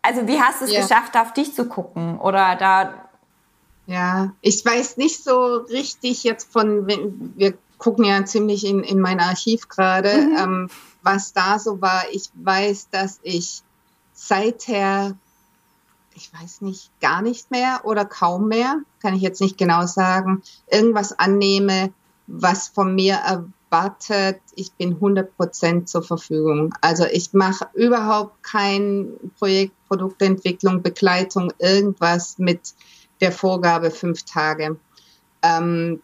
Also 0.00 0.26
wie 0.26 0.40
hast 0.40 0.60
du 0.60 0.64
es 0.64 0.74
geschafft, 0.74 1.16
auf 1.16 1.32
dich 1.32 1.54
zu 1.54 1.66
gucken? 1.66 2.18
Oder 2.18 2.56
da. 2.56 2.94
Ja, 3.86 4.32
ich 4.40 4.64
weiß 4.64 4.96
nicht 4.96 5.22
so 5.22 5.56
richtig 5.56 6.24
jetzt 6.24 6.52
von, 6.52 6.86
wir 7.36 7.54
gucken 7.78 8.04
ja 8.04 8.24
ziemlich 8.24 8.64
in, 8.64 8.82
in 8.82 9.00
mein 9.00 9.20
Archiv 9.20 9.68
gerade, 9.68 10.16
mhm. 10.16 10.36
ähm, 10.38 10.70
was 11.02 11.32
da 11.32 11.58
so 11.58 11.80
war. 11.80 12.04
Ich 12.12 12.30
weiß, 12.34 12.88
dass 12.90 13.20
ich 13.22 13.62
seither, 14.26 15.16
ich 16.14 16.32
weiß 16.32 16.60
nicht, 16.60 16.90
gar 17.00 17.22
nicht 17.22 17.50
mehr 17.50 17.80
oder 17.84 18.04
kaum 18.04 18.48
mehr, 18.48 18.80
kann 19.00 19.14
ich 19.14 19.22
jetzt 19.22 19.40
nicht 19.40 19.58
genau 19.58 19.86
sagen, 19.86 20.42
irgendwas 20.70 21.18
annehme, 21.18 21.92
was 22.28 22.68
von 22.68 22.94
mir 22.94 23.14
erwartet, 23.14 24.40
ich 24.54 24.72
bin 24.72 25.00
100% 25.00 25.86
zur 25.86 26.02
Verfügung. 26.02 26.72
Also 26.80 27.04
ich 27.04 27.32
mache 27.32 27.66
überhaupt 27.74 28.42
kein 28.44 29.08
Projekt, 29.38 29.74
Produktentwicklung, 29.88 30.82
Begleitung, 30.82 31.52
irgendwas 31.58 32.38
mit 32.38 32.74
der 33.20 33.32
Vorgabe 33.32 33.90
fünf 33.90 34.22
Tage. 34.22 34.78
Ähm, 35.42 36.00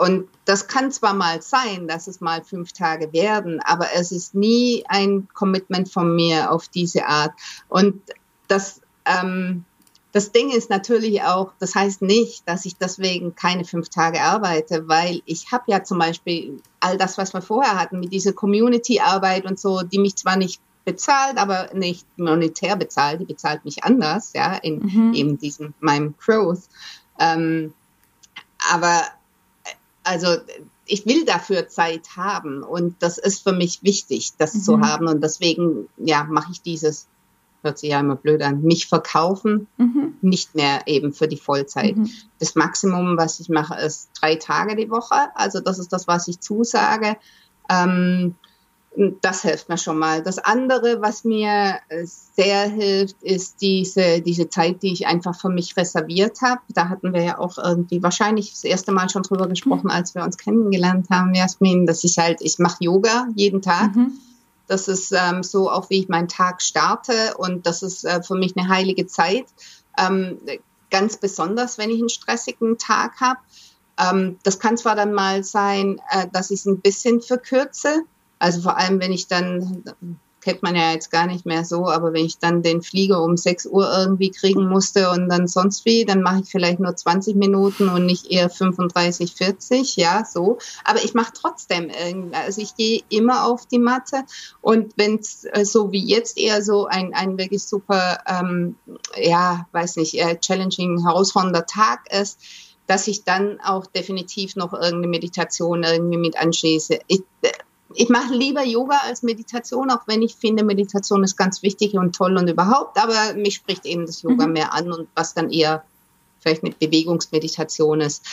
und 0.00 0.28
das 0.44 0.66
kann 0.66 0.90
zwar 0.90 1.14
mal 1.14 1.42
sein, 1.42 1.86
dass 1.86 2.06
es 2.06 2.20
mal 2.20 2.42
fünf 2.42 2.72
Tage 2.72 3.12
werden, 3.12 3.60
aber 3.60 3.88
es 3.94 4.12
ist 4.12 4.34
nie 4.34 4.84
ein 4.88 5.28
Commitment 5.34 5.90
von 5.90 6.14
mir 6.14 6.50
auf 6.50 6.68
diese 6.68 7.06
Art. 7.06 7.32
Und 7.68 8.00
das, 8.48 8.80
ähm, 9.04 9.64
das 10.12 10.32
Ding 10.32 10.50
ist 10.50 10.70
natürlich 10.70 11.22
auch, 11.22 11.52
das 11.58 11.74
heißt 11.74 12.02
nicht, 12.02 12.48
dass 12.48 12.64
ich 12.64 12.76
deswegen 12.76 13.34
keine 13.34 13.64
fünf 13.64 13.88
Tage 13.88 14.22
arbeite, 14.22 14.88
weil 14.88 15.22
ich 15.26 15.52
habe 15.52 15.64
ja 15.68 15.84
zum 15.84 15.98
Beispiel 15.98 16.60
all 16.80 16.96
das, 16.96 17.18
was 17.18 17.34
wir 17.34 17.42
vorher 17.42 17.78
hatten, 17.78 18.00
mit 18.00 18.12
dieser 18.12 18.32
Community-Arbeit 18.32 19.44
und 19.44 19.58
so, 19.58 19.82
die 19.82 19.98
mich 19.98 20.16
zwar 20.16 20.36
nicht 20.36 20.60
bezahlt, 20.84 21.38
aber 21.38 21.70
nicht 21.74 22.06
monetär 22.18 22.76
bezahlt, 22.76 23.20
die 23.20 23.24
bezahlt 23.24 23.64
mich 23.64 23.84
anders, 23.84 24.32
ja, 24.34 24.54
in 24.54 24.80
mhm. 24.80 25.14
eben 25.14 25.38
diesem, 25.38 25.74
meinem 25.80 26.14
Growth. 26.18 26.62
Ähm, 27.18 27.72
aber 28.72 29.02
also 30.04 30.36
ich 30.86 31.06
will 31.06 31.24
dafür 31.24 31.68
Zeit 31.68 32.16
haben 32.16 32.62
und 32.62 33.02
das 33.02 33.18
ist 33.18 33.42
für 33.42 33.52
mich 33.52 33.82
wichtig, 33.82 34.32
das 34.38 34.54
mhm. 34.54 34.60
zu 34.62 34.80
haben 34.80 35.06
und 35.08 35.22
deswegen 35.22 35.88
ja 35.96 36.24
mache 36.24 36.52
ich 36.52 36.62
dieses 36.62 37.06
hört 37.62 37.78
sich 37.78 37.90
ja 37.90 38.00
immer 38.00 38.16
blöd 38.16 38.42
an, 38.42 38.62
mich 38.62 38.86
verkaufen, 38.86 39.68
mhm. 39.76 40.14
nicht 40.20 40.54
mehr 40.54 40.82
eben 40.86 41.12
für 41.12 41.28
die 41.28 41.36
Vollzeit. 41.36 41.96
Mhm. 41.96 42.10
Das 42.38 42.54
Maximum, 42.54 43.16
was 43.16 43.40
ich 43.40 43.48
mache, 43.48 43.74
ist 43.76 44.10
drei 44.20 44.34
Tage 44.34 44.76
die 44.76 44.90
Woche. 44.90 45.28
Also 45.34 45.60
das 45.60 45.78
ist 45.78 45.92
das, 45.92 46.08
was 46.08 46.28
ich 46.28 46.40
zusage. 46.40 47.16
Ähm, 47.70 48.34
das 49.22 49.42
hilft 49.42 49.68
mir 49.68 49.78
schon 49.78 49.98
mal. 49.98 50.22
Das 50.22 50.38
andere, 50.38 51.00
was 51.00 51.24
mir 51.24 51.78
sehr 52.34 52.68
hilft, 52.68 53.22
ist 53.22 53.62
diese, 53.62 54.20
diese 54.20 54.48
Zeit, 54.50 54.82
die 54.82 54.92
ich 54.92 55.06
einfach 55.06 55.38
für 55.38 55.48
mich 55.48 55.76
reserviert 55.76 56.42
habe. 56.42 56.60
Da 56.68 56.88
hatten 56.88 57.14
wir 57.14 57.22
ja 57.22 57.38
auch 57.38 57.56
irgendwie 57.56 58.02
wahrscheinlich 58.02 58.50
das 58.50 58.64
erste 58.64 58.92
Mal 58.92 59.08
schon 59.08 59.22
drüber 59.22 59.48
gesprochen, 59.48 59.84
mhm. 59.84 59.92
als 59.92 60.14
wir 60.14 60.22
uns 60.22 60.36
kennengelernt 60.36 61.08
haben, 61.10 61.34
Jasmin, 61.34 61.86
dass 61.86 62.04
ich 62.04 62.18
halt, 62.18 62.40
ich 62.42 62.58
mache 62.58 62.84
Yoga 62.84 63.28
jeden 63.34 63.62
Tag. 63.62 63.96
Mhm. 63.96 64.12
Das 64.66 64.88
ist 64.88 65.12
ähm, 65.12 65.42
so 65.42 65.70
auch, 65.70 65.88
wie 65.90 66.00
ich 66.00 66.08
meinen 66.08 66.28
Tag 66.28 66.62
starte 66.62 67.34
und 67.36 67.66
das 67.66 67.82
ist 67.82 68.04
äh, 68.04 68.22
für 68.22 68.34
mich 68.34 68.56
eine 68.56 68.68
heilige 68.68 69.06
Zeit. 69.06 69.46
Ähm, 69.98 70.38
ganz 70.90 71.16
besonders, 71.16 71.78
wenn 71.78 71.90
ich 71.90 71.98
einen 71.98 72.08
stressigen 72.08 72.78
Tag 72.78 73.20
habe. 73.20 73.40
Ähm, 73.98 74.38
das 74.44 74.58
kann 74.58 74.76
zwar 74.76 74.94
dann 74.94 75.12
mal 75.12 75.42
sein, 75.44 76.00
äh, 76.10 76.26
dass 76.32 76.50
ich 76.50 76.60
es 76.60 76.66
ein 76.66 76.80
bisschen 76.80 77.20
verkürze. 77.20 78.02
Also 78.42 78.60
vor 78.60 78.76
allem, 78.76 79.00
wenn 79.00 79.12
ich 79.12 79.28
dann 79.28 79.84
kennt 80.40 80.64
man 80.64 80.74
ja 80.74 80.90
jetzt 80.90 81.12
gar 81.12 81.28
nicht 81.28 81.46
mehr 81.46 81.64
so, 81.64 81.88
aber 81.88 82.12
wenn 82.12 82.24
ich 82.24 82.38
dann 82.38 82.64
den 82.64 82.82
Flieger 82.82 83.22
um 83.22 83.36
6 83.36 83.66
Uhr 83.66 83.88
irgendwie 83.96 84.32
kriegen 84.32 84.68
musste 84.68 85.10
und 85.10 85.28
dann 85.28 85.46
sonst 85.46 85.84
wie, 85.84 86.04
dann 86.04 86.22
mache 86.22 86.40
ich 86.42 86.50
vielleicht 86.50 86.80
nur 86.80 86.96
20 86.96 87.36
Minuten 87.36 87.88
und 87.88 88.04
nicht 88.04 88.32
eher 88.32 88.50
35, 88.50 89.32
40, 89.32 89.94
ja, 89.94 90.24
so. 90.24 90.58
Aber 90.84 91.04
ich 91.04 91.14
mache 91.14 91.32
trotzdem 91.32 91.88
irgendwie, 91.88 92.34
also 92.34 92.60
ich 92.60 92.74
gehe 92.74 93.02
immer 93.10 93.46
auf 93.46 93.66
die 93.66 93.78
Matte 93.78 94.24
und 94.60 94.94
wenn 94.96 95.20
es 95.20 95.44
äh, 95.44 95.64
so 95.64 95.92
wie 95.92 96.04
jetzt 96.04 96.36
eher 96.36 96.64
so 96.64 96.86
ein, 96.86 97.14
ein 97.14 97.38
wirklich 97.38 97.62
super, 97.62 98.18
ähm, 98.26 98.74
ja, 99.16 99.68
weiß 99.70 99.94
nicht, 99.98 100.20
äh, 100.20 100.36
challenging, 100.40 101.06
herausfordernder 101.06 101.66
Tag 101.66 102.12
ist, 102.12 102.40
dass 102.88 103.06
ich 103.06 103.22
dann 103.22 103.60
auch 103.60 103.86
definitiv 103.86 104.56
noch 104.56 104.72
irgendeine 104.72 105.06
Meditation 105.06 105.84
irgendwie 105.84 106.18
mit 106.18 106.36
anschließe. 106.36 106.98
Ich, 107.06 107.20
äh, 107.42 107.52
ich 107.96 108.08
mache 108.08 108.34
lieber 108.34 108.64
Yoga 108.64 108.98
als 109.04 109.22
Meditation, 109.22 109.90
auch 109.90 110.06
wenn 110.06 110.22
ich 110.22 110.34
finde, 110.34 110.64
Meditation 110.64 111.24
ist 111.24 111.36
ganz 111.36 111.62
wichtig 111.62 111.94
und 111.94 112.14
toll 112.14 112.36
und 112.36 112.48
überhaupt, 112.48 112.98
aber 112.98 113.34
mich 113.34 113.54
spricht 113.54 113.86
eben 113.86 114.06
das 114.06 114.22
Yoga 114.22 114.46
mhm. 114.46 114.52
mehr 114.52 114.74
an 114.74 114.92
und 114.92 115.08
was 115.14 115.34
dann 115.34 115.50
eher 115.50 115.84
vielleicht 116.40 116.62
mit 116.62 116.78
Bewegungsmeditation 116.78 118.00
ist. 118.00 118.24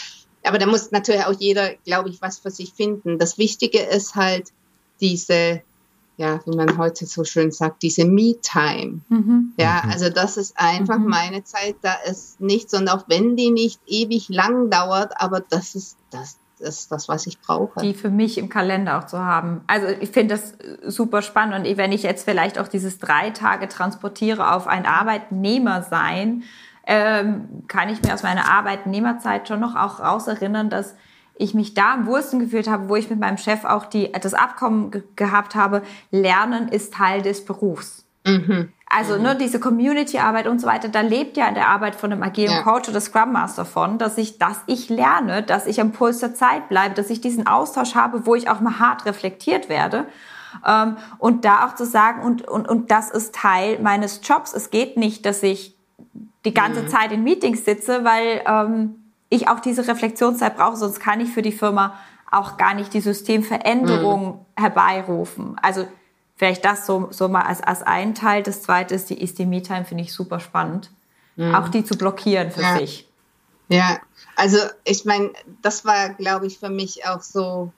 Aber 0.44 0.58
da 0.58 0.66
muss 0.66 0.92
natürlich 0.92 1.26
auch 1.26 1.34
jeder, 1.38 1.76
glaube 1.86 2.10
ich, 2.10 2.22
was 2.22 2.40
für 2.40 2.52
sich 2.52 2.74
finden. 2.74 3.20
Das 3.20 3.38
Wichtige 3.38 3.80
ist 3.80 4.16
halt 4.16 4.52
diese, 5.02 5.62
ja, 6.18 6.40
wie 6.46 6.56
man 6.56 6.78
heute 6.78 7.06
so 7.06 7.24
schön 7.24 7.52
sagt, 7.52 7.84
diese 7.84 8.06
Me-Time. 8.06 9.02
Mhm. 9.10 9.54
Ja, 9.58 9.84
mhm. 9.84 9.92
also 9.92 10.10
das 10.10 10.38
ist 10.38 10.54
einfach 10.58 10.98
mhm. 10.98 11.08
meine 11.08 11.44
Zeit, 11.44 11.76
da 11.82 11.94
ist 12.06 12.40
nichts 12.42 12.74
und 12.74 12.90
auch 12.90 13.06
wenn 13.08 13.36
die 13.36 13.52
nicht 13.52 13.80
ewig 13.88 14.30
lang 14.30 14.70
dauert, 14.70 15.14
aber 15.22 15.42
das 15.42 15.76
ist 15.76 15.98
das, 16.10 16.38
ist 16.60 16.92
das, 16.92 17.08
was 17.10 17.28
ich 17.28 17.40
brauche. 17.40 17.80
Die 17.82 17.94
für 17.94 18.10
mich 18.10 18.38
im 18.38 18.50
Kalender 18.50 19.00
auch 19.00 19.06
zu 19.06 19.20
haben. 19.20 19.62
Also 19.68 19.88
ich 19.88 20.12
finde 20.12 20.36
das 20.36 20.54
super 20.86 21.22
spannend 21.22 21.68
und 21.68 21.78
wenn 21.78 21.92
ich 21.92 22.04
jetzt 22.04 22.26
vielleicht 22.26 22.60
auch 22.60 22.68
dieses 22.68 23.00
drei 23.00 23.30
Tage 23.32 23.68
transportiere 23.68 24.54
auf 24.54 24.68
ein 24.68 24.86
Arbeitnehmer 24.86 25.84
sein, 25.84 26.44
ähm, 26.86 27.64
kann 27.68 27.90
ich 27.90 28.02
mir 28.02 28.14
aus 28.14 28.24
meiner 28.24 28.52
Arbeitnehmerzeit 28.52 29.48
schon 29.48 29.60
noch 29.60 29.76
auch 29.76 30.00
rauserinnern, 30.00 30.70
dass 30.70 30.96
ich 31.36 31.54
mich 31.54 31.74
da 31.74 31.94
am 31.94 32.06
Wursten 32.06 32.40
gefühlt 32.40 32.68
habe, 32.68 32.90
wo 32.90 32.96
ich 32.96 33.10
mit 33.10 33.20
meinem 33.20 33.38
Chef 33.38 33.64
auch 33.64 33.86
die, 33.86 34.12
das 34.12 34.34
Abkommen 34.34 34.92
ge 34.92 35.04
gehabt 35.16 35.56
habe, 35.56 35.84
Lernen 36.12 36.68
ist 36.68 36.94
Teil 36.94 37.22
des 37.22 37.46
Berufs. 37.46 38.06
Mhm. 38.26 38.74
Also 38.92 39.18
mhm. 39.18 39.22
ne, 39.22 39.36
diese 39.36 39.60
Community-Arbeit 39.60 40.48
und 40.48 40.60
so 40.60 40.66
weiter, 40.66 40.90
da 40.90 41.02
lebt 41.02 41.38
ja 41.38 41.48
in 41.48 41.54
der 41.54 41.70
Arbeit 41.70 41.96
von 41.96 42.12
einem 42.12 42.24
agilen 42.24 42.52
ja. 42.52 42.64
Coach 42.64 42.90
oder 42.90 43.00
Scrum 43.00 43.32
Master 43.32 43.64
von, 43.64 44.00
dass 44.00 44.18
ich, 44.18 44.40
dass 44.40 44.62
ich 44.66 44.90
lerne, 44.90 45.44
dass 45.44 45.68
ich 45.68 45.80
am 45.80 45.92
Puls 45.92 46.20
der 46.20 46.34
Zeit 46.34 46.70
bleibe, 46.70 46.96
dass 46.96 47.12
ich 47.12 47.22
diesen 47.22 47.46
Austausch 47.46 47.94
habe, 47.94 48.26
wo 48.26 48.34
ich 48.34 48.50
auch 48.50 48.62
mal 48.62 48.80
hart 48.80 49.06
reflektiert 49.06 49.70
werde. 49.70 50.08
Ähm, 50.66 50.98
und 51.20 51.46
da 51.46 51.68
auch 51.68 51.76
zu 51.76 51.86
sagen, 51.86 52.24
und, 52.24 52.48
und, 52.48 52.68
und 52.68 52.90
das 52.90 53.12
ist 53.12 53.36
Teil 53.36 53.78
meines 53.80 54.22
Jobs. 54.24 54.54
Es 54.54 54.72
geht 54.72 54.98
nicht, 54.98 55.24
dass 55.26 55.44
ich 55.44 55.76
die 56.44 56.54
ganze 56.56 56.82
mhm. 56.82 56.88
Zeit 56.88 57.12
in 57.12 57.24
Meetings 57.24 57.66
sitze, 57.66 58.04
weil 58.04 58.42
ähm, 58.48 58.96
ich 59.30 59.48
auch 59.48 59.60
diese 59.60 59.88
Reflexionszeit 59.88 60.58
brauche, 60.58 60.78
sonst 60.78 61.00
kann 61.00 61.20
ich 61.20 61.30
für 61.30 61.44
die 61.44 61.52
Firma 61.52 61.94
auch 62.32 62.58
gar 62.58 62.74
nicht 62.74 62.94
die 62.94 63.02
Systemveränderung 63.02 64.28
mhm. 64.28 64.62
herbeirufen. 64.62 65.58
Also 65.62 65.86
Vielleicht 66.40 66.64
das 66.64 66.86
so, 66.86 67.10
so 67.12 67.28
mal 67.28 67.42
als, 67.42 67.60
als 67.60 67.84
ein 67.84 68.16
Teil. 68.16 68.44
Das 68.44 68.62
zweite 68.62 68.96
ist 68.96 69.10
die, 69.10 69.22
ist 69.22 69.40
die 69.40 69.46
Me-Time, 69.46 69.84
finde 69.84 70.06
ich 70.06 70.14
super 70.14 70.40
spannend. 70.40 70.90
Mhm. 71.36 71.54
Auch 71.54 71.68
die 71.68 71.84
zu 71.84 71.98
blockieren 71.98 72.50
für 72.50 72.62
ja. 72.62 72.78
sich. 72.78 73.10
Ja, 73.68 74.00
also 74.38 74.58
ich 74.86 75.04
meine, 75.04 75.34
das 75.62 75.84
war, 75.84 76.14
glaube 76.14 76.48
ich, 76.48 76.58
für 76.58 76.70
mich 76.70 77.06
auch 77.06 77.22
so 77.24 77.74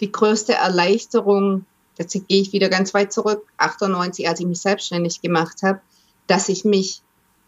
die 0.00 0.10
größte 0.10 0.54
Erleichterung. 0.54 1.66
Jetzt 1.98 2.14
gehe 2.14 2.40
ich 2.40 2.54
wieder 2.54 2.70
ganz 2.70 2.94
weit 2.94 3.12
zurück, 3.12 3.46
98, 3.58 4.26
als 4.26 4.40
ich 4.40 4.46
mich 4.46 4.62
selbstständig 4.62 5.20
gemacht 5.20 5.58
habe, 5.62 5.82
dass 6.26 6.48
ich 6.48 6.64
mich 6.64 7.02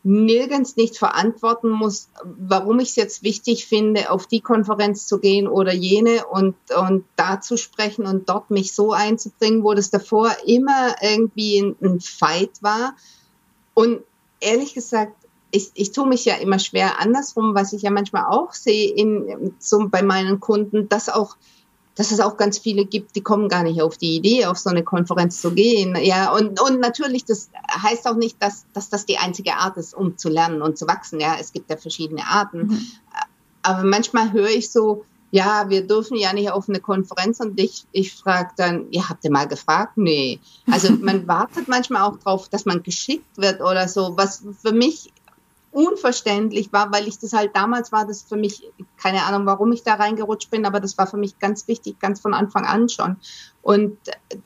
nirgends 0.08 0.76
nicht 0.76 0.96
verantworten 0.96 1.68
muss, 1.68 2.08
warum 2.24 2.80
ich 2.80 2.88
es 2.88 2.96
jetzt 2.96 3.22
wichtig 3.22 3.66
finde, 3.66 4.10
auf 4.10 4.26
die 4.26 4.40
Konferenz 4.40 5.06
zu 5.06 5.18
gehen 5.18 5.46
oder 5.46 5.74
jene 5.74 6.24
und, 6.24 6.54
und 6.74 7.04
da 7.16 7.42
zu 7.42 7.58
sprechen 7.58 8.06
und 8.06 8.26
dort 8.26 8.50
mich 8.50 8.74
so 8.74 8.92
einzubringen, 8.92 9.62
wo 9.64 9.74
das 9.74 9.90
davor 9.90 10.34
immer 10.46 10.94
irgendwie 11.02 11.58
ein, 11.58 11.76
ein 11.82 12.00
Fight 12.00 12.62
war. 12.62 12.96
Und 13.74 14.00
ehrlich 14.40 14.72
gesagt, 14.72 15.12
ich, 15.50 15.72
ich 15.74 15.92
tue 15.92 16.06
mich 16.06 16.24
ja 16.24 16.36
immer 16.36 16.58
schwer 16.58 17.00
andersrum, 17.00 17.54
was 17.54 17.74
ich 17.74 17.82
ja 17.82 17.90
manchmal 17.90 18.24
auch 18.24 18.54
sehe 18.54 18.90
in, 18.90 19.54
so 19.58 19.88
bei 19.90 20.02
meinen 20.02 20.40
Kunden, 20.40 20.88
dass 20.88 21.10
auch 21.10 21.36
dass 21.98 22.12
es 22.12 22.20
auch 22.20 22.36
ganz 22.36 22.58
viele 22.58 22.84
gibt, 22.84 23.16
die 23.16 23.22
kommen 23.22 23.48
gar 23.48 23.64
nicht 23.64 23.82
auf 23.82 23.98
die 23.98 24.14
Idee, 24.14 24.46
auf 24.46 24.56
so 24.56 24.70
eine 24.70 24.84
Konferenz 24.84 25.40
zu 25.40 25.50
gehen. 25.50 25.96
Ja, 26.00 26.32
und, 26.32 26.60
und 26.60 26.78
natürlich, 26.78 27.24
das 27.24 27.50
heißt 27.70 28.06
auch 28.06 28.14
nicht, 28.14 28.40
dass, 28.40 28.66
dass 28.72 28.88
das 28.88 29.04
die 29.04 29.18
einzige 29.18 29.54
Art 29.54 29.76
ist, 29.76 29.94
um 29.94 30.16
zu 30.16 30.28
lernen 30.28 30.62
und 30.62 30.78
zu 30.78 30.86
wachsen. 30.86 31.18
Ja, 31.18 31.34
es 31.40 31.52
gibt 31.52 31.68
ja 31.68 31.76
verschiedene 31.76 32.24
Arten. 32.24 32.68
Mhm. 32.68 32.86
Aber 33.62 33.82
manchmal 33.82 34.32
höre 34.32 34.48
ich 34.48 34.70
so, 34.70 35.06
ja, 35.32 35.68
wir 35.70 35.88
dürfen 35.88 36.16
ja 36.16 36.32
nicht 36.32 36.52
auf 36.52 36.68
eine 36.68 36.78
Konferenz 36.78 37.40
und 37.40 37.58
ich, 37.58 37.84
ich 37.90 38.14
frage 38.14 38.50
dann, 38.56 38.86
ja, 38.90 39.08
habt 39.08 39.24
ihr 39.24 39.32
mal 39.32 39.48
gefragt? 39.48 39.96
Nee. 39.96 40.38
Also 40.70 40.92
man 41.02 41.26
wartet 41.26 41.66
manchmal 41.66 42.02
auch 42.02 42.18
drauf, 42.18 42.48
dass 42.48 42.64
man 42.64 42.84
geschickt 42.84 43.36
wird 43.36 43.60
oder 43.60 43.88
so, 43.88 44.16
was 44.16 44.44
für 44.62 44.72
mich 44.72 45.12
unverständlich 45.70 46.72
war, 46.72 46.92
weil 46.92 47.06
ich 47.08 47.18
das 47.18 47.32
halt 47.32 47.54
damals 47.54 47.92
war, 47.92 48.06
das 48.06 48.22
für 48.22 48.36
mich, 48.36 48.70
keine 48.96 49.24
Ahnung, 49.24 49.46
warum 49.46 49.72
ich 49.72 49.82
da 49.82 49.94
reingerutscht 49.94 50.50
bin, 50.50 50.66
aber 50.66 50.80
das 50.80 50.96
war 50.98 51.06
für 51.06 51.16
mich 51.16 51.38
ganz 51.38 51.68
wichtig, 51.68 51.98
ganz 51.98 52.20
von 52.20 52.34
Anfang 52.34 52.64
an 52.64 52.88
schon. 52.88 53.16
Und, 53.62 53.98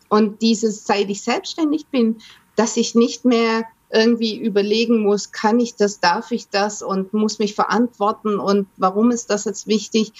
und 0.08 0.42
dieses, 0.42 0.84
seit 0.84 1.08
ich 1.10 1.22
selbstständig 1.22 1.86
bin, 1.86 2.18
dass 2.56 2.76
ich 2.76 2.94
nicht 2.94 3.24
mehr 3.24 3.64
irgendwie 3.90 4.38
überlegen 4.38 5.02
muss, 5.02 5.32
kann 5.32 5.60
ich 5.60 5.76
das, 5.76 6.00
darf 6.00 6.30
ich 6.32 6.48
das 6.48 6.82
und 6.82 7.12
muss 7.12 7.38
mich 7.38 7.54
verantworten 7.54 8.38
und 8.38 8.66
warum 8.76 9.10
ist 9.10 9.30
das 9.30 9.44
jetzt 9.44 9.66
wichtig? 9.66 10.12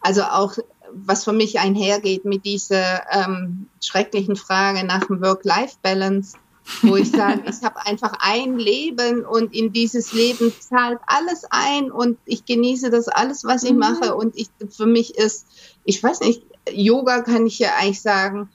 Also 0.00 0.22
auch 0.22 0.54
was 0.92 1.24
für 1.24 1.32
mich 1.32 1.58
einhergeht 1.58 2.24
mit 2.24 2.44
dieser 2.46 3.02
ähm, 3.12 3.68
schrecklichen 3.82 4.36
Frage 4.36 4.84
nach 4.84 5.04
dem 5.04 5.20
Work-Life-Balance 5.20 6.38
wo 6.82 6.96
ich 6.96 7.10
sage, 7.10 7.42
ich 7.48 7.62
habe 7.62 7.84
einfach 7.86 8.12
ein 8.20 8.58
Leben 8.58 9.24
und 9.24 9.54
in 9.54 9.72
dieses 9.72 10.12
Leben 10.12 10.52
zahlt 10.60 10.98
alles 11.06 11.44
ein 11.50 11.90
und 11.90 12.18
ich 12.24 12.44
genieße 12.44 12.90
das 12.90 13.08
alles, 13.08 13.44
was 13.44 13.62
ich 13.62 13.72
mhm. 13.72 13.78
mache 13.78 14.14
und 14.14 14.36
ich 14.36 14.48
für 14.68 14.86
mich 14.86 15.16
ist, 15.16 15.46
ich 15.84 16.02
weiß 16.02 16.20
nicht, 16.20 16.42
Yoga 16.70 17.22
kann 17.22 17.46
ich 17.46 17.58
ja 17.58 17.70
eigentlich 17.78 18.02
sagen, 18.02 18.50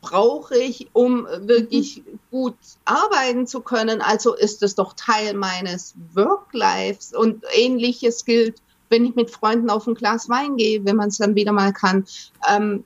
brauche 0.00 0.56
ich, 0.56 0.88
um 0.92 1.26
wirklich 1.40 2.02
gut 2.30 2.56
arbeiten 2.84 3.46
zu 3.46 3.60
können. 3.60 4.00
Also 4.00 4.34
ist 4.34 4.62
es 4.62 4.74
doch 4.74 4.92
Teil 4.92 5.34
meines 5.34 5.94
Work-Lives 6.14 7.14
und 7.14 7.44
ähnliches 7.52 8.24
gilt, 8.24 8.60
wenn 8.88 9.04
ich 9.04 9.14
mit 9.16 9.30
Freunden 9.30 9.68
auf 9.68 9.86
ein 9.86 9.94
Glas 9.94 10.28
Wein 10.28 10.56
gehe, 10.56 10.84
wenn 10.84 10.96
man 10.96 11.08
es 11.08 11.18
dann 11.18 11.34
wieder 11.34 11.52
mal 11.52 11.72
kann. 11.72 12.06
Ähm, 12.48 12.84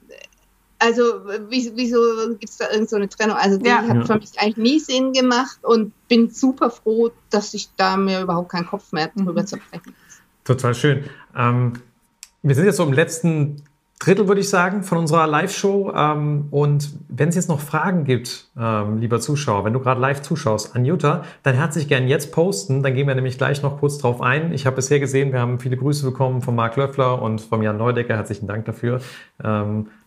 also 0.80 1.02
wieso 1.50 2.00
gibt 2.30 2.50
es 2.50 2.56
da 2.56 2.70
irgendeine 2.70 3.04
so 3.04 3.16
Trennung? 3.16 3.36
Also 3.36 3.58
die 3.58 3.68
ja. 3.68 3.82
hat 3.86 4.06
für 4.06 4.14
mich 4.14 4.30
eigentlich 4.38 4.56
nie 4.56 4.78
Sinn 4.80 5.12
gemacht 5.12 5.58
und 5.62 5.92
bin 6.08 6.30
super 6.30 6.70
froh, 6.70 7.10
dass 7.28 7.52
ich 7.54 7.68
da 7.76 7.96
mir 7.96 8.22
überhaupt 8.22 8.50
keinen 8.50 8.66
Kopf 8.66 8.90
mehr 8.92 9.10
drüber 9.14 9.42
mhm. 9.42 9.46
zerbrechen 9.46 9.94
Total 10.44 10.74
schön. 10.74 11.04
Ähm, 11.36 11.74
wir 12.42 12.54
sind 12.54 12.64
jetzt 12.64 12.78
so 12.78 12.84
im 12.84 12.94
letzten 12.94 13.62
Drittel, 14.00 14.26
würde 14.28 14.40
ich 14.40 14.48
sagen, 14.48 14.82
von 14.82 14.96
unserer 14.96 15.26
Live-Show. 15.26 15.92
Ähm, 15.94 16.46
und 16.50 16.90
wenn 17.08 17.28
es 17.28 17.34
jetzt 17.34 17.50
noch 17.50 17.60
Fragen 17.60 18.04
gibt, 18.04 18.48
ähm, 18.58 18.96
lieber 18.96 19.20
Zuschauer, 19.20 19.66
wenn 19.66 19.74
du 19.74 19.80
gerade 19.80 20.00
live 20.00 20.22
zuschaust 20.22 20.74
an 20.74 20.86
Jutta, 20.86 21.24
dann 21.42 21.54
herzlich 21.54 21.86
gern 21.86 22.08
jetzt 22.08 22.32
posten. 22.32 22.82
Dann 22.82 22.94
gehen 22.94 23.06
wir 23.06 23.14
nämlich 23.14 23.36
gleich 23.36 23.62
noch 23.62 23.78
kurz 23.78 23.98
drauf 23.98 24.22
ein. 24.22 24.54
Ich 24.54 24.64
habe 24.64 24.76
bisher 24.76 24.98
gesehen, 24.98 25.32
wir 25.32 25.40
haben 25.40 25.58
viele 25.58 25.76
Grüße 25.76 26.06
bekommen 26.06 26.40
von 26.40 26.56
Marc 26.56 26.76
Löffler 26.76 27.20
und 27.20 27.42
von 27.42 27.60
Jan 27.60 27.76
Neudecker. 27.76 28.16
Herzlichen 28.16 28.46
Dank 28.46 28.64
dafür. 28.64 29.02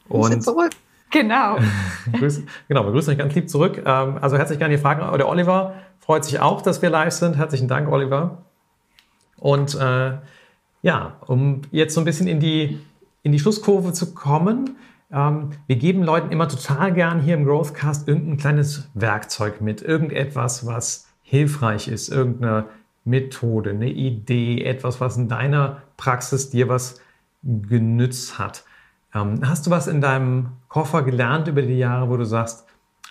Und 0.09 0.43
zurück. 0.43 0.71
Genau. 1.11 1.57
Grüß, 2.13 2.41
genau, 2.67 2.85
wir 2.85 2.91
grüßen 2.91 3.13
euch 3.13 3.19
ganz 3.19 3.35
lieb 3.35 3.49
zurück. 3.49 3.83
Ähm, 3.85 4.17
also 4.19 4.37
herzlich 4.37 4.59
gerne 4.59 4.75
die 4.75 4.81
Fragen. 4.81 5.01
Der 5.17 5.27
Oliver 5.27 5.75
freut 5.99 6.25
sich 6.25 6.39
auch, 6.39 6.61
dass 6.61 6.81
wir 6.81 6.89
live 6.89 7.13
sind. 7.13 7.37
Herzlichen 7.37 7.67
Dank, 7.67 7.91
Oliver. 7.91 8.43
Und 9.37 9.75
äh, 9.75 10.13
ja, 10.81 11.17
um 11.27 11.61
jetzt 11.71 11.93
so 11.93 12.01
ein 12.01 12.05
bisschen 12.05 12.27
in 12.27 12.39
die 12.39 12.79
in 13.23 13.31
die 13.31 13.39
Schlusskurve 13.39 13.93
zu 13.93 14.13
kommen. 14.13 14.75
Ähm, 15.11 15.51
wir 15.65 15.77
geben 15.77 16.03
Leuten 16.03 16.31
immer 16.31 16.47
total 16.47 16.93
gern 16.93 17.21
hier 17.21 17.33
im 17.33 17.45
Growthcast 17.45 18.07
irgendein 18.07 18.37
kleines 18.37 18.89
Werkzeug 18.93 19.61
mit, 19.61 19.81
irgendetwas, 19.81 20.65
was 20.65 21.07
hilfreich 21.23 21.87
ist, 21.87 22.09
irgendeine 22.09 22.65
Methode, 23.05 23.71
eine 23.71 23.89
Idee, 23.89 24.63
etwas, 24.63 25.01
was 25.01 25.17
in 25.17 25.29
deiner 25.29 25.81
Praxis 25.97 26.49
dir 26.49 26.69
was 26.69 27.01
genützt 27.41 28.37
hat. 28.37 28.63
Ähm, 29.15 29.41
hast 29.47 29.67
du 29.67 29.71
was 29.71 29.87
in 29.87 30.01
deinem 30.01 30.49
Koffer 30.67 31.03
gelernt 31.03 31.47
über 31.47 31.61
die 31.61 31.77
Jahre, 31.77 32.09
wo 32.09 32.17
du 32.17 32.25
sagst, 32.25 32.65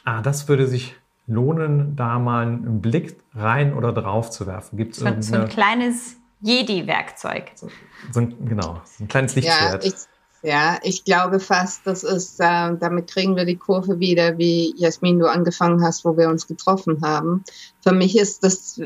ah, 0.05 0.21
das 0.23 0.49
würde 0.49 0.67
sich 0.67 0.97
lohnen, 1.27 1.97
da 1.97 2.19
mal 2.19 2.47
einen 2.47 2.81
Blick 2.81 3.17
rein 3.35 3.75
oder 3.75 3.93
drauf 3.93 4.31
zu 4.31 4.47
werfen? 4.47 4.77
Gibt 4.77 4.95
es 4.95 5.01
so, 5.01 5.07
so 5.21 5.37
ein 5.37 5.49
kleines 5.49 6.17
Jedi-Werkzeug. 6.41 7.53
So, 7.55 7.69
so 8.11 8.21
ein, 8.21 8.47
genau, 8.47 8.81
so 8.85 9.05
ein 9.05 9.09
kleines 9.09 9.35
Lichtschwert. 9.37 9.85
Ja, 9.85 9.91
ich, 9.91 9.95
ja, 10.43 10.79
ich 10.83 11.05
glaube 11.05 11.39
fast, 11.39 11.87
das 11.87 12.03
ist, 12.03 12.41
äh, 12.41 12.77
damit 12.77 13.09
kriegen 13.09 13.37
wir 13.37 13.45
die 13.45 13.57
Kurve 13.57 14.01
wieder, 14.01 14.39
wie 14.39 14.75
Jasmin 14.77 15.21
du 15.21 15.31
angefangen 15.31 15.85
hast, 15.85 16.05
wo 16.05 16.17
wir 16.17 16.29
uns 16.29 16.49
getroffen 16.49 17.01
haben. 17.03 17.45
Für 17.81 17.93
mich 17.93 18.19
ist 18.19 18.43
das 18.43 18.81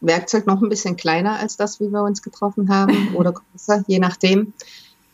Werkzeug 0.00 0.46
noch 0.48 0.60
ein 0.60 0.68
bisschen 0.68 0.96
kleiner 0.96 1.38
als 1.38 1.56
das, 1.56 1.78
wie 1.78 1.88
wir 1.90 2.02
uns 2.02 2.20
getroffen 2.20 2.68
haben, 2.68 3.10
oder 3.14 3.32
größer, 3.32 3.84
je 3.86 4.00
nachdem. 4.00 4.52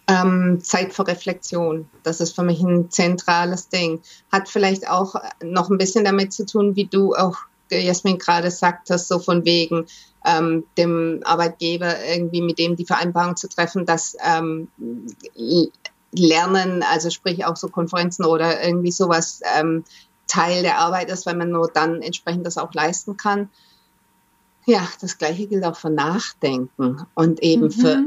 Ähm, 0.08 0.60
Zeit 0.62 0.94
für 0.94 1.06
Reflexion. 1.06 1.88
Das 2.02 2.20
ist 2.20 2.34
für 2.34 2.42
mich 2.42 2.62
ein 2.62 2.90
zentrales 2.90 3.68
Ding. 3.68 4.00
Hat 4.32 4.48
vielleicht 4.48 4.88
auch 4.88 5.16
noch 5.42 5.68
ein 5.68 5.76
bisschen 5.76 6.04
damit 6.04 6.32
zu 6.32 6.46
tun, 6.46 6.76
wie 6.76 6.86
du 6.86 7.14
auch 7.14 7.36
Jasmin 7.70 8.18
gerade 8.18 8.50
sagtest, 8.50 9.08
so 9.08 9.18
von 9.18 9.44
wegen, 9.44 9.86
ähm, 10.24 10.64
dem 10.76 11.20
Arbeitgeber 11.24 11.94
irgendwie 12.04 12.42
mit 12.42 12.58
dem 12.58 12.76
die 12.76 12.86
Vereinbarung 12.86 13.36
zu 13.36 13.48
treffen, 13.48 13.86
dass 13.86 14.16
ähm, 14.24 14.68
Lernen, 16.12 16.82
also 16.82 17.10
sprich 17.10 17.44
auch 17.44 17.56
so 17.56 17.68
Konferenzen 17.68 18.24
oder 18.24 18.64
irgendwie 18.64 18.92
sowas 18.92 19.40
ähm, 19.58 19.84
Teil 20.26 20.62
der 20.62 20.78
Arbeit 20.78 21.10
ist, 21.10 21.26
weil 21.26 21.36
man 21.36 21.50
nur 21.50 21.70
dann 21.72 22.02
entsprechend 22.02 22.46
das 22.46 22.58
auch 22.58 22.72
leisten 22.74 23.16
kann. 23.16 23.48
Ja, 24.66 24.86
das 25.00 25.18
Gleiche 25.18 25.46
gilt 25.46 25.64
auch 25.64 25.76
für 25.76 25.90
Nachdenken 25.90 27.06
und 27.14 27.42
eben 27.42 27.64
mhm. 27.64 27.70
für 27.70 28.04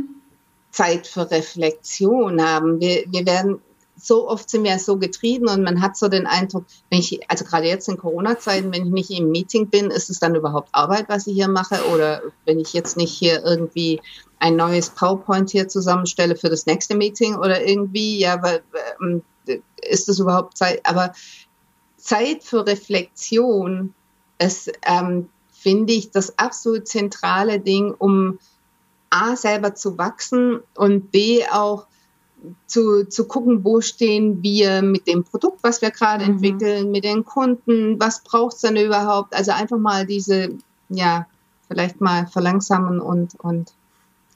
Zeit 0.71 1.07
für 1.07 1.29
Reflexion 1.29 2.41
haben. 2.41 2.79
Wir, 2.79 3.03
wir 3.07 3.25
werden 3.25 3.61
so 4.03 4.27
oft 4.27 4.49
sind 4.49 4.63
wir 4.63 4.79
so 4.79 4.97
getrieben 4.97 5.47
und 5.47 5.63
man 5.63 5.81
hat 5.81 5.95
so 5.95 6.07
den 6.07 6.25
Eindruck, 6.25 6.65
wenn 6.89 6.99
ich, 6.99 7.19
also 7.29 7.45
gerade 7.45 7.67
jetzt 7.67 7.87
in 7.87 7.97
Corona-Zeiten, 7.97 8.73
wenn 8.73 8.85
ich 8.87 8.91
nicht 8.91 9.11
im 9.11 9.29
Meeting 9.29 9.67
bin, 9.69 9.91
ist 9.91 10.09
es 10.09 10.19
dann 10.19 10.33
überhaupt 10.35 10.69
Arbeit, 10.71 11.07
was 11.07 11.27
ich 11.27 11.35
hier 11.35 11.47
mache? 11.47 11.85
Oder 11.93 12.21
wenn 12.45 12.59
ich 12.59 12.73
jetzt 12.73 12.97
nicht 12.97 13.13
hier 13.13 13.43
irgendwie 13.45 14.01
ein 14.39 14.55
neues 14.55 14.89
PowerPoint 14.89 15.51
hier 15.51 15.67
zusammenstelle 15.67 16.35
für 16.35 16.49
das 16.49 16.65
nächste 16.65 16.95
Meeting 16.95 17.35
oder 17.35 17.63
irgendwie, 17.63 18.17
ja, 18.17 18.41
weil, 18.41 18.63
ähm, 19.01 19.21
ist 19.81 20.07
das 20.07 20.19
überhaupt 20.19 20.57
Zeit? 20.57 20.81
Aber 20.83 21.13
Zeit 21.97 22.43
für 22.43 22.65
Reflexion 22.65 23.93
ist, 24.39 24.71
ähm, 24.83 25.29
finde 25.51 25.93
ich, 25.93 26.09
das 26.09 26.39
absolut 26.39 26.87
zentrale 26.87 27.59
Ding, 27.59 27.93
um 27.95 28.39
A, 29.11 29.35
selber 29.35 29.75
zu 29.75 29.97
wachsen 29.97 30.61
und 30.75 31.11
B, 31.11 31.43
auch 31.51 31.85
zu, 32.65 33.07
zu 33.07 33.27
gucken, 33.27 33.63
wo 33.63 33.81
stehen 33.81 34.41
wir 34.41 34.81
mit 34.81 35.07
dem 35.07 35.23
Produkt, 35.23 35.59
was 35.63 35.81
wir 35.81 35.91
gerade 35.91 36.25
mhm. 36.25 36.31
entwickeln, 36.31 36.91
mit 36.91 37.03
den 37.03 37.23
Kunden, 37.23 37.99
was 37.99 38.23
braucht 38.23 38.55
es 38.55 38.61
denn 38.61 38.77
überhaupt? 38.77 39.35
Also 39.35 39.51
einfach 39.51 39.77
mal 39.77 40.05
diese, 40.05 40.49
ja, 40.89 41.27
vielleicht 41.67 42.01
mal 42.01 42.27
verlangsamen 42.27 42.99
und, 42.99 43.39
und 43.39 43.73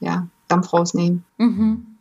ja, 0.00 0.28
Dampf 0.48 0.72
rausnehmen. 0.72 1.24
Mhm. 1.38 1.95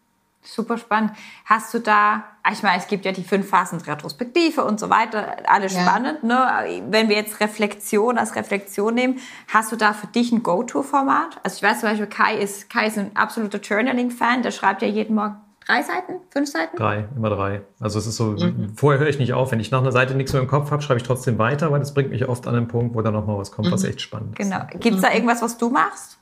Super 0.45 0.77
spannend. 0.77 1.11
Hast 1.45 1.73
du 1.73 1.79
da, 1.79 2.23
ich 2.51 2.63
meine, 2.63 2.77
es 2.77 2.87
gibt 2.87 3.05
ja 3.05 3.11
die 3.11 3.23
fünf 3.23 3.49
Phasen 3.49 3.81
Retrospektive 3.81 4.63
und 4.63 4.79
so 4.79 4.89
weiter, 4.89 5.37
alles 5.47 5.73
ja. 5.73 5.81
spannend. 5.81 6.23
Ne? 6.23 6.83
Wenn 6.89 7.09
wir 7.09 7.15
jetzt 7.15 7.39
Reflexion 7.39 8.17
als 8.17 8.35
Reflexion 8.35 8.93
nehmen, 8.93 9.19
hast 9.51 9.71
du 9.71 9.75
da 9.75 9.93
für 9.93 10.07
dich 10.07 10.31
ein 10.31 10.43
Go-To-Format? 10.43 11.39
Also 11.43 11.57
ich 11.57 11.63
weiß 11.63 11.81
zum 11.81 11.89
Beispiel, 11.89 12.07
Kai 12.07 12.37
ist, 12.37 12.69
Kai 12.69 12.87
ist 12.87 12.97
ein 12.97 13.15
absoluter 13.15 13.59
Journaling-Fan, 13.59 14.43
der 14.43 14.51
schreibt 14.51 14.81
ja 14.81 14.87
jeden 14.87 15.15
Morgen 15.15 15.37
Drei 15.65 15.81
Seiten? 15.81 16.21
Fünf 16.29 16.49
Seiten? 16.49 16.77
Drei, 16.77 17.07
immer 17.15 17.29
drei. 17.29 17.61
Also 17.79 17.97
es 17.97 18.05
ist 18.05 18.17
so, 18.17 18.25
mhm. 18.25 18.73
vorher 18.75 18.99
höre 18.99 19.07
ich 19.07 19.17
nicht 19.17 19.33
auf. 19.33 19.51
Wenn 19.51 19.59
ich 19.59 19.71
nach 19.71 19.81
einer 19.81 19.91
Seite 19.91 20.13
nichts 20.13 20.31
mehr 20.31 20.41
im 20.41 20.47
Kopf 20.47 20.69
habe, 20.69 20.83
schreibe 20.83 20.99
ich 20.99 21.07
trotzdem 21.07 21.39
weiter, 21.39 21.71
weil 21.71 21.79
das 21.79 21.93
bringt 21.93 22.11
mich 22.11 22.27
oft 22.27 22.45
an 22.47 22.53
den 22.53 22.67
Punkt, 22.67 22.95
wo 22.95 23.01
da 23.01 23.09
nochmal 23.09 23.37
was 23.37 23.51
kommt, 23.51 23.69
mhm. 23.69 23.71
was 23.71 23.83
echt 23.83 23.99
spannend 23.99 24.39
ist. 24.39 24.45
Genau. 24.45 24.63
Gibt 24.79 24.97
es 24.97 25.01
da 25.01 25.11
irgendwas, 25.11 25.41
was 25.41 25.57
du 25.57 25.69
machst? 25.69 26.19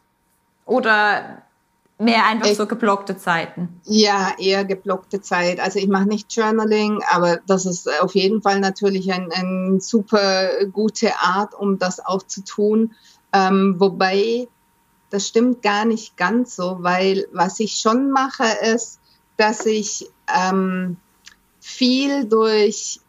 Oder 0.65 1.41
mehr 1.99 2.25
einfach 2.25 2.47
ich, 2.47 2.57
so 2.57 2.65
geblockte 2.65 3.17
Zeiten? 3.17 3.79
Ja, 3.85 4.33
eher 4.37 4.65
geblockte 4.65 5.21
Zeit. 5.21 5.59
Also 5.59 5.79
ich 5.79 5.87
mache 5.87 6.05
nicht 6.05 6.33
Journaling, 6.35 7.01
aber 7.09 7.39
das 7.47 7.65
ist 7.65 7.89
auf 8.01 8.15
jeden 8.15 8.41
Fall 8.41 8.59
natürlich 8.59 9.11
eine 9.11 9.33
ein 9.33 9.79
super 9.79 10.65
gute 10.71 11.19
Art, 11.19 11.53
um 11.53 11.79
das 11.79 11.99
auch 11.99 12.23
zu 12.23 12.43
tun. 12.43 12.93
Ähm, 13.31 13.75
wobei, 13.79 14.47
das 15.09 15.27
stimmt 15.27 15.61
gar 15.61 15.85
nicht 15.85 16.17
ganz 16.17 16.55
so, 16.55 16.77
weil 16.81 17.27
was 17.31 17.59
ich 17.59 17.77
schon 17.77 18.11
mache, 18.11 18.45
ist, 18.73 18.99
dass 19.37 19.65
ich 19.65 20.07
ähm, 20.33 20.97
viel 21.59 22.25
durch, 22.25 22.99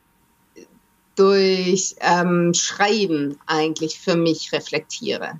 durch 1.14 1.96
ähm, 2.00 2.54
Schreiben 2.54 3.38
eigentlich 3.46 4.00
für 4.00 4.16
mich 4.16 4.52
reflektiere. 4.52 5.38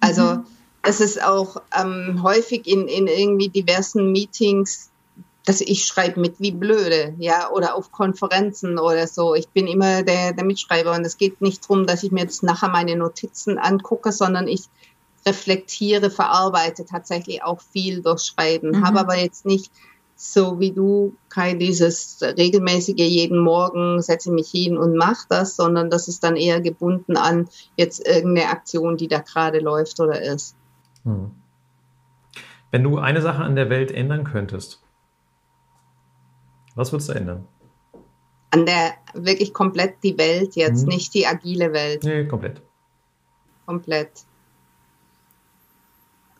Also 0.00 0.22
mhm. 0.22 0.46
Es 0.82 1.00
ist 1.00 1.22
auch 1.22 1.62
ähm, 1.78 2.22
häufig 2.22 2.66
in, 2.66 2.88
in 2.88 3.06
irgendwie 3.06 3.48
diversen 3.48 4.12
Meetings, 4.12 4.90
dass 5.44 5.60
ich 5.60 5.86
schreibe 5.86 6.20
mit 6.20 6.38
wie 6.38 6.52
blöde, 6.52 7.14
ja, 7.18 7.50
oder 7.50 7.74
auf 7.74 7.90
Konferenzen 7.90 8.78
oder 8.78 9.06
so. 9.06 9.34
Ich 9.34 9.48
bin 9.48 9.66
immer 9.66 10.02
der, 10.02 10.32
der 10.32 10.44
Mitschreiber 10.44 10.92
und 10.92 11.04
es 11.04 11.16
geht 11.16 11.40
nicht 11.40 11.64
darum, 11.64 11.86
dass 11.86 12.02
ich 12.02 12.12
mir 12.12 12.22
jetzt 12.22 12.42
nachher 12.42 12.68
meine 12.68 12.96
Notizen 12.96 13.58
angucke, 13.58 14.12
sondern 14.12 14.46
ich 14.46 14.64
reflektiere, 15.26 16.10
verarbeite 16.10 16.84
tatsächlich 16.84 17.42
auch 17.44 17.60
viel 17.60 18.02
durch 18.02 18.22
Schreiben, 18.22 18.70
mhm. 18.70 18.86
habe 18.86 19.00
aber 19.00 19.16
jetzt 19.16 19.46
nicht 19.46 19.70
so 20.16 20.60
wie 20.60 20.70
du, 20.70 21.16
kein 21.28 21.58
dieses 21.58 22.18
regelmäßige 22.22 22.96
jeden 22.98 23.38
Morgen 23.38 24.00
setze 24.02 24.30
mich 24.30 24.50
hin 24.50 24.76
und 24.76 24.94
mach 24.94 25.24
das, 25.28 25.56
sondern 25.56 25.90
das 25.90 26.06
ist 26.06 26.22
dann 26.22 26.36
eher 26.36 26.60
gebunden 26.60 27.16
an 27.16 27.48
jetzt 27.76 28.06
irgendeine 28.06 28.50
Aktion, 28.50 28.96
die 28.96 29.08
da 29.08 29.18
gerade 29.18 29.58
läuft 29.58 29.98
oder 29.98 30.22
ist. 30.22 30.54
Hm. 31.04 31.32
Wenn 32.70 32.82
du 32.82 32.98
eine 32.98 33.20
Sache 33.20 33.42
an 33.42 33.54
der 33.56 33.70
Welt 33.70 33.90
ändern 33.90 34.24
könntest, 34.24 34.82
was 36.74 36.92
würdest 36.92 37.10
du 37.10 37.12
ändern? 37.12 37.46
An 38.50 38.66
der 38.66 38.94
wirklich 39.14 39.52
komplett 39.52 40.02
die 40.02 40.16
Welt 40.18 40.56
jetzt, 40.56 40.82
hm. 40.82 40.88
nicht 40.88 41.14
die 41.14 41.26
agile 41.26 41.72
Welt. 41.72 42.04
Nee, 42.04 42.26
komplett. 42.26 42.62
Komplett. 43.66 44.10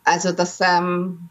Also 0.03 0.31
das 0.31 0.59
ähm, 0.61 1.29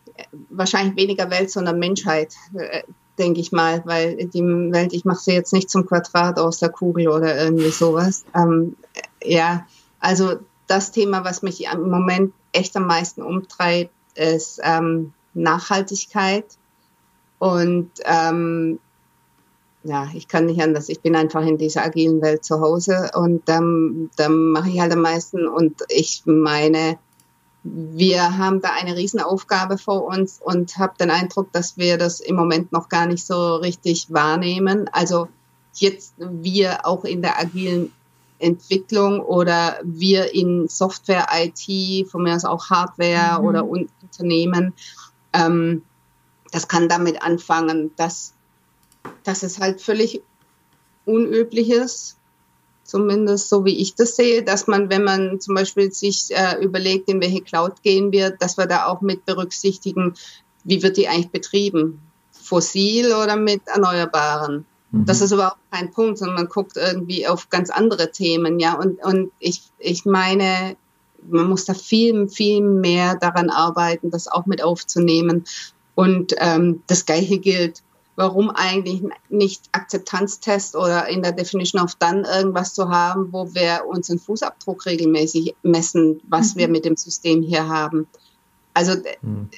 wahrscheinlich 0.49 0.97
weniger 0.97 1.31
Welt, 1.31 1.51
sondern 1.51 1.79
Menschheit. 1.79 2.35
Äh, 2.55 2.83
denke 3.19 3.41
ich 3.41 3.53
mal, 3.53 3.83
weil 3.85 4.17
die 4.17 4.43
Welt, 4.43 4.93
ich 4.93 5.05
mache 5.05 5.21
sie 5.21 5.33
jetzt 5.33 5.53
nicht 5.53 5.71
zum 5.71 5.87
Quadrat 5.87 6.39
aus 6.39 6.59
der 6.59 6.71
Kugel 6.71 7.09
oder 7.09 7.37
irgendwie 7.37 7.71
sowas. 7.71 8.25
Ähm, 8.35 8.77
ja, 9.23 9.67
also 10.01 10.41
das 10.73 10.91
Thema, 10.91 11.23
was 11.25 11.43
mich 11.43 11.65
im 11.65 11.91
Moment 11.91 12.33
echt 12.53 12.75
am 12.77 12.87
meisten 12.87 13.23
umtreibt, 13.23 13.93
ist 14.15 14.59
ähm, 14.63 15.13
Nachhaltigkeit. 15.35 16.47
Und 17.39 17.91
ähm, 18.05 18.79
ja, 19.85 20.09
ich 20.15 20.29
kann 20.29 20.47
nicht 20.47 20.63
anders. 20.63 20.89
Ich 20.89 21.01
bin 21.01 21.15
einfach 21.15 21.45
in 21.45 21.59
dieser 21.59 21.85
agilen 21.85 22.23
Welt 22.23 22.45
zu 22.45 22.61
Hause 22.61 23.11
und 23.15 23.43
ähm, 23.49 24.11
dann 24.17 24.53
mache 24.53 24.71
ich 24.71 24.81
halt 24.81 24.93
am 24.93 25.03
meisten. 25.03 25.47
Und 25.47 25.83
ich 25.89 26.23
meine, 26.25 26.99
wir 27.65 28.39
haben 28.39 28.63
da 28.63 28.71
eine 28.73 28.97
Riesenaufgabe 28.97 29.77
vor 29.77 30.05
uns 30.05 30.41
und 30.43 30.79
habe 30.79 30.95
den 30.99 31.11
Eindruck, 31.11 31.53
dass 31.53 31.77
wir 31.77 31.99
das 31.99 32.21
im 32.21 32.37
Moment 32.37 32.73
noch 32.73 32.89
gar 32.89 33.07
nicht 33.07 33.27
so 33.27 33.57
richtig 33.57 34.11
wahrnehmen. 34.11 34.89
Also 34.93 35.29
jetzt 35.75 36.15
wir 36.19 36.87
auch 36.87 37.05
in 37.05 37.21
der 37.21 37.39
agilen 37.39 37.93
Entwicklung 38.43 39.21
oder 39.21 39.79
wir 39.83 40.35
in 40.35 40.69
Software, 40.69 41.27
IT, 41.33 42.09
von 42.09 42.23
mir 42.23 42.35
aus 42.35 42.45
auch 42.45 42.71
Hardware 42.71 43.41
mhm. 43.41 43.47
oder 43.47 43.65
Unternehmen. 43.67 44.75
Ähm, 45.33 45.83
das 46.51 46.69
kann 46.69 46.89
damit 46.89 47.23
anfangen, 47.23 47.93
dass, 47.97 48.35
dass 49.25 49.43
es 49.43 49.59
halt 49.59 49.81
völlig 49.81 50.23
unüblich 51.05 51.71
ist, 51.71 52.19
zumindest 52.85 53.49
so 53.49 53.65
wie 53.65 53.79
ich 53.79 53.95
das 53.95 54.17
sehe, 54.17 54.43
dass 54.43 54.67
man, 54.67 54.91
wenn 54.91 55.05
man 55.05 55.41
zum 55.41 55.55
Beispiel 55.55 55.91
sich 55.93 56.27
äh, 56.31 56.63
überlegt, 56.63 57.09
in 57.09 57.21
welche 57.21 57.41
Cloud 57.41 57.83
gehen 57.83 58.13
wir, 58.13 58.31
dass 58.31 58.59
wir 58.59 58.67
da 58.67 58.87
auch 58.87 59.01
mit 59.01 59.25
berücksichtigen, 59.25 60.15
wie 60.65 60.83
wird 60.83 60.97
die 60.97 61.09
eigentlich 61.09 61.31
betrieben? 61.31 62.01
Fossil 62.31 63.13
oder 63.13 63.37
mit 63.37 63.63
Erneuerbaren? 63.67 64.67
Mhm. 64.93 65.07
Das 65.07 65.21
ist 65.21 65.33
überhaupt 65.33 65.59
kein 65.71 65.91
Punkt, 65.91 66.19
sondern 66.19 66.37
man 66.37 66.49
guckt 66.49 66.77
irgendwie 66.77 67.27
auf 67.27 67.51
ganz 67.51 67.71
andere 67.71 68.13
Themen, 68.13 68.61
ja. 68.61 68.75
Und, 68.75 69.03
und 69.05 69.33
ich, 69.39 69.63
ich 69.79 70.05
meine, 70.05 70.77
man 71.29 71.49
muss 71.49 71.65
da 71.65 71.75
viel, 71.75 72.29
viel 72.29 72.63
mehr 72.63 73.17
daran 73.17 73.51
arbeiten, 73.51 74.11
das 74.11 74.29
auch 74.29 74.47
mit 74.47 74.63
aufzunehmen. 74.63 75.45
Und 75.95 76.35
ähm, 76.39 76.83
das 76.87 77.05
Gleiche 77.05 77.39
gilt 77.39 77.83
warum 78.17 78.51
eigentlich 78.51 79.03
nicht 79.31 79.69
Akzeptanztest 79.73 80.77
oder 80.77 81.09
in 81.09 81.23
der 81.23 81.33
Definition 81.33 81.83
of 81.83 81.95
Done 81.95 82.27
irgendwas 82.29 82.75
zu 82.75 82.89
haben, 82.89 83.33
wo 83.33 83.55
wir 83.55 83.85
unseren 83.89 84.19
Fußabdruck 84.19 84.87
regelmäßig 84.87 85.55
messen, 85.63 86.21
was 86.29 86.55
mhm. 86.55 86.59
wir 86.59 86.69
mit 86.69 86.85
dem 86.85 86.97
System 86.97 87.43
hier 87.43 87.69
haben. 87.69 88.07
Also 88.75 88.95
mhm. 89.23 89.49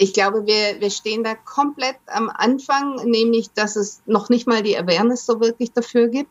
Ich 0.00 0.14
glaube, 0.14 0.46
wir, 0.46 0.80
wir 0.80 0.88
stehen 0.88 1.22
da 1.24 1.34
komplett 1.34 1.96
am 2.06 2.30
Anfang, 2.30 2.96
nämlich 3.04 3.52
dass 3.52 3.76
es 3.76 4.00
noch 4.06 4.30
nicht 4.30 4.46
mal 4.46 4.62
die 4.62 4.78
Awareness 4.78 5.26
so 5.26 5.40
wirklich 5.40 5.72
dafür 5.72 6.08
gibt. 6.08 6.30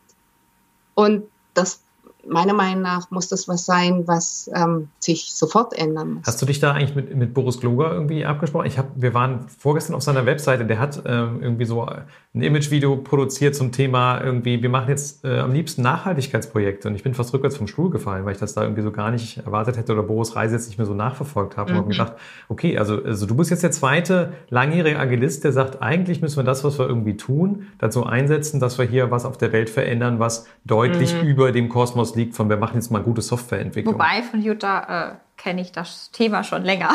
Und 0.94 1.22
das 1.54 1.80
meiner 2.26 2.52
Meinung 2.52 2.82
nach 2.82 3.12
muss 3.12 3.28
das 3.28 3.46
was 3.46 3.64
sein, 3.64 4.08
was 4.08 4.50
ähm, 4.54 4.88
sich 4.98 5.32
sofort 5.32 5.72
ändern 5.72 6.14
muss. 6.14 6.26
Hast 6.26 6.42
du 6.42 6.46
dich 6.46 6.58
da 6.58 6.72
eigentlich 6.72 6.96
mit, 6.96 7.14
mit 7.14 7.32
Boris 7.32 7.60
Gloger 7.60 7.92
irgendwie 7.92 8.24
abgesprochen? 8.24 8.66
Ich 8.66 8.76
hab, 8.76 8.88
wir 9.00 9.14
waren 9.14 9.48
vorgestern 9.48 9.94
auf 9.94 10.02
seiner 10.02 10.26
Webseite, 10.26 10.66
der 10.66 10.80
hat 10.80 11.02
ähm, 11.06 11.40
irgendwie 11.40 11.64
so 11.64 11.88
ein 12.32 12.42
Imagevideo 12.42 12.96
produziert 12.98 13.56
zum 13.56 13.72
Thema 13.72 14.20
irgendwie, 14.22 14.62
wir 14.62 14.68
machen 14.68 14.88
jetzt 14.88 15.24
äh, 15.24 15.40
am 15.40 15.52
liebsten 15.52 15.82
Nachhaltigkeitsprojekte 15.82 16.86
und 16.86 16.94
ich 16.94 17.02
bin 17.02 17.12
fast 17.12 17.34
rückwärts 17.34 17.56
vom 17.56 17.66
Stuhl 17.66 17.90
gefallen, 17.90 18.24
weil 18.24 18.34
ich 18.34 18.38
das 18.38 18.54
da 18.54 18.62
irgendwie 18.62 18.82
so 18.82 18.92
gar 18.92 19.10
nicht 19.10 19.38
erwartet 19.38 19.76
hätte 19.76 19.92
oder 19.92 20.04
Boris 20.04 20.36
Reise 20.36 20.54
jetzt 20.54 20.68
nicht 20.68 20.78
mehr 20.78 20.86
so 20.86 20.94
nachverfolgt 20.94 21.56
habe 21.56 21.72
mhm. 21.72 21.78
und 21.78 21.84
habe 21.84 21.90
gedacht, 21.90 22.12
okay, 22.48 22.78
also, 22.78 23.02
also 23.02 23.26
du 23.26 23.34
bist 23.34 23.50
jetzt 23.50 23.64
der 23.64 23.72
zweite 23.72 24.32
langjährige 24.48 24.96
Agilist, 24.96 25.42
der 25.42 25.50
sagt, 25.50 25.82
eigentlich 25.82 26.20
müssen 26.22 26.36
wir 26.36 26.44
das, 26.44 26.62
was 26.62 26.78
wir 26.78 26.86
irgendwie 26.86 27.16
tun, 27.16 27.66
dazu 27.78 28.06
einsetzen, 28.06 28.60
dass 28.60 28.78
wir 28.78 28.84
hier 28.84 29.10
was 29.10 29.24
auf 29.24 29.36
der 29.36 29.50
Welt 29.50 29.68
verändern, 29.68 30.20
was 30.20 30.46
deutlich 30.64 31.12
mhm. 31.12 31.28
über 31.28 31.50
dem 31.50 31.68
Kosmos 31.68 32.14
liegt 32.14 32.36
von, 32.36 32.48
wir 32.48 32.58
machen 32.58 32.76
jetzt 32.76 32.92
mal 32.92 33.02
gute 33.02 33.22
Softwareentwicklung. 33.22 33.94
Wobei 33.94 34.22
von 34.22 34.40
Jutta 34.40 35.10
äh, 35.10 35.14
kenne 35.36 35.62
ich 35.62 35.72
das 35.72 36.12
Thema 36.12 36.44
schon 36.44 36.62
länger. 36.62 36.90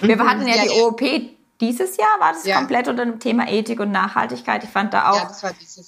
wir 0.00 0.18
hatten 0.18 0.48
ja, 0.48 0.56
ja 0.56 0.62
die 0.64 0.80
OOP 0.80 1.00
dieses 1.68 1.96
Jahr, 1.96 2.20
war 2.20 2.32
das 2.32 2.44
ja. 2.44 2.58
komplett 2.58 2.88
unter 2.88 3.04
dem 3.04 3.20
Thema 3.20 3.48
Ethik 3.48 3.80
und 3.80 3.90
Nachhaltigkeit. 3.90 4.64
Ich 4.64 4.70
fand 4.70 4.94
da 4.94 5.10
auch 5.10 5.30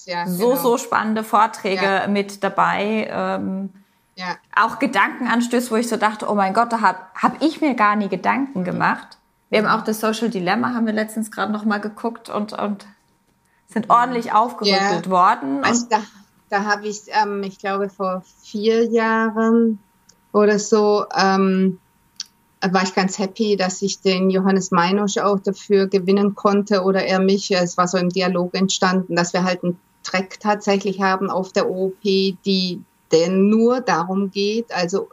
Jahr, 0.07 0.27
so, 0.27 0.51
genau. 0.51 0.61
so 0.61 0.79
spannende 0.79 1.25
Vorträge 1.25 1.85
ja. 1.85 2.07
mit 2.07 2.43
dabei. 2.43 3.09
Ähm, 3.11 3.71
ja. 4.15 4.37
Auch 4.55 4.79
Gedankenanstöße, 4.79 5.71
wo 5.71 5.77
ich 5.77 5.89
so 5.89 5.97
dachte, 5.97 6.31
oh 6.31 6.35
mein 6.35 6.55
Gott, 6.55 6.73
da 6.73 6.81
habe 6.81 6.99
hab 7.15 7.43
ich 7.43 7.61
mir 7.61 7.75
gar 7.75 7.97
nie 7.97 8.09
Gedanken 8.09 8.65
gemacht. 8.65 9.19
Wir 9.51 9.59
haben 9.59 9.81
auch 9.81 9.85
das 9.85 10.01
Social 10.01 10.31
Dilemma, 10.31 10.75
haben 10.75 10.87
wir 10.87 10.93
letztens 10.93 11.31
gerade 11.31 11.53
noch 11.53 11.65
mal 11.65 11.81
geguckt 11.81 12.29
und, 12.29 12.53
und 12.53 12.87
sind 13.69 13.91
ordentlich 13.91 14.33
aufgerüttelt 14.33 15.11
worden. 15.11 15.63
Also 15.63 15.87
da 15.89 16.03
da 16.49 16.65
habe 16.65 16.87
ich, 16.87 17.03
ähm, 17.09 17.43
ich 17.43 17.59
glaube, 17.59 17.89
vor 17.89 18.23
vier 18.43 18.85
Jahren 18.87 19.79
oder 20.33 20.59
so, 20.59 21.07
ähm, 21.17 21.79
war 22.73 22.83
ich 22.83 22.95
ganz 22.95 23.19
happy, 23.19 23.57
dass 23.57 23.83
ich 23.83 24.01
den 24.01 24.31
Johannes 24.31 24.71
Meinusch 24.71 25.19
auch 25.19 25.41
dafür 25.41 25.87
gewinnen 25.87 26.35
konnte 26.35 26.83
oder 26.83 27.05
er 27.05 27.21
mich. 27.21 27.51
Es 27.51 27.77
war 27.77 27.89
so 27.89 27.99
im 27.99 28.09
Dialog 28.09 28.55
entstanden, 28.55 29.17
dass 29.17 29.33
wir 29.33 29.45
halt 29.45 29.65
einen 29.65 29.79
Track 30.03 30.41
tatsächlich 30.41 31.01
haben 31.01 31.31
auf 31.31 31.53
der 31.53 31.69
OOP, 31.71 32.01
die, 32.03 32.81
der 33.13 33.31
nur 33.31 33.81
darum 33.81 34.31
geht, 34.31 34.73
also, 34.73 35.09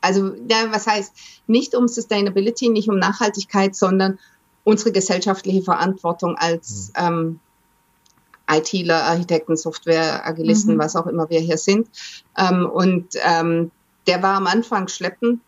also, 0.00 0.34
ja, 0.50 0.70
was 0.70 0.86
heißt, 0.86 1.14
nicht 1.46 1.74
um 1.74 1.88
Sustainability, 1.88 2.68
nicht 2.68 2.88
um 2.88 2.98
Nachhaltigkeit, 2.98 3.74
sondern 3.74 4.18
unsere 4.64 4.92
gesellschaftliche 4.92 5.62
Verantwortung 5.62 6.36
als, 6.36 6.92
mhm. 6.96 7.04
ähm, 7.06 7.40
ITler, 8.50 9.04
Architekten, 9.04 9.56
Software, 9.56 10.26
Agilisten, 10.26 10.74
mhm. 10.74 10.78
was 10.78 10.96
auch 10.96 11.06
immer 11.06 11.30
wir 11.30 11.40
hier 11.40 11.58
sind. 11.58 11.88
Ähm, 12.36 12.66
und 12.66 13.14
ähm, 13.24 13.70
der 14.06 14.22
war 14.22 14.36
am 14.36 14.46
Anfang 14.46 14.88
schleppend, 14.88 15.40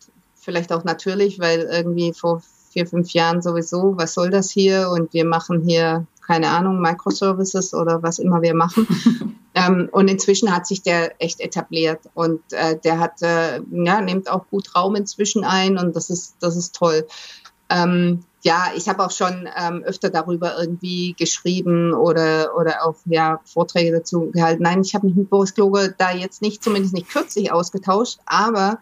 vielleicht 0.46 0.72
auch 0.72 0.84
natürlich, 0.84 1.40
weil 1.40 1.68
irgendwie 1.70 2.14
vor 2.14 2.40
vier, 2.70 2.86
fünf 2.86 3.10
Jahren 3.10 3.42
sowieso, 3.42 3.94
was 3.96 4.14
soll 4.14 4.30
das 4.30 4.50
hier? 4.50 4.90
Und 4.90 5.12
wir 5.12 5.24
machen 5.24 5.62
hier, 5.62 6.06
keine 6.24 6.48
Ahnung, 6.48 6.80
Microservices 6.80 7.74
oder 7.74 8.02
was 8.02 8.20
immer 8.20 8.42
wir 8.42 8.54
machen. 8.54 8.86
ähm, 9.54 9.88
und 9.90 10.08
inzwischen 10.08 10.54
hat 10.54 10.66
sich 10.66 10.82
der 10.82 11.20
echt 11.20 11.40
etabliert 11.40 12.00
und 12.14 12.40
äh, 12.52 12.78
der 12.78 13.00
hat, 13.00 13.22
äh, 13.22 13.60
ja, 13.72 14.00
nimmt 14.00 14.30
auch 14.30 14.46
gut 14.48 14.74
Raum 14.76 14.94
inzwischen 14.94 15.42
ein 15.42 15.78
und 15.78 15.96
das 15.96 16.10
ist, 16.10 16.36
das 16.38 16.56
ist 16.56 16.76
toll. 16.76 17.06
Ähm, 17.68 18.22
ja, 18.42 18.66
ich 18.76 18.88
habe 18.88 19.04
auch 19.04 19.10
schon 19.10 19.48
ähm, 19.58 19.82
öfter 19.82 20.10
darüber 20.10 20.56
irgendwie 20.60 21.16
geschrieben 21.18 21.92
oder, 21.92 22.56
oder 22.56 22.86
auch 22.86 22.94
ja, 23.06 23.40
Vorträge 23.44 23.90
dazu 23.90 24.30
gehalten. 24.30 24.62
Nein, 24.62 24.82
ich 24.82 24.94
habe 24.94 25.06
mich 25.08 25.16
mit 25.16 25.28
Boris 25.28 25.54
Kloge 25.54 25.92
da 25.98 26.12
jetzt 26.12 26.40
nicht, 26.40 26.62
zumindest 26.62 26.94
nicht 26.94 27.08
kürzlich 27.08 27.50
ausgetauscht, 27.50 28.20
aber 28.26 28.78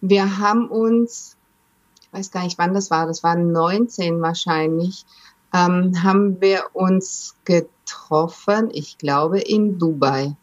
wir 0.00 0.38
haben 0.38 0.68
uns, 0.68 1.36
ich 2.00 2.12
weiß 2.12 2.30
gar 2.30 2.44
nicht 2.44 2.58
wann 2.58 2.74
das 2.74 2.90
war, 2.90 3.06
das 3.06 3.22
war 3.22 3.36
19 3.36 4.20
wahrscheinlich, 4.20 5.04
ähm, 5.54 6.02
haben 6.02 6.40
wir 6.40 6.64
uns 6.72 7.36
getroffen, 7.44 8.70
ich 8.72 8.98
glaube 8.98 9.40
in 9.40 9.78
Dubai. 9.78 10.34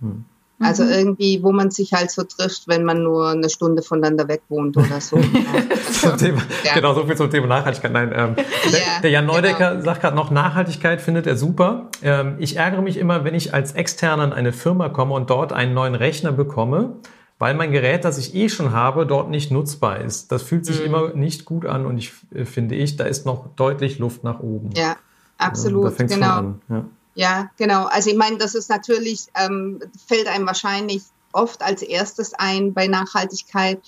Hm. 0.00 0.24
Also 0.62 0.84
mhm. 0.84 0.90
irgendwie, 0.90 1.42
wo 1.42 1.52
man 1.52 1.70
sich 1.70 1.94
halt 1.94 2.10
so 2.10 2.22
trifft, 2.22 2.68
wenn 2.68 2.84
man 2.84 3.02
nur 3.02 3.30
eine 3.30 3.48
Stunde 3.48 3.80
voneinander 3.80 4.28
weg 4.28 4.42
wohnt 4.50 4.76
oder 4.76 5.00
so. 5.00 5.18
zum 5.92 6.18
Thema, 6.18 6.42
ja. 6.64 6.74
Genau, 6.74 6.92
so 6.92 7.06
viel 7.06 7.16
zum 7.16 7.30
Thema 7.30 7.46
Nachhaltigkeit. 7.46 7.92
Nein, 7.92 8.12
ähm, 8.14 8.34
der, 8.36 8.78
ja, 8.78 9.00
der 9.02 9.10
Jan 9.10 9.24
Neudecker 9.24 9.70
genau. 9.72 9.84
sagt 9.84 10.02
gerade 10.02 10.16
noch, 10.16 10.30
Nachhaltigkeit 10.30 11.00
findet 11.00 11.26
er 11.26 11.36
super. 11.36 11.88
Ähm, 12.02 12.36
ich 12.38 12.56
ärgere 12.56 12.82
mich 12.82 12.98
immer, 12.98 13.24
wenn 13.24 13.34
ich 13.34 13.54
als 13.54 13.72
Externer 13.72 14.24
in 14.24 14.32
eine 14.34 14.52
Firma 14.52 14.90
komme 14.90 15.14
und 15.14 15.30
dort 15.30 15.54
einen 15.54 15.72
neuen 15.72 15.94
Rechner 15.94 16.32
bekomme, 16.32 16.96
weil 17.40 17.54
mein 17.54 17.72
Gerät, 17.72 18.04
das 18.04 18.18
ich 18.18 18.34
eh 18.34 18.50
schon 18.50 18.72
habe, 18.72 19.06
dort 19.06 19.30
nicht 19.30 19.50
nutzbar 19.50 19.98
ist. 19.98 20.30
Das 20.30 20.42
fühlt 20.42 20.66
sich 20.66 20.80
mhm. 20.80 20.84
immer 20.84 21.08
nicht 21.14 21.46
gut 21.46 21.64
an 21.64 21.86
und 21.86 21.96
ich 21.96 22.12
äh, 22.34 22.44
finde 22.44 22.74
ich, 22.76 22.96
da 22.96 23.04
ist 23.04 23.24
noch 23.24 23.48
deutlich 23.56 23.98
Luft 23.98 24.22
nach 24.22 24.40
oben. 24.40 24.70
Ja, 24.76 24.96
absolut. 25.38 25.98
Ähm, 25.98 26.06
da 26.06 26.14
genau. 26.14 26.34
An, 26.36 26.62
ja. 26.68 26.84
Ja, 27.14 27.50
genau. 27.56 27.86
Also 27.86 28.10
ich 28.10 28.16
meine, 28.16 28.36
das 28.36 28.54
ist 28.54 28.68
natürlich, 28.68 29.26
ähm, 29.34 29.80
fällt 30.06 30.28
einem 30.28 30.46
wahrscheinlich 30.46 31.02
oft 31.32 31.62
als 31.62 31.82
erstes 31.82 32.34
ein 32.34 32.74
bei 32.74 32.86
Nachhaltigkeit 32.88 33.80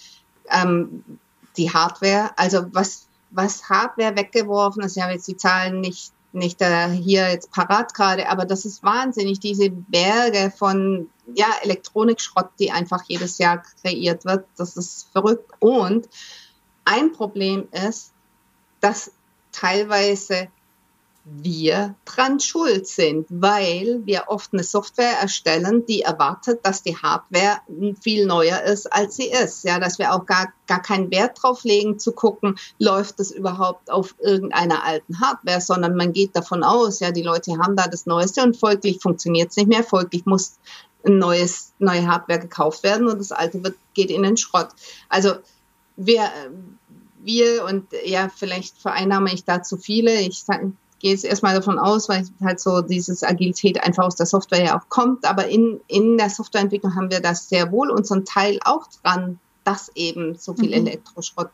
ähm, 0.48 1.04
die 1.58 1.70
Hardware. 1.70 2.30
Also 2.36 2.64
was, 2.72 3.06
was 3.30 3.68
Hardware 3.68 4.16
weggeworfen 4.16 4.82
ist, 4.82 4.96
ich 4.96 5.02
habe 5.02 5.12
jetzt 5.12 5.28
die 5.28 5.36
Zahlen 5.36 5.80
nicht, 5.80 6.12
nicht 6.32 6.62
äh, 6.62 6.88
hier 6.88 7.30
jetzt 7.30 7.52
parat 7.52 7.92
gerade, 7.92 8.30
aber 8.30 8.46
das 8.46 8.64
ist 8.64 8.82
wahnsinnig, 8.82 9.40
diese 9.40 9.68
Berge 9.68 10.50
von 10.56 11.08
ja, 11.34 11.46
Elektronikschrott, 11.62 12.50
die 12.58 12.70
einfach 12.70 13.02
jedes 13.06 13.38
Jahr 13.38 13.62
kreiert 13.80 14.24
wird. 14.24 14.46
Das 14.56 14.76
ist 14.76 15.08
verrückt. 15.12 15.50
Und 15.60 16.08
ein 16.84 17.12
Problem 17.12 17.68
ist, 17.70 18.12
dass 18.80 19.12
teilweise 19.52 20.48
wir 21.24 21.94
dran 22.04 22.40
schuld 22.40 22.88
sind, 22.88 23.26
weil 23.30 24.00
wir 24.04 24.24
oft 24.26 24.52
eine 24.52 24.64
Software 24.64 25.20
erstellen, 25.20 25.86
die 25.86 26.02
erwartet, 26.02 26.60
dass 26.64 26.82
die 26.82 26.96
Hardware 26.96 27.60
viel 28.00 28.26
neuer 28.26 28.60
ist, 28.62 28.92
als 28.92 29.16
sie 29.16 29.30
ist. 29.30 29.62
Ja, 29.62 29.78
dass 29.78 30.00
wir 30.00 30.14
auch 30.14 30.26
gar, 30.26 30.52
gar 30.66 30.82
keinen 30.82 31.12
Wert 31.12 31.40
drauf 31.40 31.62
legen, 31.62 32.00
zu 32.00 32.10
gucken, 32.10 32.58
läuft 32.78 33.20
es 33.20 33.30
überhaupt 33.30 33.88
auf 33.88 34.16
irgendeiner 34.18 34.84
alten 34.84 35.20
Hardware, 35.20 35.60
sondern 35.60 35.94
man 35.94 36.12
geht 36.12 36.34
davon 36.34 36.64
aus, 36.64 36.98
ja, 36.98 37.12
die 37.12 37.22
Leute 37.22 37.56
haben 37.58 37.76
da 37.76 37.86
das 37.86 38.04
Neueste 38.06 38.42
und 38.42 38.56
folglich 38.56 38.98
funktioniert 39.00 39.50
es 39.50 39.56
nicht 39.56 39.68
mehr, 39.68 39.84
folglich 39.84 40.26
muss 40.26 40.58
neues, 41.04 41.72
neue 41.78 42.06
Hardware 42.06 42.38
gekauft 42.38 42.82
werden 42.82 43.08
und 43.08 43.18
das 43.18 43.32
alte 43.32 43.62
wird, 43.62 43.76
geht 43.94 44.10
in 44.10 44.22
den 44.22 44.36
Schrott. 44.36 44.68
Also 45.08 45.34
wir, 45.96 46.30
wir 47.22 47.64
und 47.64 47.86
ja, 48.04 48.28
vielleicht 48.34 48.78
vereinnahme 48.78 49.32
ich 49.32 49.44
da 49.44 49.62
zu 49.62 49.76
viele. 49.76 50.20
Ich 50.20 50.44
sage, 50.44 50.72
gehe 51.02 51.10
jetzt 51.10 51.24
erstmal 51.24 51.54
davon 51.54 51.78
aus, 51.78 52.08
weil 52.08 52.24
halt 52.42 52.60
so 52.60 52.80
dieses 52.80 53.22
Agilität 53.22 53.82
einfach 53.84 54.04
aus 54.04 54.16
der 54.16 54.26
Software 54.26 54.64
ja 54.64 54.78
auch 54.78 54.88
kommt. 54.88 55.26
Aber 55.26 55.48
in, 55.48 55.80
in 55.88 56.16
der 56.16 56.30
Softwareentwicklung 56.30 56.94
haben 56.94 57.10
wir 57.10 57.20
das 57.20 57.48
sehr 57.48 57.70
wohl 57.72 57.90
unseren 57.90 58.24
Teil 58.24 58.58
auch 58.64 58.86
dran, 59.02 59.38
dass 59.64 59.90
eben 59.94 60.36
so 60.36 60.54
viel 60.54 60.68
mhm. 60.68 60.86
Elektroschrott 60.86 61.50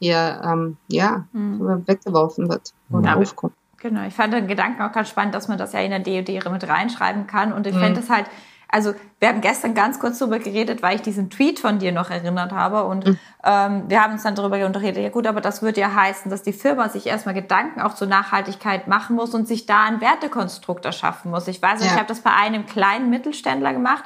hier 0.00 0.40
ähm, 0.44 0.76
ja, 0.88 1.26
mhm. 1.32 1.86
weggeworfen 1.86 2.48
wird 2.48 2.74
und 2.90 3.04
ja, 3.04 3.16
aufkommt. 3.16 3.54
Genau, 3.78 4.06
ich 4.06 4.14
fand 4.14 4.32
den 4.32 4.46
Gedanken 4.46 4.82
auch 4.82 4.92
ganz 4.92 5.08
spannend, 5.08 5.34
dass 5.34 5.48
man 5.48 5.58
das 5.58 5.72
ja 5.72 5.80
in 5.80 5.90
der 5.90 6.00
DOD 6.00 6.50
mit 6.50 6.68
reinschreiben 6.68 7.26
kann. 7.26 7.52
Und 7.52 7.66
ich 7.66 7.74
mhm. 7.74 7.80
fände 7.80 8.00
es 8.00 8.10
halt, 8.10 8.26
also 8.74 8.92
wir 9.20 9.28
haben 9.28 9.40
gestern 9.40 9.72
ganz 9.72 10.00
kurz 10.00 10.18
darüber 10.18 10.40
geredet, 10.40 10.82
weil 10.82 10.96
ich 10.96 11.02
diesen 11.02 11.30
Tweet 11.30 11.60
von 11.60 11.78
dir 11.78 11.92
noch 11.92 12.10
erinnert 12.10 12.50
habe 12.50 12.82
und 12.82 13.06
mhm. 13.06 13.18
ähm, 13.44 13.84
wir 13.86 14.02
haben 14.02 14.14
uns 14.14 14.24
dann 14.24 14.34
darüber 14.34 14.66
unterredet, 14.66 15.00
ja 15.00 15.10
gut, 15.10 15.28
aber 15.28 15.40
das 15.40 15.62
würde 15.62 15.80
ja 15.80 15.94
heißen, 15.94 16.28
dass 16.28 16.42
die 16.42 16.52
Firma 16.52 16.88
sich 16.88 17.06
erstmal 17.06 17.36
Gedanken 17.36 17.80
auch 17.80 17.94
zur 17.94 18.08
Nachhaltigkeit 18.08 18.88
machen 18.88 19.14
muss 19.14 19.32
und 19.32 19.46
sich 19.46 19.66
da 19.66 19.84
ein 19.84 20.00
Wertekonstrukt 20.00 20.84
erschaffen 20.84 21.30
muss. 21.30 21.46
Ich 21.46 21.62
weiß, 21.62 21.82
ja. 21.82 21.86
ich 21.86 21.92
habe 21.92 22.06
das 22.06 22.22
bei 22.22 22.32
einem 22.32 22.66
kleinen 22.66 23.10
Mittelständler 23.10 23.72
gemacht 23.72 24.02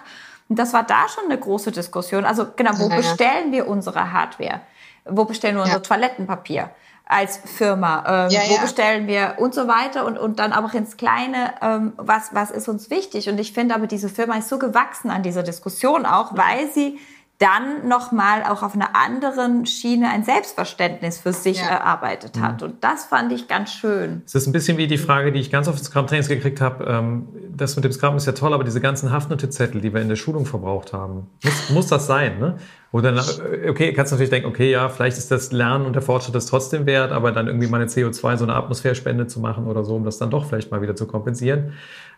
und 0.50 0.58
das 0.58 0.74
war 0.74 0.82
da 0.82 1.08
schon 1.08 1.24
eine 1.24 1.38
große 1.38 1.72
Diskussion. 1.72 2.26
Also 2.26 2.48
genau, 2.54 2.72
wo 2.78 2.90
ja, 2.90 2.96
bestellen 2.96 3.52
wir 3.52 3.68
unsere 3.68 4.12
Hardware? 4.12 4.60
Wo 5.06 5.24
bestellen 5.24 5.56
wir 5.56 5.62
unser 5.62 5.82
Toilettenpapier? 5.82 6.68
Als 7.09 7.38
Firma, 7.38 8.26
ähm, 8.26 8.30
ja, 8.30 8.40
wo 8.48 8.54
ja. 8.54 8.61
bestellen 8.61 9.06
wir 9.06 9.34
und 9.38 9.54
so 9.54 9.66
weiter 9.66 10.04
und, 10.04 10.18
und 10.18 10.38
dann 10.38 10.52
auch 10.52 10.74
ins 10.74 10.96
Kleine, 10.98 11.54
ähm, 11.62 11.92
was, 11.96 12.34
was 12.34 12.50
ist 12.50 12.68
uns 12.68 12.90
wichtig. 12.90 13.28
Und 13.28 13.40
ich 13.40 13.52
finde 13.52 13.74
aber, 13.74 13.86
diese 13.86 14.11
Firma 14.11 14.36
ist 14.36 14.48
so 14.48 14.59
gewachsen 14.59 15.11
an 15.11 15.22
dieser 15.22 15.42
Diskussion 15.42 16.04
auch, 16.04 16.36
weil 16.36 16.70
sie 16.72 16.98
dann 17.38 17.86
nochmal 17.86 18.42
auch 18.42 18.62
auf 18.62 18.74
einer 18.74 18.96
anderen 18.96 19.64
Schiene 19.64 20.11
ein 20.11 20.24
Selbstverständnis 20.24 21.18
für 21.18 21.32
sich 21.32 21.59
ja. 21.59 21.68
erarbeitet 21.68 22.40
hat. 22.40 22.64
Und 22.64 22.82
das 22.82 23.04
fand 23.04 23.32
ich 23.32 23.46
ganz 23.46 23.72
schön. 23.72 24.22
Es 24.26 24.34
ist 24.34 24.48
ein 24.48 24.52
bisschen 24.52 24.76
wie 24.76 24.88
die 24.88 24.98
Frage, 24.98 25.30
die 25.30 25.38
ich 25.38 25.50
ganz 25.50 25.68
oft 25.68 25.78
ins 25.78 25.86
Scrum-Trainings 25.86 26.28
gekriegt 26.28 26.61
habe. 26.61 26.84
Ähm, 26.84 27.28
das 27.59 27.76
mit 27.76 27.84
dem 27.84 27.92
Scrum 27.92 28.16
ist 28.16 28.26
ja 28.26 28.32
toll, 28.32 28.54
aber 28.54 28.64
diese 28.64 28.80
ganzen 28.80 29.11
Haftnotizettel, 29.11 29.80
die 29.80 29.92
wir 29.92 30.00
in 30.00 30.09
der 30.09 30.16
Schulung 30.16 30.46
verbraucht 30.46 30.92
haben, 30.92 31.26
muss, 31.44 31.70
muss 31.70 31.86
das 31.88 32.06
sein, 32.06 32.38
ne? 32.38 32.56
Oder 32.90 33.14
äh, 33.14 33.68
okay, 33.68 33.92
kannst 33.92 34.12
du 34.12 34.14
natürlich 34.14 34.30
denken, 34.30 34.48
okay, 34.48 34.70
ja, 34.70 34.88
vielleicht 34.88 35.18
ist 35.18 35.30
das 35.30 35.52
Lernen 35.52 35.84
und 35.84 35.92
der 35.92 36.02
Fortschritt 36.02 36.34
das 36.34 36.46
trotzdem 36.46 36.86
wert, 36.86 37.12
aber 37.12 37.32
dann 37.32 37.46
irgendwie 37.46 37.66
mal 37.66 37.80
eine 37.80 37.90
CO2, 37.90 38.36
so 38.36 38.44
eine 38.44 38.54
Atmosphärspende 38.54 39.26
zu 39.26 39.40
machen 39.40 39.66
oder 39.66 39.84
so, 39.84 39.96
um 39.96 40.04
das 40.04 40.18
dann 40.18 40.30
doch 40.30 40.46
vielleicht 40.46 40.70
mal 40.70 40.80
wieder 40.80 40.96
zu 40.96 41.06
kompensieren. 41.06 41.74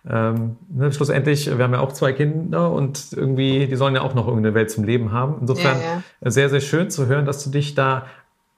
Ähm, 0.09 0.57
ne, 0.69 0.93
schlussendlich, 0.93 1.47
wir 1.47 1.63
haben 1.63 1.75
ja 1.75 1.81
auch 1.81 1.93
zwei 1.93 2.13
Kinder 2.13 2.71
und 2.71 3.13
irgendwie, 3.13 3.67
die 3.67 3.77
sollen 3.77 3.95
ja 3.95 4.03
auch 4.03 4.15
noch 4.15 4.27
irgendeine 4.29 4.55
Welt 4.55 4.71
zum 4.71 4.85
Leben 4.85 5.13
haben. 5.13 5.37
Insofern 5.41 5.79
ja, 5.79 6.03
ja. 6.21 6.31
sehr, 6.31 6.49
sehr 6.49 6.61
schön 6.61 6.91
zu 6.91 7.07
hören, 7.07 7.27
dass 7.27 7.43
du 7.45 7.51
dich 7.51 7.75
da 7.75 8.07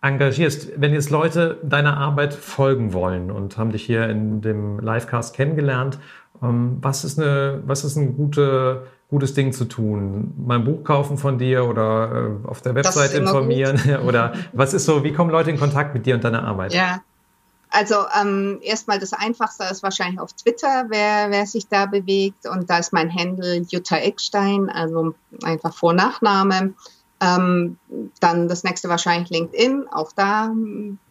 engagierst. 0.02 0.72
Wenn 0.76 0.92
jetzt 0.92 1.10
Leute 1.10 1.58
deiner 1.62 1.96
Arbeit 1.96 2.34
folgen 2.34 2.92
wollen 2.92 3.30
und 3.30 3.56
haben 3.56 3.72
dich 3.72 3.84
hier 3.84 4.08
in 4.08 4.40
dem 4.40 4.80
Livecast 4.80 5.34
kennengelernt, 5.34 5.98
was 6.42 7.04
ist 7.04 7.18
eine, 7.18 7.62
was 7.66 7.84
ist 7.84 7.96
ein 7.96 8.16
gute 8.16 8.86
gutes 9.08 9.34
Ding 9.34 9.52
zu 9.52 9.66
tun? 9.66 10.32
Mal 10.38 10.58
ein 10.58 10.64
Buch 10.64 10.84
kaufen 10.84 11.18
von 11.18 11.36
dir 11.36 11.66
oder 11.66 12.38
äh, 12.44 12.48
auf 12.48 12.62
der 12.62 12.74
Website 12.74 13.12
informieren? 13.12 13.78
oder 14.06 14.32
was 14.54 14.72
ist 14.72 14.86
so, 14.86 15.04
wie 15.04 15.12
kommen 15.12 15.30
Leute 15.30 15.50
in 15.50 15.58
Kontakt 15.58 15.92
mit 15.92 16.06
dir 16.06 16.14
und 16.14 16.24
deiner 16.24 16.44
Arbeit? 16.44 16.72
Ja, 16.72 17.02
also 17.68 17.96
ähm, 18.18 18.58
erstmal 18.62 18.98
das 18.98 19.12
Einfachste 19.12 19.64
ist 19.64 19.82
wahrscheinlich 19.82 20.18
auf 20.18 20.32
Twitter, 20.32 20.86
wer, 20.88 21.30
wer 21.30 21.46
sich 21.46 21.68
da 21.68 21.86
bewegt. 21.86 22.46
Und 22.46 22.70
da 22.70 22.78
ist 22.78 22.92
mein 22.92 23.14
Handle 23.14 23.62
Jutta 23.68 23.96
Eckstein, 23.96 24.70
also 24.70 25.14
einfach 25.42 25.74
Vor-Nachname. 25.74 26.72
Ähm, 27.22 27.78
dann 28.18 28.48
das 28.48 28.64
nächste 28.64 28.88
wahrscheinlich 28.88 29.30
LinkedIn. 29.30 29.86
Auch 29.92 30.10
da 30.12 30.52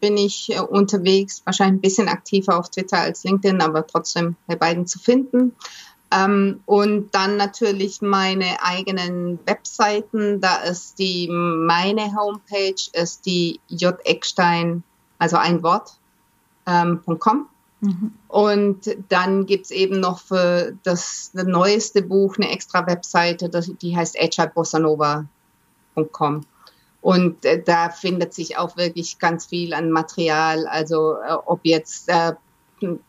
bin 0.01 0.17
ich 0.17 0.51
äh, 0.51 0.59
unterwegs, 0.59 1.41
wahrscheinlich 1.45 1.77
ein 1.77 1.81
bisschen 1.81 2.09
aktiver 2.09 2.59
auf 2.59 2.69
Twitter 2.69 2.97
als 2.99 3.23
LinkedIn, 3.23 3.61
aber 3.61 3.87
trotzdem 3.87 4.35
bei 4.45 4.57
beiden 4.57 4.87
zu 4.87 4.99
finden. 4.99 5.55
Ähm, 6.13 6.59
und 6.65 7.15
dann 7.15 7.37
natürlich 7.37 8.01
meine 8.01 8.61
eigenen 8.61 9.39
Webseiten. 9.45 10.41
Da 10.41 10.57
ist 10.57 10.99
die, 10.99 11.29
meine 11.31 12.13
Homepage 12.13 12.89
ist 12.91 13.25
die 13.25 13.61
J. 13.69 13.95
Eckstein, 14.03 14.83
also 15.17 15.37
ein 15.37 15.63
Wort, 15.63 15.93
ähm, 16.67 16.99
.com. 17.19 17.47
Mhm. 17.79 18.11
Und 18.27 18.97
dann 19.07 19.45
gibt's 19.45 19.71
eben 19.71 20.01
noch 20.01 20.19
für 20.19 20.73
das, 20.83 21.31
das 21.33 21.45
neueste 21.45 22.01
Buch 22.01 22.35
eine 22.37 22.51
extra 22.51 22.85
Webseite, 22.85 23.47
das, 23.47 23.71
die 23.81 23.95
heißt 23.95 24.17
agileBossanova.com. 25.95 26.45
Und 27.01 27.45
äh, 27.45 27.61
da 27.61 27.89
findet 27.89 28.33
sich 28.33 28.57
auch 28.57 28.77
wirklich 28.77 29.17
ganz 29.17 29.47
viel 29.47 29.73
an 29.73 29.91
Material. 29.91 30.67
Also 30.67 31.15
äh, 31.15 31.33
ob 31.45 31.61
jetzt 31.63 32.09
äh, 32.09 32.33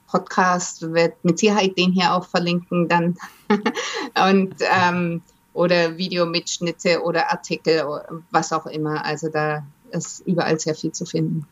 Podcast 0.06 0.92
wird 0.92 1.24
mit 1.24 1.38
Sicherheit 1.38 1.76
den 1.78 1.92
hier 1.92 2.14
auch 2.14 2.26
verlinken 2.26 2.88
dann. 2.88 3.16
und 4.30 4.54
ähm, 4.60 5.22
oder 5.54 5.98
Videomitschnitte 5.98 7.02
oder 7.02 7.30
Artikel, 7.30 7.84
was 8.30 8.52
auch 8.52 8.66
immer. 8.66 9.04
Also 9.04 9.28
da 9.28 9.66
ist 9.90 10.26
überall 10.26 10.58
sehr 10.58 10.74
viel 10.74 10.92
zu 10.92 11.04
finden. 11.04 11.46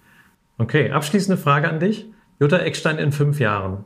Okay, 0.56 0.90
abschließende 0.90 1.40
Frage 1.40 1.68
an 1.68 1.80
dich. 1.80 2.06
Jutta 2.38 2.58
Eckstein 2.58 2.98
in 2.98 3.12
fünf 3.12 3.40
Jahren. 3.40 3.84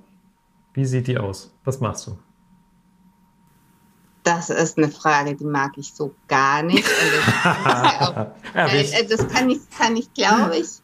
Wie 0.72 0.84
sieht 0.84 1.08
die 1.08 1.18
aus? 1.18 1.52
Was 1.64 1.80
machst 1.80 2.06
du? 2.06 2.18
Das 4.24 4.50
ist 4.50 4.78
eine 4.78 4.88
Frage, 4.88 5.34
die 5.34 5.44
mag 5.44 5.72
ich 5.76 5.92
so 5.92 6.14
gar 6.28 6.62
nicht. 6.62 6.84
Das, 8.54 8.92
äh, 8.92 9.06
das, 9.06 9.28
kann 9.28 9.50
ich, 9.50 9.60
kann 9.70 9.96
ich 9.96 10.12
glaube 10.14 10.56
ich, 10.56 10.80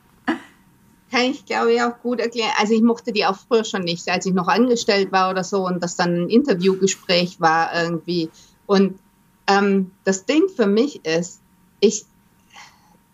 kann 1.11 1.22
ich, 1.22 1.45
glaube 1.45 1.72
ich, 1.72 1.82
auch 1.82 1.99
gut 2.03 2.20
erklären. 2.20 2.53
Also 2.59 2.74
ich 2.74 2.82
mochte 2.82 3.12
die 3.12 3.26
auch 3.26 3.36
früher 3.36 3.64
schon 3.64 3.82
nicht, 3.82 4.09
als 4.09 4.26
ich 4.26 4.32
noch 4.32 4.47
angestellt 4.47 5.11
war 5.11 5.30
oder 5.30 5.43
so 5.43 5.66
und 5.66 5.82
das 5.82 5.97
dann 5.97 6.24
ein 6.24 6.28
Interviewgespräch 6.28 7.41
war 7.41 7.74
irgendwie. 7.74 8.30
Und 8.66 8.99
ähm, 9.49 9.91
das 10.05 10.26
Ding 10.26 10.49
für 10.55 10.66
mich 10.66 11.05
ist, 11.05 11.41
ich, 11.80 12.05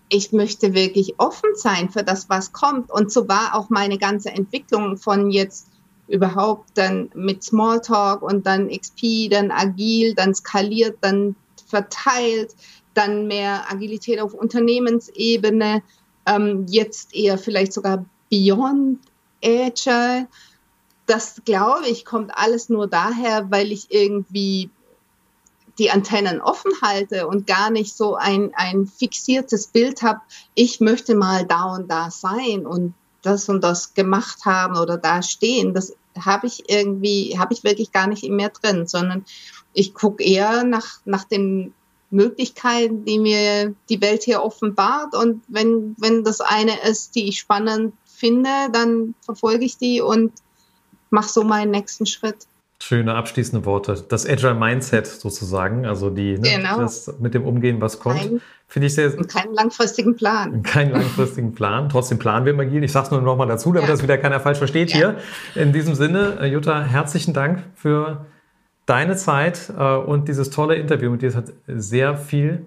ich 0.08 0.32
möchte 0.32 0.74
wirklich 0.74 1.14
offen 1.18 1.50
sein 1.54 1.88
für 1.88 2.02
das, 2.02 2.28
was 2.28 2.52
kommt. 2.52 2.90
Und 2.90 3.10
so 3.10 3.28
war 3.28 3.54
auch 3.54 3.70
meine 3.70 3.96
ganze 3.96 4.30
Entwicklung 4.30 4.98
von 4.98 5.30
jetzt 5.30 5.68
überhaupt 6.08 6.70
dann 6.74 7.10
mit 7.14 7.42
Smalltalk 7.42 8.22
und 8.22 8.46
dann 8.46 8.68
XP, 8.68 9.30
dann 9.30 9.50
agil, 9.50 10.14
dann 10.14 10.34
skaliert, 10.34 10.98
dann 11.00 11.34
verteilt, 11.66 12.54
dann 12.94 13.26
mehr 13.26 13.70
Agilität 13.70 14.20
auf 14.20 14.34
Unternehmensebene 14.34 15.82
ähm, 16.26 16.66
jetzt 16.68 17.14
eher 17.14 17.38
vielleicht 17.38 17.72
sogar 17.72 18.04
Beyond 18.30 19.00
Agile. 19.44 20.28
Das 21.06 21.42
glaube 21.44 21.86
ich 21.88 22.04
kommt 22.04 22.36
alles 22.36 22.68
nur 22.68 22.88
daher, 22.88 23.50
weil 23.50 23.70
ich 23.70 23.86
irgendwie 23.90 24.70
die 25.78 25.90
Antennen 25.90 26.40
offen 26.40 26.72
halte 26.82 27.28
und 27.28 27.46
gar 27.46 27.70
nicht 27.70 27.94
so 27.94 28.16
ein, 28.16 28.52
ein 28.54 28.86
fixiertes 28.86 29.68
Bild 29.68 30.02
habe, 30.02 30.20
ich 30.54 30.80
möchte 30.80 31.14
mal 31.14 31.44
da 31.44 31.74
und 31.74 31.90
da 31.90 32.10
sein 32.10 32.66
und 32.66 32.94
das 33.26 33.48
und 33.48 33.62
das 33.62 33.94
gemacht 33.94 34.44
haben 34.44 34.78
oder 34.78 34.96
da 34.96 35.22
stehen. 35.22 35.74
Das 35.74 35.94
habe 36.18 36.46
ich 36.46 36.70
irgendwie, 36.70 37.38
habe 37.38 37.52
ich 37.52 37.64
wirklich 37.64 37.92
gar 37.92 38.06
nicht 38.06 38.24
mir 38.24 38.48
drin, 38.48 38.86
sondern 38.86 39.24
ich 39.72 39.92
gucke 39.92 40.24
eher 40.24 40.64
nach, 40.64 41.00
nach 41.04 41.24
den 41.24 41.74
Möglichkeiten, 42.10 43.04
die 43.04 43.18
mir 43.18 43.74
die 43.88 44.00
Welt 44.00 44.22
hier 44.22 44.42
offenbart. 44.42 45.14
Und 45.14 45.42
wenn, 45.48 45.94
wenn 45.98 46.24
das 46.24 46.40
eine 46.40 46.80
ist, 46.88 47.14
die 47.14 47.28
ich 47.28 47.38
spannend 47.38 47.92
finde, 48.04 48.48
dann 48.72 49.14
verfolge 49.20 49.64
ich 49.64 49.76
die 49.76 50.00
und 50.00 50.32
mache 51.10 51.28
so 51.28 51.42
meinen 51.44 51.70
nächsten 51.70 52.06
Schritt. 52.06 52.46
Schöne 52.82 53.14
abschließende 53.14 53.64
Worte. 53.64 54.04
Das 54.08 54.28
Agile 54.28 54.54
Mindset 54.54 55.06
sozusagen, 55.06 55.86
also 55.86 56.10
die, 56.10 56.38
ne, 56.38 56.56
genau. 56.56 56.80
das 56.80 57.14
mit 57.18 57.32
dem 57.32 57.44
Umgehen, 57.44 57.80
was 57.80 57.98
kommt, 57.98 58.42
finde 58.68 58.86
ich 58.86 58.94
sehr. 58.94 59.16
Und 59.16 59.28
keinen 59.28 59.54
langfristigen 59.54 60.14
Plan. 60.14 60.62
Keinen 60.64 60.92
langfristigen 60.92 61.54
Plan. 61.54 61.88
Trotzdem 61.88 62.18
planen 62.18 62.44
wir 62.44 62.52
im 62.52 62.60
Agil. 62.60 62.84
Ich 62.84 62.92
sage 62.92 63.06
es 63.06 63.10
nur 63.10 63.22
noch 63.22 63.36
mal 63.36 63.46
dazu, 63.46 63.72
damit 63.72 63.88
ja. 63.88 63.94
das 63.94 64.02
wieder 64.02 64.18
keiner 64.18 64.40
falsch 64.40 64.58
versteht 64.58 64.90
ja. 64.90 65.14
hier. 65.54 65.62
In 65.62 65.72
diesem 65.72 65.94
Sinne, 65.94 66.38
äh, 66.40 66.46
Jutta, 66.46 66.82
herzlichen 66.82 67.32
Dank 67.32 67.62
für 67.74 68.26
deine 68.84 69.16
Zeit 69.16 69.72
äh, 69.76 69.82
und 69.96 70.28
dieses 70.28 70.50
tolle 70.50 70.76
Interview 70.76 71.10
mit 71.10 71.22
dir. 71.22 71.28
Es 71.28 71.36
hat 71.36 71.52
sehr 71.66 72.16
viel 72.16 72.66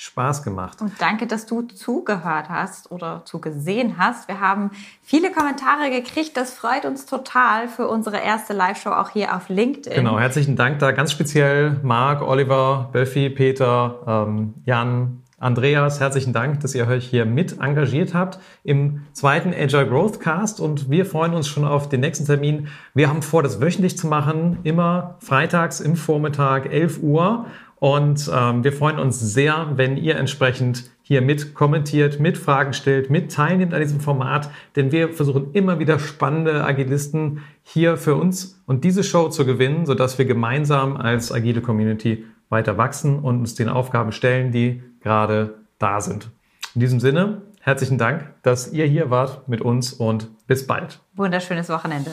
Spaß 0.00 0.42
gemacht. 0.42 0.80
Und 0.80 0.94
danke, 0.98 1.26
dass 1.26 1.44
du 1.44 1.60
zugehört 1.60 2.48
hast 2.48 2.90
oder 2.90 3.20
zugesehen 3.26 3.98
hast. 3.98 4.28
Wir 4.28 4.40
haben 4.40 4.70
viele 5.02 5.30
Kommentare 5.30 5.90
gekriegt. 5.90 6.38
Das 6.38 6.54
freut 6.54 6.86
uns 6.86 7.04
total 7.04 7.68
für 7.68 7.86
unsere 7.86 8.16
erste 8.16 8.54
Live-Show 8.54 8.92
auch 8.92 9.10
hier 9.10 9.36
auf 9.36 9.50
LinkedIn. 9.50 9.92
Genau, 9.92 10.18
herzlichen 10.18 10.56
Dank 10.56 10.78
da 10.78 10.92
ganz 10.92 11.12
speziell 11.12 11.78
Marc, 11.82 12.22
Oliver, 12.22 12.88
Böffi, 12.92 13.28
Peter, 13.28 14.26
ähm, 14.26 14.54
Jan, 14.64 15.20
Andreas, 15.38 16.00
herzlichen 16.00 16.32
Dank, 16.32 16.60
dass 16.60 16.74
ihr 16.74 16.86
euch 16.86 17.06
hier 17.06 17.26
mit 17.26 17.60
engagiert 17.60 18.14
habt 18.14 18.38
im 18.62 19.02
zweiten 19.12 19.54
Agile 19.54 19.86
Growth 19.86 20.20
Cast 20.20 20.60
und 20.60 20.90
wir 20.90 21.04
freuen 21.06 21.34
uns 21.34 21.48
schon 21.48 21.64
auf 21.64 21.88
den 21.90 22.00
nächsten 22.00 22.24
Termin. 22.26 22.68
Wir 22.94 23.08
haben 23.08 23.22
vor, 23.22 23.42
das 23.42 23.60
wöchentlich 23.60 23.96
zu 23.98 24.06
machen, 24.06 24.58
immer 24.64 25.16
freitags 25.20 25.80
im 25.80 25.96
Vormittag, 25.96 26.70
11 26.70 27.02
Uhr 27.02 27.46
und 27.80 28.30
ähm, 28.32 28.62
wir 28.62 28.74
freuen 28.74 28.98
uns 28.98 29.18
sehr, 29.18 29.72
wenn 29.74 29.96
ihr 29.96 30.16
entsprechend 30.16 30.90
hier 31.00 31.22
mit 31.22 31.54
kommentiert, 31.54 32.20
mit 32.20 32.36
Fragen 32.36 32.74
stellt, 32.74 33.10
mit 33.10 33.32
teilnehmt 33.32 33.74
an 33.74 33.80
diesem 33.80 34.00
Format, 34.00 34.50
denn 34.76 34.92
wir 34.92 35.08
versuchen 35.08 35.52
immer 35.54 35.78
wieder 35.78 35.98
spannende 35.98 36.62
Agilisten 36.62 37.40
hier 37.62 37.96
für 37.96 38.14
uns 38.14 38.62
und 38.66 38.84
diese 38.84 39.02
Show 39.02 39.28
zu 39.30 39.46
gewinnen, 39.46 39.86
sodass 39.86 40.18
wir 40.18 40.26
gemeinsam 40.26 40.98
als 40.98 41.32
agile 41.32 41.62
Community 41.62 42.26
weiter 42.50 42.76
wachsen 42.76 43.18
und 43.18 43.40
uns 43.40 43.54
den 43.54 43.70
Aufgaben 43.70 44.12
stellen, 44.12 44.52
die 44.52 44.82
gerade 45.00 45.54
da 45.78 46.02
sind. 46.02 46.28
In 46.74 46.82
diesem 46.82 47.00
Sinne, 47.00 47.40
herzlichen 47.60 47.96
Dank, 47.96 48.28
dass 48.42 48.70
ihr 48.72 48.84
hier 48.84 49.08
wart 49.08 49.48
mit 49.48 49.62
uns 49.62 49.94
und 49.94 50.28
bis 50.46 50.66
bald. 50.66 51.00
Wunderschönes 51.14 51.70
Wochenende. 51.70 52.10